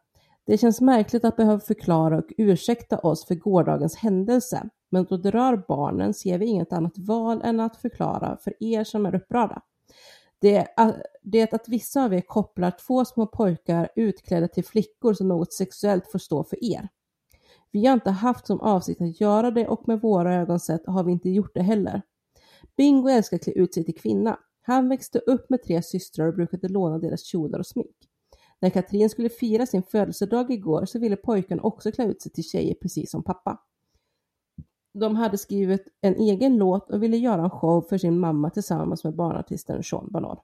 [0.44, 5.30] Det känns märkligt att behöva förklara och ursäkta oss för gårdagens händelse, men då det
[5.30, 9.62] rör barnen ser vi inget annat val än att förklara för er som är upprörda.
[10.38, 10.66] Det,
[11.22, 16.10] det att vissa av er kopplar två små pojkar utklädda till flickor som något sexuellt
[16.12, 16.88] får stå för er.
[17.70, 21.04] Vi har inte haft som avsikt att göra det och med våra ögon sett har
[21.04, 22.02] vi inte gjort det heller.
[22.76, 24.38] Bingo älskar att klä ut sig till kvinna.
[24.62, 27.96] Han växte upp med tre systrar och brukade låna deras kjolar och smink.
[28.60, 32.44] När Katrin skulle fira sin födelsedag igår så ville pojken också klä ut sig till
[32.44, 33.60] tjejer precis som pappa.
[34.94, 39.04] De hade skrivit en egen låt och ville göra en show för sin mamma tillsammans
[39.04, 40.36] med barnartisten Sean Banan.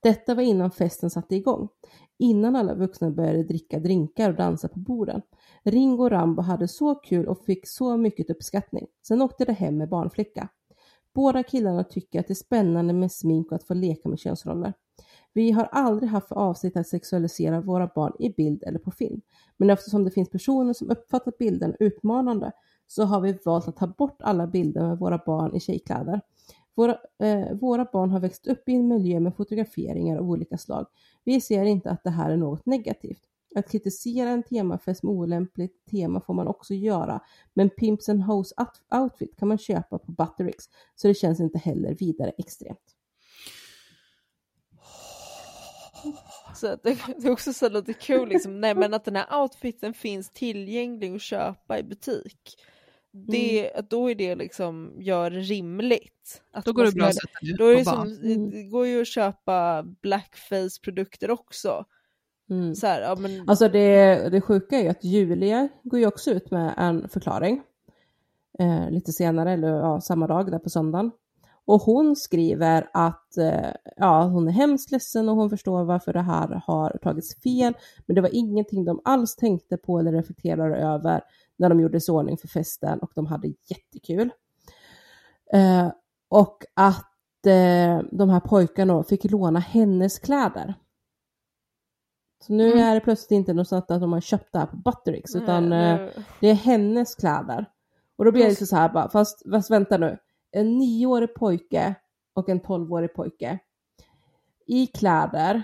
[0.00, 1.68] Detta var innan festen satte igång.
[2.18, 5.22] Innan alla vuxna började dricka drinkar och dansa på borden.
[5.64, 8.86] Ringo och Rambo hade så kul och fick så mycket uppskattning.
[9.08, 10.48] Sen åkte de hem med barnflicka.
[11.14, 14.72] Båda killarna tycker att det är spännande med smink och att få leka med könsroller.
[15.32, 19.20] Vi har aldrig haft för avsikt att sexualisera våra barn i bild eller på film.
[19.56, 22.52] Men eftersom det finns personer som uppfattat bilden utmanande
[22.86, 26.20] så har vi valt att ta bort alla bilder med våra barn i tjejkläder.
[26.74, 30.86] Våra, eh, våra barn har växt upp i en miljö med fotograferingar av olika slag.
[31.24, 33.22] Vi ser inte att det här är något negativt.
[33.54, 37.20] Att kritisera en temafest med olämpligt tema får man också göra,
[37.54, 40.64] men Pimps and Hoes out- outfit kan man köpa på Buttericks,
[40.94, 42.96] så det känns inte heller vidare extremt.
[46.54, 49.94] Så det, det är också så lite kul liksom, nej men att den här outfiten
[49.94, 52.56] finns tillgänglig att köpa i butik.
[53.28, 56.42] Det, att då är det liksom, gör rimligt.
[56.52, 58.18] Att Då går det bra att sätta ut Då är det, på som, barn.
[58.24, 58.50] Mm.
[58.50, 61.84] det går ju att köpa blackface-produkter också.
[62.52, 62.74] Mm.
[62.74, 66.30] Så här, ja, men, Alltså det, det sjuka är ju att Julia går ju också
[66.30, 67.62] ut med en förklaring
[68.58, 71.10] eh, lite senare, eller ja, samma dag där på söndagen.
[71.64, 76.22] Och hon skriver att eh, ja, hon är hemskt ledsen och hon förstår varför det
[76.22, 77.74] här har tagits fel.
[78.06, 81.20] Men det var ingenting de alls tänkte på eller reflekterade över
[81.56, 84.30] när de gjorde i ordning för festen och de hade jättekul.
[85.52, 85.92] Eh,
[86.28, 90.74] och att eh, de här pojkarna fick låna hennes kläder.
[92.42, 92.78] Så nu Mm.
[92.84, 95.68] är det plötsligt inte något sånt att de har köpt det här på Buttericks, utan
[95.68, 95.92] nej.
[95.92, 97.66] eh, det är hennes kläder.
[98.16, 100.18] Och då blir det Fast- liksom så här bara, fast, fast vänta nu.
[100.50, 101.94] En nioårig pojke
[102.34, 103.58] och en tolvårig pojke
[104.66, 105.62] i kläder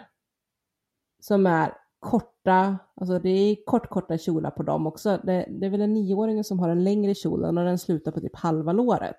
[1.20, 5.20] som är korta, alltså det är kort korta kjolar på dem också.
[5.24, 8.20] Det, det är väl en nioåring som har en längre kjol och den slutar på
[8.20, 9.16] typ halva låret.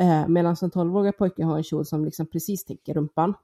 [0.00, 3.34] Eh, Medan en tolvårig pojke har en kjol som liksom precis täcker rumpan.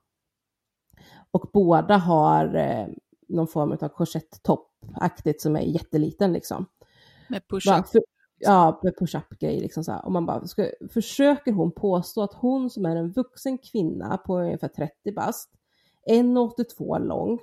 [1.31, 2.87] Och båda har eh,
[3.29, 6.67] någon form av korsetttopp-aktigt som är jätteliten liksom.
[7.29, 8.03] Med push-up.
[8.39, 10.05] ja, med push-up grej liksom så här.
[10.05, 14.39] Och man bara, ska, försöker hon påstå att hon som är en vuxen kvinna på
[14.39, 15.51] ungefär 30 bast,
[16.11, 17.39] 1,82 lång,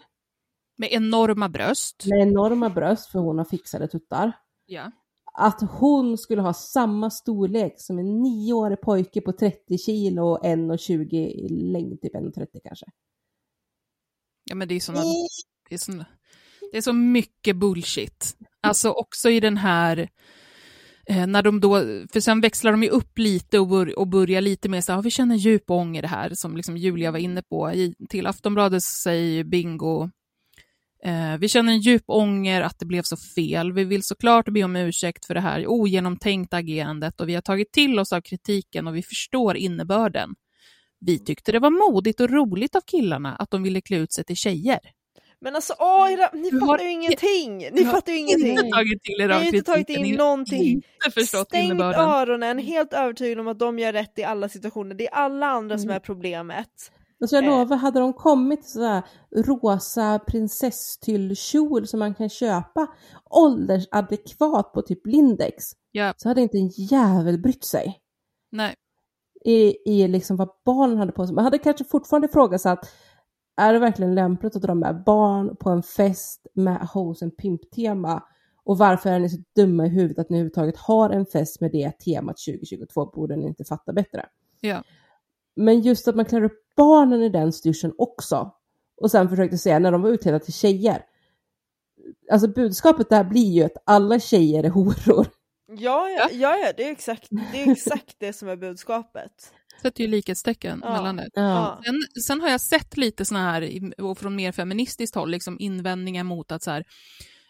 [0.78, 2.06] Med enorma bröst.
[2.06, 4.32] med enorma bröst för hon har fixade tuttar,
[4.66, 4.92] Ja.
[5.34, 11.16] att hon skulle ha samma storlek som en nioårig pojke på 30 kilo och 1,20
[11.16, 12.86] i längd, typ 1,30 kanske.
[14.44, 15.00] ja, men det är såna,
[15.74, 16.06] det är så,
[16.72, 18.38] det är så mycket bullshit.
[18.62, 20.10] Alltså också i den här,
[21.06, 21.80] eh, när de då,
[22.14, 25.02] för sen växlar de ju upp lite och, bör, och börjar lite mer så här,
[25.02, 27.72] vi känner djup ånger det här, som liksom Julia var inne på.
[27.72, 30.10] I, till Aftonbladet så säger ju Bingo,
[31.06, 33.72] Eh, vi känner en djup ånger att det blev så fel.
[33.74, 37.72] Vi vill såklart be om ursäkt för det här ogenomtänkta agerandet och vi har tagit
[37.72, 40.36] till oss av kritiken och vi förstår innebörden.
[41.00, 44.24] Vi tyckte det var modigt och roligt av killarna att de ville klä ut sig
[44.24, 44.80] till tjejer.
[45.44, 47.58] Men alltså, åh, era, ni Du fattar har ju ingenting!
[47.72, 48.48] Ni har fattar ju ingenting!
[48.50, 50.82] Inte tagit till er Ni har inte tagit in någonting.
[51.26, 52.00] Stängt innebörden.
[52.10, 54.96] öronen, helt övertygad om att de gör rätt i alla situationer.
[54.96, 55.96] Det är alla andra som Mm.
[55.96, 56.70] är problemet.
[57.22, 57.50] Alltså jag Eh.
[57.50, 59.02] lovar, hade de kommit sådär
[59.36, 62.88] rosa prinsesstyllkjol som man kan köpa
[63.30, 68.00] åldersadekvat på typ Lindex Ja, så hade inte en jävel brytt sig
[68.52, 68.76] nej.
[69.46, 71.36] i, i liksom vad barnen hade på sig.
[71.36, 72.90] Man hade kanske fortfarande ifrågasatt,
[73.58, 78.24] är det verkligen lämpligt att dra med barn på en fest med hos en pimptema?
[78.64, 81.72] Och varför är ni så dumma i huvudet att ni överhuvudtaget har en fest med
[81.72, 83.06] det temat 2022?
[83.06, 84.26] Borde ni inte fatta bättre?
[84.62, 84.84] Ja.
[85.56, 88.52] Men just att man klär upp barnen i den styrseln också.
[88.98, 91.06] Och sen försökte säga när de var utklädda till tjejer.
[92.32, 95.28] Alltså budskapet där blir ju att alla tjejer är horor.
[95.68, 99.54] Ja, ja, ja, ja det, är exakt, det är exakt det som är budskapet.
[99.82, 100.92] Sätter ju likhetstecken Ja.
[100.92, 101.30] mellan det.
[101.34, 101.82] Ja.
[101.86, 106.24] Sen, sen har jag sett lite såna här, och från mer feministiskt håll, liksom invändningar
[106.24, 106.84] mot att så här,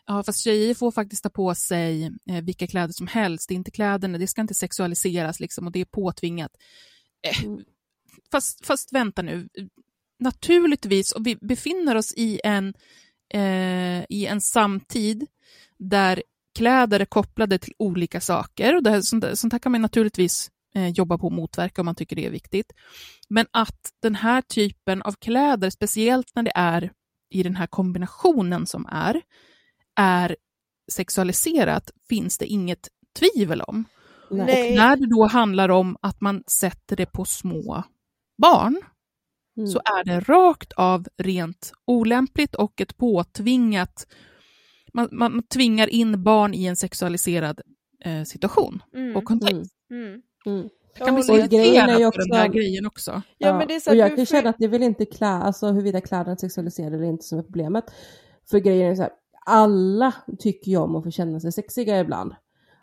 [0.05, 3.55] ja fast tjejer får faktiskt ta på sig eh, vilka kläder som helst, det är
[3.55, 6.51] inte kläderna, det ska inte sexualiseras liksom och det är påtvingat.
[7.27, 7.49] Eh,
[8.31, 9.49] fast, fast vänta nu,
[10.19, 12.73] naturligtvis, och vi befinner oss i en,
[13.33, 15.27] eh, i en samtid
[15.79, 16.23] där
[16.57, 20.49] kläder är kopplade till olika saker och det här, sånt, sånt här kan man naturligtvis
[20.75, 22.73] eh, jobba på att motverka om man tycker det är viktigt.
[23.29, 26.91] Men att den här typen av kläder, speciellt när det är
[27.29, 29.21] i den här kombinationen som är,
[29.95, 30.35] är
[30.91, 32.89] sexualiserat finns det inget
[33.19, 33.85] tvivel om.
[34.31, 34.69] Nej.
[34.69, 37.83] Och när det då handlar om att man sätter det på små
[38.41, 38.81] barn
[39.57, 39.67] Mm.
[39.67, 44.07] så är det rakt av rent olämpligt och ett påtvingat...
[44.93, 47.61] Man, man, tvingar in barn i en sexualiserad
[48.05, 49.15] eh, situation Mm.
[49.15, 49.71] och kontext.
[49.91, 50.21] Mm.
[50.45, 50.69] Mm.
[50.97, 53.21] Jag kan bli så Och grejen är irriterad ju på den där också- grejen också.
[53.37, 55.05] Ja, men det är så och att jag kan känna att det är väl inte
[55.05, 57.83] klä, alltså huruvida kläderna är sexualiserade eller inte som är problemet.
[58.49, 59.11] För grejen är så här,
[59.45, 62.35] alla tycker ju om att få känna sig sexiga ibland.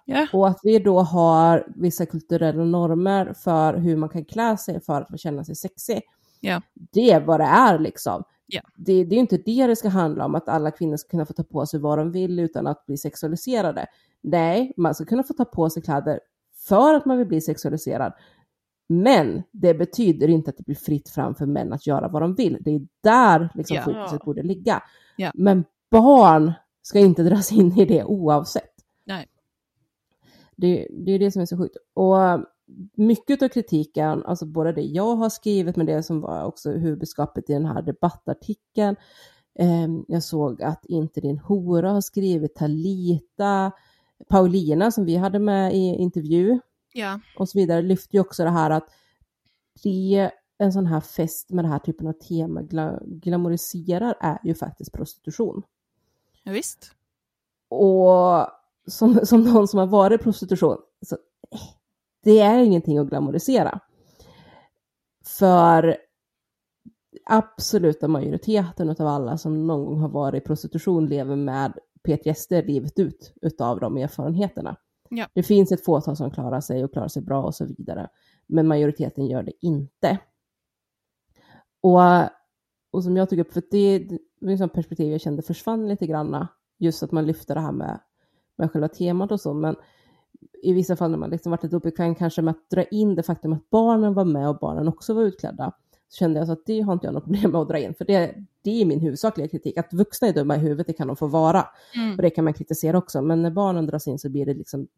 [0.04, 0.26] Ja.
[0.32, 5.00] Och att vi då har vissa kulturella normer för hur man kan klä sig för
[5.02, 6.02] att få känna sig sexig.
[6.40, 6.62] Ja.
[6.74, 8.24] Det är vad det är liksom.
[8.46, 8.60] Ja.
[8.76, 11.26] Det, det är ju inte det det ska handla om, att alla kvinnor ska kunna
[11.26, 13.86] få ta på sig vad de vill utan att bli sexualiserade.
[14.20, 16.20] Nej, man ska kunna få ta på sig kläder
[16.70, 18.12] för att man vill bli sexualiserad.
[18.88, 22.34] Men det betyder inte att det blir fritt fram för män att göra vad de
[22.34, 22.58] vill.
[22.60, 23.82] Det är där liksom Ja.
[23.82, 24.82] fokuset borde ligga.
[25.16, 25.30] Ja.
[25.34, 26.52] Men barn
[26.82, 28.74] ska inte dras in i det oavsett.
[29.04, 29.26] Nej.
[30.56, 31.76] Det, det är det som är så sjukt.
[31.94, 32.16] Och
[32.94, 37.50] mycket av kritiken, alltså både det jag har skrivit men det som var också huvudskapet
[37.50, 38.96] i den här debattartikeln.
[39.58, 43.72] Eh, jag såg att inte din hora har skrivit Talita,
[44.28, 46.60] Paulina som vi hade med i intervju
[46.92, 47.20] Ja.
[47.38, 48.88] och så vidare lyfter ju också det här att
[49.82, 54.54] det en sån här fest med den här typen av tema gla, glamoriserar är ju
[54.54, 55.62] faktiskt prostitution.
[56.42, 56.92] ja, visst.
[57.68, 58.46] Och
[58.86, 60.76] som, som någon som har varit prostitution,
[61.06, 61.14] så,
[61.50, 61.60] eh,
[62.22, 63.80] det är ingenting att glamorisera.
[65.24, 65.96] För
[67.24, 72.98] absoluta majoriteten av alla som någon gång har varit i prostitution lever med PTSD livet
[72.98, 74.76] ut utav de erfarenheterna.
[75.10, 75.26] Ja.
[75.34, 78.08] Det finns ett fåtal som klarar sig och klarar sig bra och så vidare,
[78.46, 80.18] men majoriteten gör det inte.
[81.80, 82.00] Och,
[82.90, 83.98] och som jag tog upp, för det,
[84.40, 86.48] det är ett perspektiv jag kände försvann lite granna,
[86.78, 88.00] just att man lyfter det här med,
[88.56, 89.76] med själva temat och så, men
[90.62, 93.22] i vissa fall när man liksom varit lite obekväm kanske med att dra in det
[93.22, 95.72] faktum att barnen var med och barnen också var utklädda,
[96.10, 97.94] så kände jag så att det har inte jag något problem med att dra in,
[97.94, 99.78] för det, det är min huvudsakliga kritik.
[99.78, 101.66] Att vuxna är dumma i huvudet, det kan de få vara.
[101.94, 102.16] Mm.
[102.16, 104.88] Och det kan man kritisera också, men när barnen dras in så blir det liksom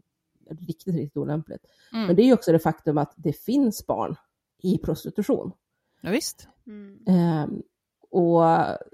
[0.51, 1.67] riktigt, riktigt olämpligt.
[1.93, 2.07] Mm.
[2.07, 4.17] Men det är ju också det faktum att det finns barn
[4.63, 5.53] i prostitution.
[6.01, 6.49] Ja, visst.
[6.67, 6.99] Mm.
[7.07, 7.63] Ehm,
[8.11, 8.43] och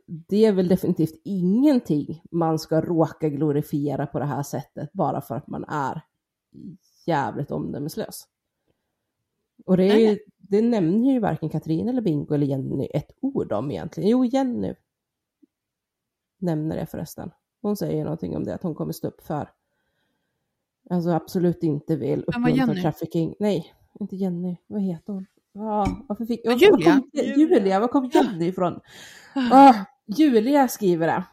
[0.07, 5.35] det är väl definitivt ingenting man ska råka glorifiera på det här sättet bara för
[5.35, 6.03] att man är
[7.07, 8.29] jävligt omdömeslös.
[9.67, 13.53] Och det, är ju, det nämner ju varken Katrin eller Bingo eller Jenny ett ord
[13.53, 14.11] om egentligen.
[14.11, 14.75] Jo, Jenny
[16.39, 17.31] nämner det förresten.
[17.63, 19.51] Hon säger någonting om det, att hon kommer stå upp för
[20.91, 23.35] Alltså absolut inte vill uppmuntra trafficking.
[23.39, 24.57] Nej, inte Jenny.
[24.67, 25.27] Vad heter hon?
[25.59, 26.93] Ah, varför fick, Ja, var- var Julia.
[26.93, 27.11] kom,
[27.41, 28.81] Julia, var kom Jenny ifrån?
[29.35, 29.75] Ah,
[30.07, 31.25] Julia skriver det.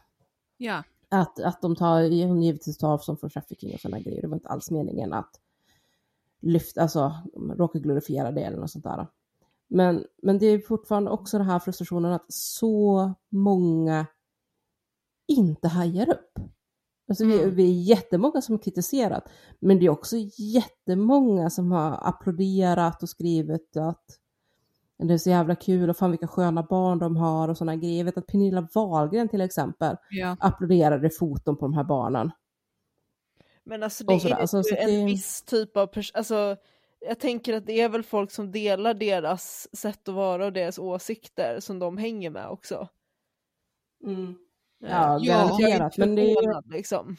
[0.56, 0.82] Ja.
[1.08, 4.22] Att, att de tar, hon givetvis tar avstånd från trafficking och sådana grejer.
[4.22, 5.40] Det var inte alls meningen att
[6.46, 7.12] lyfta, alltså
[7.56, 9.06] råka glorifiera det eller något sånt där.
[9.68, 14.06] Men, men det är fortfarande också den här frustrationen att så många
[15.28, 16.38] inte hajar upp.
[17.08, 17.54] Alltså vi, Mm.
[17.54, 19.28] vi är jättemånga som har kritiserat,
[19.60, 24.04] men det är också jättemånga som har applåderat och skrivit att
[24.98, 27.98] det är så jävla kul och fan vilka sköna barn de har och sådana grejer.
[27.98, 30.36] Jag vet att Pernilla Wahlgren till exempel Ja.
[30.40, 32.30] applåderade foton på de här barnen.
[33.66, 36.56] Men alltså det sådär, är alltså, ju en det- viss typ av pers- alltså
[37.00, 40.78] jag tänker att det är väl folk som delar deras sätt att vara och deras
[40.78, 42.88] åsikter som de hänger med också.
[44.04, 44.28] Mm.
[44.84, 47.16] Eh, Ja, garanterat, inte men det är liksom.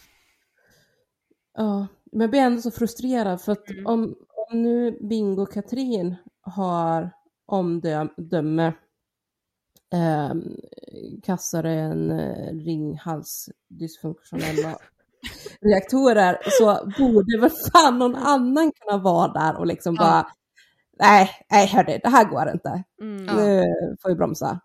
[1.53, 3.85] Ja, men jag blir ändå så frustrerad för att Mm.
[3.87, 4.15] om,
[4.49, 7.11] om nu Bingo och Katrin har
[7.45, 8.73] omdöme
[9.93, 10.33] eh,
[11.23, 14.77] kastar en eh, Ringhals dysfunktionella
[15.61, 20.03] reaktorer så borde väl fan någon annan kunna vara där och liksom Ja.
[20.03, 20.27] bara
[20.99, 22.84] nej, nej hörde, det här går inte.
[23.02, 23.26] Mm.
[23.26, 23.64] Nu
[24.02, 24.60] får vi bromsa.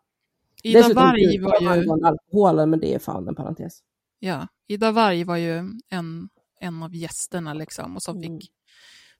[0.62, 2.06] Ida Dessutom Varg var ju...
[2.06, 3.78] alkoholen, men det är fan en parentes.
[4.18, 5.56] Ja, Ida Varg var ju
[5.88, 6.28] en,
[6.60, 8.40] en av gästerna liksom och som Mm.
[8.40, 8.50] fick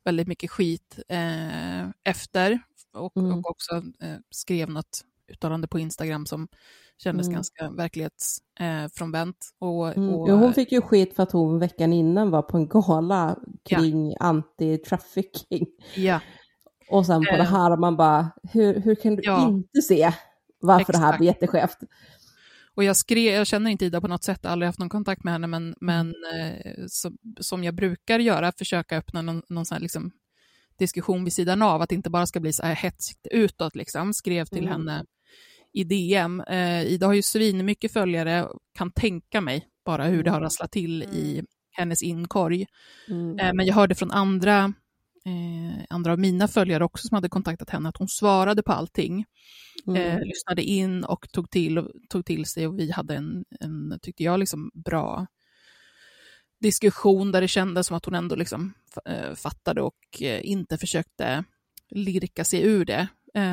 [0.05, 2.59] väldigt mycket skit eh, efter
[2.95, 3.33] och, Mm.
[3.39, 6.49] och också eh, skrev något uttalande på Instagram som
[7.03, 7.35] kändes Mm.
[7.35, 9.37] ganska verklighetsfrånvänt.
[9.62, 10.09] Eh, och, Mm.
[10.15, 14.15] och, hon fick ju skit för att hon veckan innan var på en gala kring
[14.16, 15.66] anti-trafficking.
[15.97, 16.20] ja,
[16.91, 17.37] Och sen på Eh.
[17.39, 19.49] det här, man bara, hur, hur kan du Ja.
[19.49, 20.12] inte se
[20.61, 21.19] varför det här Exakt.
[21.19, 21.79] blir jätteskevt?
[22.74, 25.33] Och jag, skrev, jag känner inte Ida på något sätt, aldrig haft någon kontakt med
[25.33, 27.11] henne, men, men eh, så,
[27.41, 30.11] som jag brukar göra, försöka öppna någon, någon sån här liksom
[30.79, 34.15] diskussion vid sidan av, att det inte bara ska bli så här hetsigt utåt, liksom.
[34.15, 34.73] skrev till Mm.
[34.73, 35.05] henne
[35.73, 36.40] i DM.
[36.40, 41.03] Eh, Ida har ju svinmycket följare, kan tänka mig bara hur det har rasslat till
[41.03, 42.66] i hennes inkorg.
[43.09, 43.39] Mm.
[43.39, 44.59] Eh, men jag hörde från andra,
[45.27, 49.24] eh, andra av mina följare också som hade kontaktat henne, att hon svarade på allting
[49.86, 50.03] Mm.
[50.03, 53.99] eh, lyssnade in och tog till, och, tog till sig och vi hade en, en,
[54.03, 55.27] tyckte jag, liksom bra
[56.61, 58.73] diskussion där det kändes som att hon ändå liksom,
[59.05, 61.44] eh, fattade och eh, inte försökte
[61.90, 63.09] lirka sig ur det.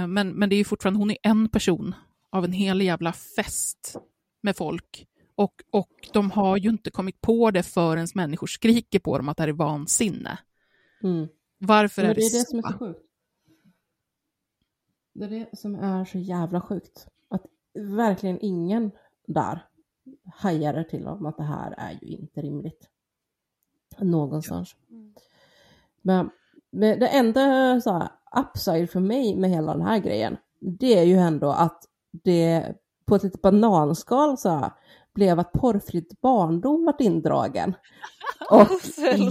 [0.08, 1.96] Men, men det är ju fortfarande, hon är en person
[2.30, 3.98] av en hel jävla fest
[4.42, 5.08] med folk.
[5.36, 9.38] Och, och de har ju inte kommit på det förrän människor skriker på dem att
[9.38, 10.40] det här är vansinne.
[11.04, 11.28] Mm.
[11.58, 13.02] Varför Men är det det, är det som är så sjukt.
[15.14, 17.08] Det är det som är så jävla sjukt.
[17.30, 18.92] Att verkligen ingen
[19.28, 19.66] där
[20.34, 22.90] hajar till om att det här är ju inte rimligt.
[24.00, 24.76] Någonstans.
[26.02, 26.30] Men,
[26.72, 31.04] men det enda så här, upside för mig med hela den här grejen, det är
[31.04, 32.74] ju ändå att det
[33.06, 34.72] på ett litet bananskal så
[35.16, 37.74] blev att porrfritt barndom vart indragen.
[38.50, 38.68] Och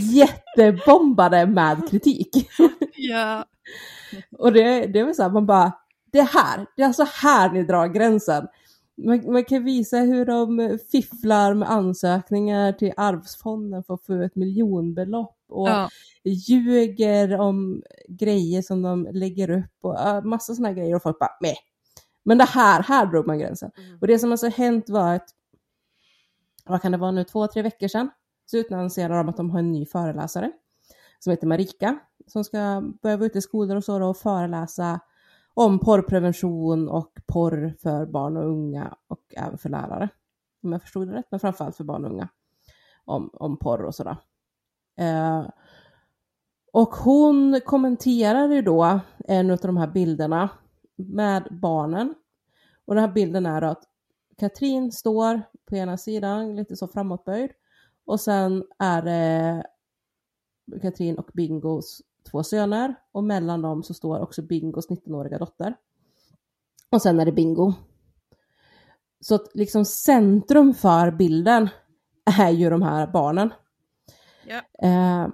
[0.00, 2.48] jättebombade med kritik.
[3.00, 3.44] Ja.
[4.38, 5.72] Och det, det väl så här, man bara,
[6.12, 8.46] det här, det är alltså här ni drar gränsen.
[9.06, 14.36] Man, man kan visa hur de fifflar med ansökningar till arvsfonden för att få ett
[14.36, 15.88] miljonbelopp och Ja.
[16.24, 21.56] ljuger om grejer som de lägger upp och massa sådana grejer och folk bara meh.
[22.22, 23.70] Men det här, här drog man gränsen.
[24.00, 25.28] Och det som alltså hänt var att,
[26.66, 28.10] vad kan det vara nu, två, tre veckor sedan,
[28.46, 30.52] så utannonserade de att de har en ny föreläsare
[31.18, 35.00] som heter Marika, som ska börja vara ute i skolor och så då och föreläsa
[35.54, 40.08] om porrprevention och porr för barn och unga och även för lärare.
[40.62, 42.28] Om jag förstod det rätt, men framförallt för barn och unga.
[43.04, 44.16] Om, om porr och sådär.
[44.96, 45.46] Eh,
[46.72, 50.48] och hon kommenterade ju då en av de här bilderna
[50.98, 52.14] med barnen.
[52.84, 53.84] Och den här bilden är att
[54.38, 57.50] Katrin står på ena sidan, lite så framåtböjd.
[58.06, 59.66] Och sen är det
[60.82, 65.74] Katrin och Bingos två söner och mellan dem så står också Bingos 19-åriga dotter.
[66.90, 67.72] Och sen är det Bingo.
[69.20, 71.68] Så att liksom centrum för bilden
[72.40, 73.50] är ju de här barnen.
[74.46, 74.88] Ja.
[74.88, 75.28] Eh,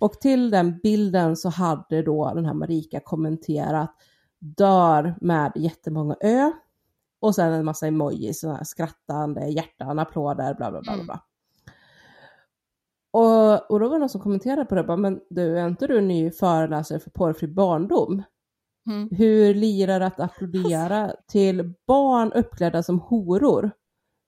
[0.00, 3.96] och till den bilden så hade då den här Marika kommenterat
[4.44, 6.52] dör med jättemånga ö
[7.20, 10.94] och sen en massa emojis, såna här skrattande hjärtan, applåder, bla bla bla.
[10.94, 11.20] bla, bla.
[13.12, 15.86] Och, och då var det någon som kommenterade på det, bara, men du, är inte
[15.86, 18.22] du ny föreläsare för porrfri barndom?
[18.86, 19.08] Mm.
[19.12, 23.70] Hur lirar att applådera till barn uppklädda som horor?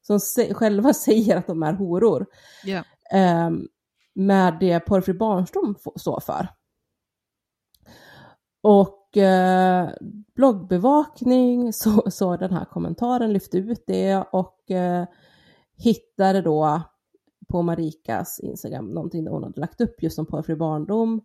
[0.03, 2.27] Som se- själva säger att de är horor.
[2.65, 2.85] Ja.
[3.13, 3.69] Ehm,
[4.15, 6.49] med det porrfri barndom f- står för.
[8.63, 9.89] Och eh,
[10.35, 15.07] bloggbevakning så, så den här kommentaren, lyfte ut det och eh,
[15.77, 16.83] hittade då
[17.49, 21.21] på Marikas Instagram någonting där hon hade lagt upp just om porrfri barndom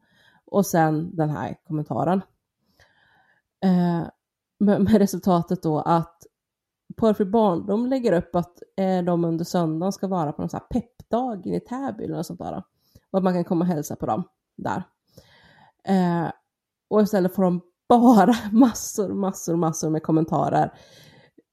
[0.45, 2.21] och sen den här kommentaren.
[3.63, 4.07] Eh,
[4.59, 6.21] med, med resultatet då att
[6.95, 10.79] Porrfri Barndom lägger upp att eh, de under söndagen ska vara på någon sån här
[10.79, 12.63] peppdag i Täby eller något sånt där.
[13.11, 14.23] Och att man kan komma och hälsa på dem
[14.57, 14.83] där.
[15.83, 16.31] Eh,
[16.89, 17.61] och istället får de
[17.99, 20.73] bara massor, massor, massor med kommentarer.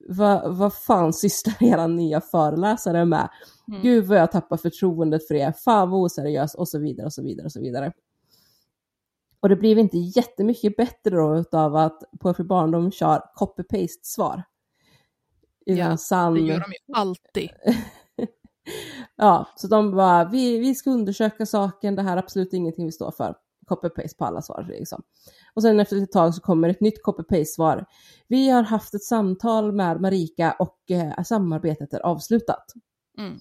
[0.09, 3.29] Vad va fan sysslar era nya föreläsare med?
[3.69, 3.83] Mm.
[3.83, 7.23] Gud vad jag tappar förtroendet för er, fan vad oseriös och så vidare och så
[7.23, 7.93] vidare och så vidare.
[9.41, 14.43] Och det blev inte jättemycket bättre då utav att Porrfri Barndom kör copy-paste svar.
[15.65, 16.35] Ja, sann...
[16.35, 17.51] det gör de ju alltid.
[19.17, 22.93] ja, så de bara, vi, vi ska undersöka saken, det här är absolut ingenting vi
[22.93, 23.35] står för.
[23.67, 25.03] Copy-paste på alla svar liksom.
[25.59, 27.87] Och sen efter ett tag så kommer ett nytt copy-paste-svar.
[28.29, 32.65] Vi har haft ett samtal med Marika och eh, samarbetet är avslutat.
[33.19, 33.41] Mm.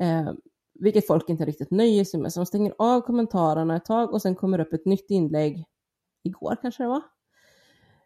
[0.00, 0.32] Eh,
[0.74, 4.22] vilket folk inte riktigt nöjer sig med, så de stänger av kommentarerna ett tag och
[4.22, 5.64] sen kommer upp ett nytt inlägg,
[6.22, 7.02] igår kanske det var,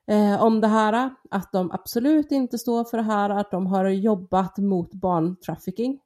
[0.07, 3.85] eh, om det här, att de absolut inte står för det här, att de har
[3.85, 6.01] jobbat mot barntrafficking.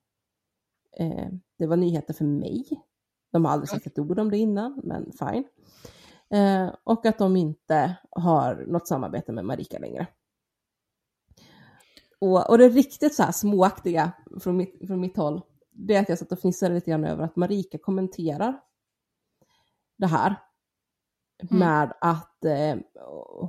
[0.99, 1.29] Eh,
[1.59, 2.65] det var nyheter för mig.
[3.33, 5.45] De har aldrig sagt ett ord om det innan, men fine.
[6.31, 10.07] Eh, och att de inte har något samarbete med Marika längre.
[12.19, 16.09] Och, och det riktigt så här småaktiga från mitt, från mitt håll, det är att
[16.09, 18.61] jag satt och fnissade lite grann över att Marika kommenterar
[19.97, 20.37] det här
[21.43, 21.59] mm.
[21.59, 22.77] med att eh,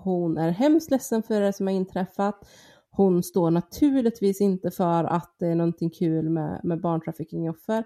[0.03, 2.47] hon är hemskt ledsen för det som har inträffat.
[2.89, 7.83] Hon står naturligtvis inte för att det är någonting kul med, med barntraffickingoffer.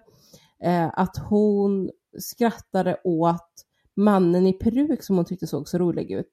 [0.64, 1.90] Eh, att hon
[2.20, 3.66] skrattade åt
[4.00, 6.30] mannen i peruk som hon tyckte såg så rolig ut.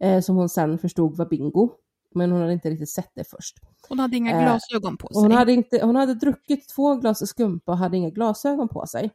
[0.00, 1.70] Eh, som hon sen förstod var Bingo.
[2.14, 3.56] Men hon hade inte riktigt sett det först.
[3.88, 5.22] Hon hade inga eh, glasögon på sig.
[5.22, 9.10] Hon hade, inte, hon hade druckit två glas skumpa och hade inga glasögon på sig.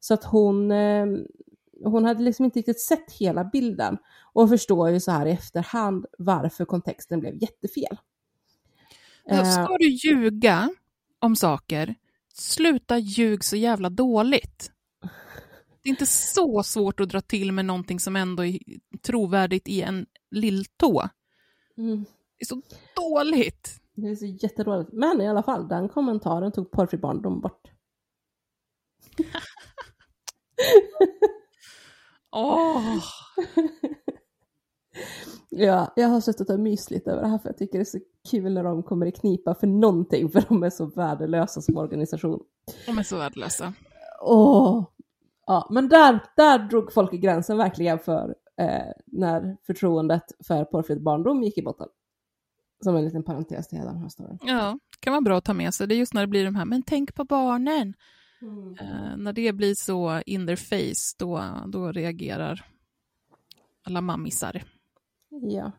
[0.00, 1.06] Så att hon, eh,
[1.84, 3.98] hon hade liksom inte riktigt sett hela bilden
[4.32, 7.96] och förstår ju så här i efterhand varför kontexten blev jättefel.
[9.28, 10.70] Eh, ska du ljuga
[11.18, 11.94] om saker,
[12.34, 14.70] sluta ljug så jävla dåligt.
[15.84, 18.58] Det är inte så svårt att dra till med någonting som ändå är
[19.02, 21.08] trovärdigt i en lilltå.
[21.76, 22.04] Mm.
[22.38, 22.62] Det är så
[22.96, 23.80] dåligt.
[23.94, 24.92] Det är så jättedåligt.
[24.92, 27.62] Men i alla fall, den kommentaren tog Porrfri Barndom bort.
[32.36, 32.98] Oh.
[35.50, 37.84] ja, jag har suttit och myst lite över det här för jag tycker det är
[37.84, 37.98] så
[38.30, 42.40] kul när de kommer i knipa för någonting för de är så värdelösa som organisation.
[42.86, 43.74] De är så värdelösa.
[44.22, 44.84] Åh!
[45.46, 51.02] Ja, men där, där drog folk i gränsen verkligen för eh, när förtroendet för porrfritt
[51.02, 51.88] barndom gick i botten.
[52.84, 54.38] Som en liten parentes till hela den här storyn.
[54.42, 55.86] Ja, det kan vara bra att ta med sig.
[55.86, 57.94] Det är just när det blir de här, men tänk på barnen.
[58.42, 58.76] Mm.
[58.80, 62.64] Eh, när det blir så in their face, då, då reagerar
[63.82, 64.64] alla mammisar.
[65.28, 65.72] Ja.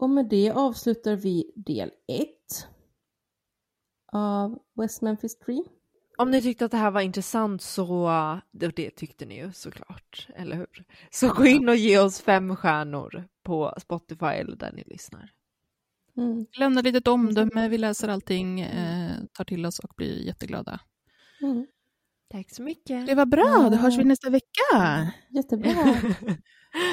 [0.00, 2.28] Och med det avslutar vi del 1
[4.12, 5.64] av West Memphis Tree.
[6.16, 8.10] Om ni tyckte att det här var intressant så,
[8.50, 10.84] det, det tyckte ni ju såklart, eller hur?
[11.10, 15.30] Så gå in och ge oss fem stjärnor på Spotify eller där ni lyssnar.
[16.16, 16.46] Mm.
[16.58, 20.80] Lämna litet omdöme, vi läser allting, eh, tar till oss och blir jätteglada.
[21.42, 21.66] Mm.
[22.30, 23.06] Tack så mycket.
[23.06, 25.12] Det var bra, då hörs vi nästa vecka.
[25.28, 25.70] Jättebra.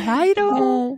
[0.02, 0.98] Hej då!